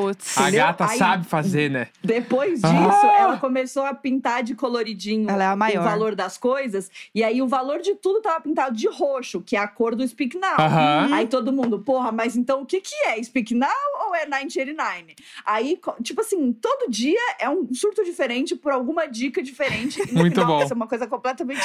Putz. 0.00 0.38
a 0.38 0.50
gata 0.50 0.86
Aí- 0.86 0.98
sabe 0.98 1.24
fazer, 1.26 1.70
né? 1.70 1.88
Depois 2.02 2.60
disso, 2.60 2.66
Ah! 3.06 3.16
ela 3.18 3.36
começou 3.38 3.84
a 3.84 3.92
pintar 3.94 4.42
de 4.42 4.54
coloridinho 4.54 5.28
Ela 5.28 5.44
é 5.44 5.46
a 5.48 5.56
maior. 5.56 5.80
o 5.80 5.84
valor 5.84 6.14
das 6.14 6.38
coisas. 6.38 6.90
E 7.14 7.24
aí 7.24 7.42
o 7.42 7.48
valor 7.48 7.80
de 7.80 7.94
tudo 7.96 8.20
tava 8.20 8.40
pintado 8.40 8.76
de 8.76 8.88
roxo, 8.88 9.40
que 9.40 9.56
é 9.56 9.58
a 9.58 9.66
cor 9.68 9.94
do 9.94 10.06
Speak 10.06 10.36
Now. 10.38 10.56
Aham. 10.58 11.08
Aí 11.12 11.26
todo 11.26 11.52
mundo, 11.52 11.80
porra, 11.80 12.12
mas 12.12 12.36
então 12.36 12.62
o 12.62 12.66
que 12.66 12.80
que 12.80 12.94
é? 13.06 13.22
Speak 13.22 13.54
Now 13.54 13.68
ou 14.06 14.14
é 14.14 14.24
1989? 14.26 15.16
Aí, 15.44 15.78
tipo 16.02 16.20
assim, 16.20 16.52
todo 16.52 16.90
dia 16.90 17.18
é 17.38 17.48
um 17.48 17.72
surto 17.74 18.04
diferente 18.04 18.54
por 18.54 18.72
alguma 18.72 19.06
dica 19.06 19.42
diferente. 19.42 20.00
E 20.08 20.12
no 20.12 20.20
Muito 20.20 20.34
final 20.34 20.46
bom. 20.46 20.58
vai 20.58 20.66
ser 20.68 20.74
uma 20.74 20.86
coisa 20.86 21.06
completamente 21.06 21.60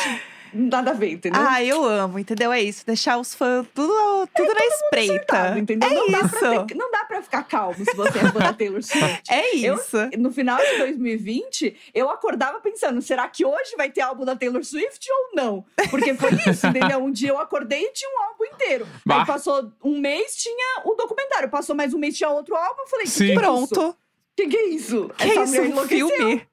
nada 0.54 0.92
a 0.92 0.94
ver, 0.94 1.12
entendeu? 1.12 1.42
Ah, 1.46 1.64
eu 1.64 1.84
amo, 1.86 2.18
entendeu? 2.20 2.52
É 2.52 2.62
isso. 2.62 2.86
Deixar 2.86 3.18
os 3.18 3.34
fãs 3.34 3.66
tudo, 3.74 3.94
tudo 4.36 4.54
na 4.54 4.66
espreita. 4.66 5.14
Acertado, 5.14 5.60
entendeu? 5.60 5.90
É 5.90 5.94
não, 5.94 6.10
Dá 6.10 6.18
pra 6.20 6.28
isso. 6.28 6.66
ter- 6.68 6.76
não 6.76 6.92
dá 6.92 7.03
pra 7.04 7.22
ficar 7.22 7.44
calmo 7.44 7.76
se 7.84 7.96
você 7.96 8.20
é 8.20 8.32
fã 8.32 8.40
da 8.40 8.54
Taylor 8.54 8.82
Swift. 8.84 9.24
É 9.30 9.56
Eu- 9.58 9.76
isso. 9.76 9.98
No 10.18 10.32
final 10.32 10.58
de 10.58 10.78
2020, 10.80 11.76
eu 11.94 12.10
acordava 12.10 12.60
pensando: 12.60 13.02
será 13.02 13.28
que 13.28 13.46
hoje 13.46 13.76
vai 13.78 13.90
ter 13.90 14.02
álbum 14.02 14.26
da 14.26 14.36
Taylor 14.36 14.64
Swift 14.64 15.08
ou 15.12 15.36
não? 15.36 15.66
Porque 15.90 16.14
foi 16.16 16.32
isso, 16.48 16.68
entendeu? 16.68 17.00
Um 17.00 17.12
dia 17.12 17.30
eu 17.30 17.38
acordei 17.40 17.84
e 17.86 17.92
tinha 17.92 18.10
um 18.10 18.24
álbum 18.24 18.46
inteiro. 18.46 18.88
Bah. 19.06 19.20
Aí 19.22 19.26
passou 19.26 19.72
um 19.84 20.00
mês, 20.00 20.36
tinha 20.36 20.82
o 20.86 20.96
documentário. 20.96 21.50
Passou 21.50 21.76
mais 21.76 21.94
um 21.94 21.98
mês, 22.00 22.18
tinha 22.18 22.30
outro 22.30 22.56
álbum. 22.56 22.82
Eu 22.82 22.88
falei: 22.88 23.08
Sim. 23.08 23.18
que 23.26 23.32
é 23.32 23.34
isso? 23.34 23.40
Pronto. 23.42 23.98
Que 24.36 24.48
que 24.48 24.58
é 24.58 24.66
isso? 24.70 25.12
Que 25.16 25.30
Essa 25.30 25.44
isso? 25.68 25.80
Um 25.80 25.88
filme? 25.88 26.48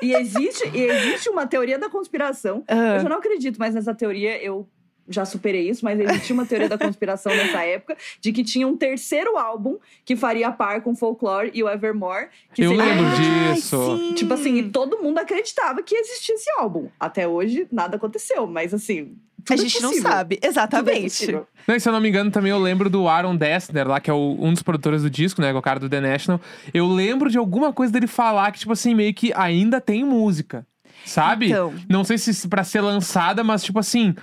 E 0.00 0.14
existe, 0.14 0.68
e 0.72 0.82
existe 0.84 1.28
uma 1.28 1.46
teoria 1.48 1.76
da 1.78 1.90
conspiração. 1.90 2.62
Ah. 2.68 2.94
Eu 2.96 3.00
já 3.00 3.08
não 3.08 3.16
acredito 3.16 3.58
mais 3.58 3.74
nessa 3.74 3.92
teoria. 3.92 4.40
Eu 4.40 4.68
já 5.08 5.24
superei 5.24 5.68
isso, 5.68 5.84
mas 5.84 5.98
existia 6.00 6.34
uma 6.34 6.46
teoria 6.46 6.68
da 6.68 6.78
conspiração 6.78 7.30
nessa 7.36 7.62
época 7.64 7.96
de 8.20 8.32
que 8.32 8.42
tinha 8.44 8.66
um 8.66 8.76
terceiro 8.76 9.36
álbum 9.36 9.76
que 10.04 10.16
faria 10.16 10.50
par 10.52 10.80
com 10.82 10.94
Folklore 10.96 11.50
e 11.54 11.62
o 11.62 11.68
Evermore. 11.68 12.28
Que 12.54 12.62
Eu 12.64 12.70
seria- 12.70 12.84
lembro 12.84 13.04
Ai, 13.06 13.52
disso. 13.54 13.96
sim. 13.98 14.14
Tipo 14.14 14.34
assim, 14.34 14.56
e 14.56 14.62
todo 14.70 14.98
mundo 15.02 15.18
acreditava 15.18 15.82
que 15.82 15.94
existia 15.94 16.34
esse 16.34 16.50
álbum. 16.58 16.88
Até 16.98 17.28
hoje, 17.28 17.66
nada 17.70 17.96
aconteceu, 17.96 18.46
mas 18.46 18.72
assim. 18.72 19.16
A 19.40 19.44
tudo 19.48 19.60
é 19.60 19.62
gente 19.68 19.82
não 19.82 19.92
sabe. 19.92 20.38
É 20.40 20.46
Exatamente. 20.46 21.02
possível. 21.02 21.46
Não, 21.68 21.74
e 21.76 21.80
se 21.80 21.86
eu 21.86 21.92
não 21.92 22.00
me 22.00 22.08
engano, 22.08 22.30
também 22.30 22.50
eu 22.50 22.58
lembro 22.58 22.88
do 22.88 23.06
Aaron 23.06 23.36
Dessner, 23.36 23.86
lá, 23.86 24.00
que 24.00 24.08
é 24.08 24.12
o- 24.14 24.38
um 24.40 24.54
dos 24.54 24.62
produtores 24.62 25.02
do 25.02 25.10
disco, 25.10 25.42
né? 25.42 25.50
Que 25.50 25.56
é 25.56 25.58
o 25.58 25.62
cara 25.62 25.78
do 25.78 25.86
The 25.86 26.00
National. 26.00 26.40
Eu 26.72 26.86
lembro 26.86 27.28
de 27.30 27.36
alguma 27.36 27.70
coisa 27.70 27.92
dele 27.92 28.06
falar 28.06 28.50
que, 28.52 28.60
tipo 28.60 28.72
assim, 28.72 28.94
meio 28.94 29.12
que 29.12 29.34
ainda 29.34 29.82
tem 29.82 30.02
música. 30.02 30.66
Sabe? 31.04 31.50
Então. 31.50 31.74
Não 31.90 32.02
sei 32.04 32.16
se 32.16 32.48
pra 32.48 32.64
ser 32.64 32.80
lançada, 32.80 33.44
mas, 33.44 33.62
tipo 33.62 33.78
assim, 33.78 34.14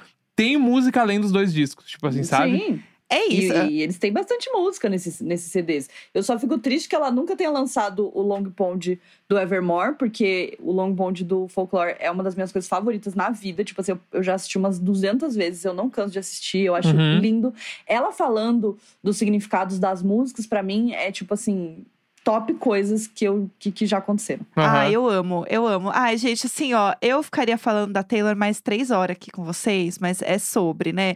tem 0.43 0.57
música 0.57 1.01
além 1.01 1.19
dos 1.19 1.31
dois 1.31 1.53
discos. 1.53 1.85
Tipo 1.89 2.07
assim, 2.07 2.23
sabe? 2.23 2.57
Sim. 2.59 2.79
É 3.13 3.27
E, 3.29 3.39
isso. 3.45 3.53
e 3.69 3.81
eles 3.81 3.99
têm 3.99 4.09
bastante 4.13 4.49
música 4.51 4.87
nesses, 4.87 5.19
nesses 5.19 5.51
CDs. 5.51 5.89
Eu 6.13 6.23
só 6.23 6.39
fico 6.39 6.57
triste 6.57 6.87
que 6.87 6.95
ela 6.95 7.11
nunca 7.11 7.35
tenha 7.35 7.49
lançado 7.51 8.09
o 8.17 8.21
Long 8.21 8.45
Pond 8.45 8.97
do 9.27 9.37
Evermore, 9.37 9.95
porque 9.95 10.57
o 10.61 10.71
Long 10.71 10.95
Pond 10.95 11.21
do 11.25 11.45
Folklore 11.49 11.97
é 11.99 12.09
uma 12.09 12.23
das 12.23 12.35
minhas 12.35 12.53
coisas 12.53 12.69
favoritas 12.69 13.13
na 13.13 13.29
vida. 13.29 13.65
Tipo 13.65 13.81
assim, 13.81 13.91
eu, 13.91 13.99
eu 14.13 14.23
já 14.23 14.35
assisti 14.35 14.57
umas 14.57 14.79
200 14.79 15.35
vezes, 15.35 15.65
eu 15.65 15.73
não 15.73 15.89
canso 15.89 16.13
de 16.13 16.19
assistir, 16.19 16.59
eu 16.59 16.73
acho 16.73 16.95
Uhum. 16.95 17.19
lindo. 17.19 17.53
Ela 17.85 18.13
falando 18.13 18.77
dos 19.03 19.17
significados 19.17 19.77
das 19.77 20.01
músicas, 20.01 20.47
pra 20.47 20.63
mim, 20.63 20.93
é 20.93 21.11
tipo 21.11 21.33
assim, 21.33 21.83
top 22.23 22.53
coisas 22.53 23.07
que, 23.07 23.25
eu, 23.25 23.49
que, 23.57 23.71
que 23.71 23.85
já 23.87 23.97
aconteceram. 23.97 24.45
Ah, 24.55 24.81
Aham. 24.83 24.89
eu 24.91 25.09
amo, 25.09 25.45
eu 25.49 25.65
amo. 25.67 25.89
Ai, 25.93 26.17
gente, 26.17 26.45
assim, 26.45 26.73
ó, 26.73 26.93
eu 27.01 27.23
ficaria 27.23 27.57
falando 27.57 27.93
da 27.93 28.03
Taylor 28.03 28.35
mais 28.35 28.61
três 28.61 28.91
horas 28.91 29.15
aqui 29.15 29.31
com 29.31 29.43
vocês, 29.43 29.97
mas 29.97 30.21
é 30.21 30.37
sobre, 30.37 30.93
né? 30.93 31.15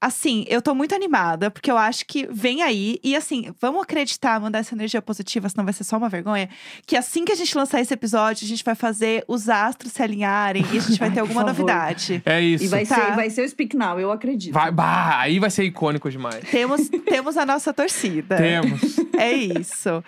Assim, 0.00 0.44
eu 0.48 0.60
tô 0.60 0.74
muito 0.74 0.94
animada, 0.94 1.50
porque 1.50 1.70
eu 1.70 1.78
acho 1.78 2.04
que 2.06 2.26
vem 2.30 2.62
aí. 2.62 2.98
E 3.02 3.16
assim, 3.16 3.54
vamos 3.60 3.82
acreditar, 3.82 4.38
mandar 4.40 4.58
essa 4.58 4.74
energia 4.74 5.00
positiva, 5.00 5.48
senão 5.48 5.64
vai 5.64 5.72
ser 5.72 5.84
só 5.84 5.96
uma 5.96 6.08
vergonha. 6.08 6.50
Que 6.86 6.96
assim 6.96 7.24
que 7.24 7.32
a 7.32 7.36
gente 7.36 7.56
lançar 7.56 7.80
esse 7.80 7.94
episódio, 7.94 8.44
a 8.44 8.48
gente 8.48 8.62
vai 8.64 8.74
fazer 8.74 9.24
os 9.26 9.48
astros 9.48 9.92
se 9.92 10.02
alinharem 10.02 10.64
e 10.72 10.76
a 10.78 10.80
gente 10.80 10.98
vai 10.98 11.10
ter 11.12 11.20
alguma 11.20 11.44
novidade. 11.44 12.20
É 12.26 12.40
isso. 12.40 12.64
E 12.64 12.68
vai, 12.68 12.84
Tá. 12.84 12.96
ser, 12.96 13.12
vai 13.14 13.30
ser 13.30 13.42
o 13.44 13.48
Speak 13.48 13.74
Now, 13.76 13.98
eu 13.98 14.10
acredito. 14.12 14.52
Vai, 14.52 14.70
bah, 14.70 15.18
aí 15.20 15.38
vai 15.38 15.50
ser 15.50 15.64
icônico 15.64 16.10
demais. 16.10 16.44
Temos, 16.50 16.88
temos 16.88 17.36
a 17.38 17.46
nossa 17.46 17.72
torcida. 17.72 18.36
Temos. 18.36 18.96
É 19.16 19.32
isso. 19.32 20.02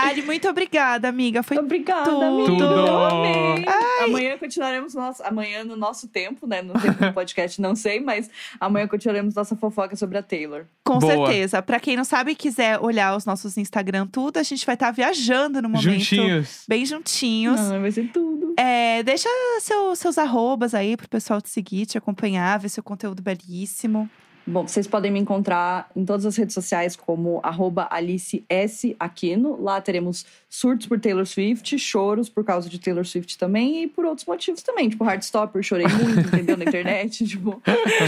Ari, 0.00 0.22
muito 0.22 0.48
obrigada, 0.48 1.08
amiga. 1.08 1.42
Foi 1.42 1.58
Obrigada, 1.58 2.04
tudo. 2.10 2.22
amiga. 2.22 2.52
Tudo. 2.52 2.64
Eu 2.64 3.04
amei. 3.04 3.64
Amanhã 4.04 4.38
continuaremos 4.38 4.94
nosso, 4.94 5.22
amanhã 5.22 5.64
no 5.64 5.76
nosso 5.76 6.08
tempo, 6.08 6.46
né? 6.46 6.62
No 6.62 6.72
tempo 6.74 7.04
do 7.04 7.12
podcast, 7.12 7.60
não 7.60 7.74
sei, 7.74 8.00
mas 8.00 8.30
amanhã 8.60 8.86
continuaremos 8.86 9.34
nossa 9.34 9.56
fofoca 9.56 9.96
sobre 9.96 10.18
a 10.18 10.22
Taylor. 10.22 10.64
Com 10.84 10.98
Boa. 10.98 11.12
certeza. 11.26 11.60
Pra 11.62 11.80
quem 11.80 11.96
não 11.96 12.04
sabe 12.04 12.32
e 12.32 12.34
quiser 12.36 12.78
olhar 12.80 13.16
os 13.16 13.24
nossos 13.26 13.56
Instagram 13.58 14.06
tudo, 14.06 14.38
a 14.38 14.42
gente 14.42 14.64
vai 14.64 14.74
estar 14.74 14.90
viajando 14.90 15.60
no 15.60 15.68
momento. 15.68 15.82
Juntinhos. 15.82 16.64
Bem 16.68 16.86
juntinhos. 16.86 17.60
Ah, 17.60 17.78
vai 17.78 17.90
ser 17.90 18.08
tudo. 18.12 18.54
É, 18.56 19.02
deixa 19.02 19.28
seu- 19.60 19.94
seus 19.96 20.16
arrobas 20.18 20.74
aí 20.74 20.96
pro 20.96 21.08
pessoal 21.08 21.40
te 21.40 21.48
seguir, 21.50 21.86
te 21.86 21.98
acompanhar, 21.98 22.58
ver 22.58 22.68
seu 22.68 22.82
conteúdo 22.82 23.22
belíssimo. 23.22 24.08
Bom, 24.48 24.66
vocês 24.66 24.86
podem 24.86 25.10
me 25.10 25.18
encontrar 25.18 25.90
em 25.94 26.06
todas 26.06 26.24
as 26.24 26.34
redes 26.34 26.54
sociais 26.54 26.96
como 26.96 27.38
arroba 27.42 27.86
Alice 27.90 28.42
S. 28.48 28.96
Aquino. 28.98 29.60
Lá 29.60 29.78
teremos 29.78 30.24
surtos 30.48 30.86
por 30.86 30.98
Taylor 30.98 31.26
Swift, 31.26 31.78
choros 31.78 32.30
por 32.30 32.42
causa 32.42 32.66
de 32.66 32.78
Taylor 32.78 33.04
Swift 33.04 33.36
também 33.36 33.82
e 33.82 33.86
por 33.86 34.06
outros 34.06 34.26
motivos 34.26 34.62
também. 34.62 34.88
Tipo, 34.88 35.04
Heartstopper, 35.04 35.62
chorei 35.62 35.86
muito, 35.86 36.28
entendeu? 36.34 36.56
Na 36.56 36.64
internet. 36.64 37.26
Tipo, 37.26 37.60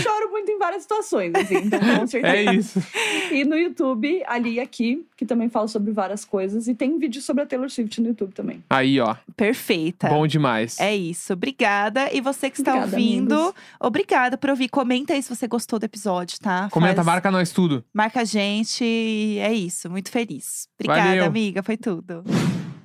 choro 0.02 0.30
muito 0.30 0.50
em 0.50 0.58
várias 0.58 0.82
situações, 0.82 1.34
assim. 1.34 1.56
Então, 1.56 1.78
com 1.98 2.06
certeza. 2.06 2.50
É 2.50 2.54
isso. 2.54 2.82
E 3.30 3.44
no 3.44 3.58
YouTube, 3.58 4.22
ali 4.26 4.54
e 4.54 4.60
aqui, 4.60 5.06
que 5.20 5.26
também 5.26 5.50
falo 5.50 5.68
sobre 5.68 5.92
várias 5.92 6.24
coisas. 6.24 6.66
E 6.66 6.74
tem 6.74 6.98
vídeo 6.98 7.20
sobre 7.20 7.42
a 7.42 7.46
Taylor 7.46 7.68
Swift 7.68 8.00
no 8.00 8.08
YouTube 8.08 8.32
também. 8.32 8.64
Aí, 8.70 8.98
ó. 8.98 9.14
Perfeita. 9.36 10.08
Bom 10.08 10.26
demais. 10.26 10.80
É 10.80 10.96
isso. 10.96 11.34
Obrigada. 11.34 12.08
E 12.10 12.22
você 12.22 12.48
que 12.48 12.58
está 12.58 12.70
Obrigada, 12.74 12.96
ouvindo, 12.96 13.34
amigos. 13.34 13.54
obrigada 13.78 14.38
por 14.38 14.48
ouvir. 14.48 14.70
Comenta 14.70 15.12
aí 15.12 15.22
se 15.22 15.28
você 15.28 15.46
gostou 15.46 15.78
do 15.78 15.84
episódio, 15.84 16.38
tá? 16.40 16.70
Comenta, 16.70 16.94
Faz- 16.96 17.06
marca 17.06 17.30
nós 17.30 17.52
tudo. 17.52 17.84
Marca 17.92 18.22
a 18.22 18.24
gente 18.24 18.82
e 18.82 19.36
é 19.40 19.52
isso. 19.52 19.90
Muito 19.90 20.10
feliz. 20.10 20.66
Obrigada, 20.78 21.08
Valeu. 21.10 21.24
amiga. 21.26 21.62
Foi 21.62 21.76
tudo. 21.76 22.24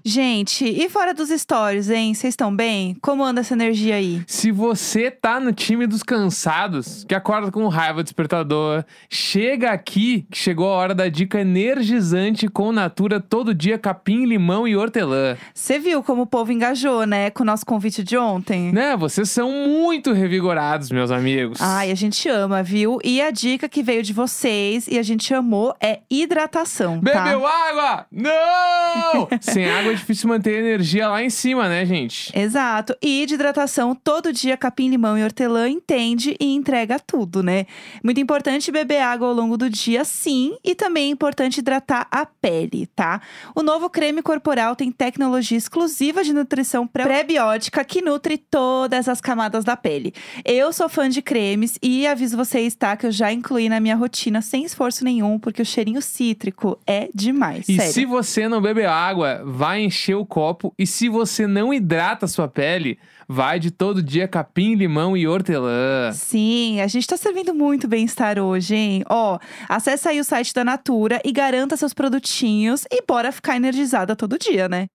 Gente, 0.07 0.65
e 0.65 0.87
fora 0.87 1.15
dos 1.15 1.29
stories, 1.29 1.89
hein? 1.89 2.13
Vocês 2.13 2.33
estão 2.33 2.55
bem? 2.55 2.95
Como 3.01 3.23
anda 3.23 3.41
essa 3.41 3.55
energia 3.55 3.95
aí? 3.95 4.21
Se 4.27 4.51
você 4.51 5.09
tá 5.09 5.39
no 5.39 5.51
time 5.51 5.87
dos 5.87 6.03
cansados, 6.03 7.03
que 7.05 7.15
acorda 7.15 7.51
com 7.51 7.67
raiva 7.67 8.03
do 8.03 8.05
despertador, 8.05 8.85
chega 9.09 9.71
aqui 9.71 10.27
que 10.29 10.37
chegou 10.37 10.67
a 10.67 10.75
hora 10.75 10.93
da 10.93 11.09
dica 11.09 11.41
energizante 11.41 12.47
com 12.47 12.71
Natura 12.71 13.19
todo 13.19 13.51
dia 13.51 13.79
capim, 13.79 14.25
limão 14.25 14.67
e 14.67 14.77
hortelã. 14.77 15.35
Você 15.51 15.79
viu 15.79 16.03
como 16.03 16.21
o 16.21 16.27
povo 16.27 16.51
engajou, 16.51 17.07
né? 17.07 17.31
Com 17.31 17.41
o 17.41 17.45
nosso 17.47 17.65
convite 17.65 18.03
de 18.03 18.15
ontem? 18.15 18.71
Né? 18.71 18.95
Vocês 18.95 19.31
são 19.31 19.51
muito 19.51 20.13
revigorados, 20.13 20.91
meus 20.91 21.09
amigos. 21.09 21.59
Ai, 21.59 21.89
a 21.89 21.95
gente 21.95 22.29
ama, 22.29 22.61
viu? 22.61 22.99
E 23.03 23.19
a 23.23 23.31
dica 23.31 23.67
que 23.67 23.81
veio 23.81 24.03
de 24.03 24.13
vocês 24.13 24.87
e 24.87 24.99
a 24.99 25.03
gente 25.03 25.33
amou 25.33 25.75
é 25.81 26.01
hidratação, 26.11 27.01
tá? 27.01 27.23
Bebeu 27.23 27.47
água? 27.47 28.05
Não! 28.11 29.27
Sem 29.41 29.67
água 29.67 29.94
é 29.95 29.99
difícil 29.99 30.29
manter 30.29 30.55
a 30.55 30.59
energia 30.59 31.07
lá 31.09 31.23
em 31.23 31.29
cima, 31.29 31.67
né, 31.67 31.85
gente? 31.85 32.31
Exato. 32.37 32.95
E 33.01 33.25
de 33.25 33.33
hidratação, 33.35 33.95
todo 33.95 34.31
dia 34.31 34.55
capim, 34.57 34.89
limão 34.89 35.17
e 35.17 35.23
hortelã 35.23 35.69
entende 35.69 36.35
e 36.39 36.53
entrega 36.53 36.99
tudo, 36.99 37.41
né? 37.41 37.65
Muito 38.03 38.19
importante 38.19 38.71
beber 38.71 39.01
água 39.01 39.27
ao 39.27 39.33
longo 39.33 39.57
do 39.57 39.69
dia, 39.69 40.03
sim. 40.03 40.55
E 40.63 40.75
também 40.75 41.09
é 41.09 41.11
importante 41.11 41.59
hidratar 41.59 42.07
a 42.11 42.25
pele, 42.25 42.87
tá? 42.95 43.21
O 43.55 43.61
novo 43.63 43.89
creme 43.89 44.21
corporal 44.21 44.75
tem 44.75 44.91
tecnologia 44.91 45.57
exclusiva 45.57 46.23
de 46.23 46.33
nutrição 46.33 46.85
pré- 46.87 47.03
pré-biótica 47.03 47.83
que 47.83 48.01
nutre 48.01 48.37
todas 48.37 49.07
as 49.07 49.21
camadas 49.21 49.63
da 49.63 49.75
pele. 49.75 50.13
Eu 50.43 50.71
sou 50.73 50.89
fã 50.89 51.09
de 51.09 51.21
cremes 51.21 51.77
e 51.81 52.05
aviso 52.05 52.35
vocês, 52.37 52.75
tá? 52.75 52.95
Que 52.97 53.07
eu 53.07 53.11
já 53.11 53.31
incluí 53.31 53.69
na 53.69 53.79
minha 53.79 53.95
rotina 53.95 54.41
sem 54.41 54.63
esforço 54.65 55.03
nenhum, 55.03 55.39
porque 55.39 55.61
o 55.61 55.65
cheirinho 55.65 56.01
cítrico 56.01 56.77
é 56.85 57.09
demais. 57.13 57.67
E 57.69 57.75
sério. 57.77 57.93
se 57.93 58.05
você 58.05 58.47
não 58.47 58.61
beber 58.61 58.87
água, 58.87 59.41
vai 59.45 59.81
encher 59.85 60.15
o 60.15 60.25
copo. 60.25 60.73
E 60.77 60.85
se 60.85 61.07
você 61.07 61.47
não 61.47 61.73
hidrata 61.73 62.25
a 62.25 62.27
sua 62.27 62.47
pele, 62.47 62.97
vai 63.27 63.59
de 63.59 63.71
todo 63.71 64.03
dia 64.03 64.27
capim, 64.27 64.75
limão 64.75 65.15
e 65.15 65.27
hortelã. 65.27 66.11
Sim, 66.13 66.81
a 66.81 66.87
gente 66.87 67.07
tá 67.07 67.17
servindo 67.17 67.53
muito 67.53 67.87
bem-estar 67.87 68.39
hoje, 68.39 68.75
hein? 68.75 69.03
Ó, 69.09 69.39
acessa 69.69 70.09
aí 70.09 70.19
o 70.19 70.23
site 70.23 70.53
da 70.53 70.63
Natura 70.63 71.21
e 71.23 71.31
garanta 71.31 71.77
seus 71.77 71.93
produtinhos 71.93 72.85
e 72.91 73.03
bora 73.05 73.31
ficar 73.31 73.55
energizada 73.55 74.15
todo 74.15 74.37
dia, 74.37 74.67
né? 74.67 74.87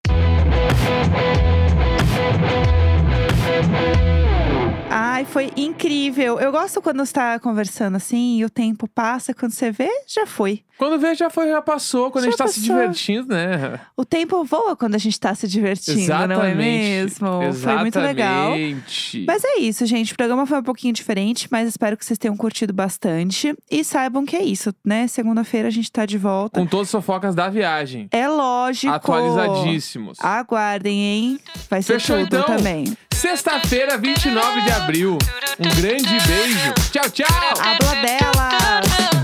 Ai, 5.20 5.26
foi 5.26 5.52
incrível. 5.54 6.40
Eu 6.40 6.50
gosto 6.50 6.80
quando 6.80 7.04
você 7.04 7.12
tá 7.12 7.38
conversando 7.38 7.94
assim 7.94 8.38
e 8.38 8.44
o 8.46 8.48
tempo 8.48 8.88
passa, 8.88 9.34
quando 9.34 9.52
você 9.52 9.70
vê, 9.70 9.90
já 10.06 10.24
foi. 10.24 10.62
Quando 10.78 10.98
vê, 10.98 11.14
já 11.14 11.28
foi, 11.28 11.46
já 11.46 11.60
passou. 11.60 12.10
Quando 12.10 12.24
a 12.24 12.26
Já 12.28 12.30
gente 12.30 12.38
tá 12.38 12.46
se 12.46 12.62
divertindo, 12.62 13.34
né? 13.34 13.78
O 13.94 14.02
tempo 14.02 14.42
voa 14.44 14.74
quando 14.74 14.94
a 14.94 14.98
gente 14.98 15.20
tá 15.20 15.34
se 15.34 15.46
divertindo, 15.46 16.08
não 16.26 16.42
é 16.42 16.54
mesmo? 16.54 17.52
Foi 17.52 17.76
muito 17.80 18.00
legal. 18.00 18.56
Exatamente. 18.56 19.24
Mas 19.26 19.44
é 19.44 19.58
isso, 19.58 19.84
gente. 19.84 20.14
O 20.14 20.16
programa 20.16 20.46
foi 20.46 20.58
um 20.58 20.62
pouquinho 20.62 20.94
diferente, 20.94 21.48
mas 21.50 21.68
espero 21.68 21.98
que 21.98 22.04
vocês 22.06 22.18
tenham 22.18 22.34
curtido 22.34 22.72
bastante. 22.72 23.54
E 23.70 23.84
saibam 23.84 24.24
que 24.24 24.34
é 24.34 24.42
isso, 24.42 24.74
né? 24.82 25.06
Segunda-feira 25.06 25.68
a 25.68 25.70
gente 25.70 25.92
tá 25.92 26.06
de 26.06 26.16
volta. 26.16 26.58
Com 26.58 26.66
todas 26.66 26.86
as 26.86 26.92
fofocas 26.92 27.34
da 27.34 27.50
viagem. 27.50 28.08
É 28.10 28.26
lógico. 28.26 28.90
Atualizadíssimos. 28.90 30.16
Aguardem, 30.18 30.98
hein? 30.98 31.40
Vai 31.68 31.82
ser 31.82 32.00
Fechou, 32.00 32.20
tudo 32.20 32.38
então? 32.38 32.56
também. 32.56 32.96
Sexta-feira, 33.20 33.98
29 33.98 34.62
de 34.62 34.72
abril. 34.72 35.18
Um 35.58 35.68
grande 35.78 36.18
beijo. 36.26 36.72
Tchau, 36.90 37.10
tchau! 37.10 37.26
Habla 37.60 37.94
delas! 38.00 39.19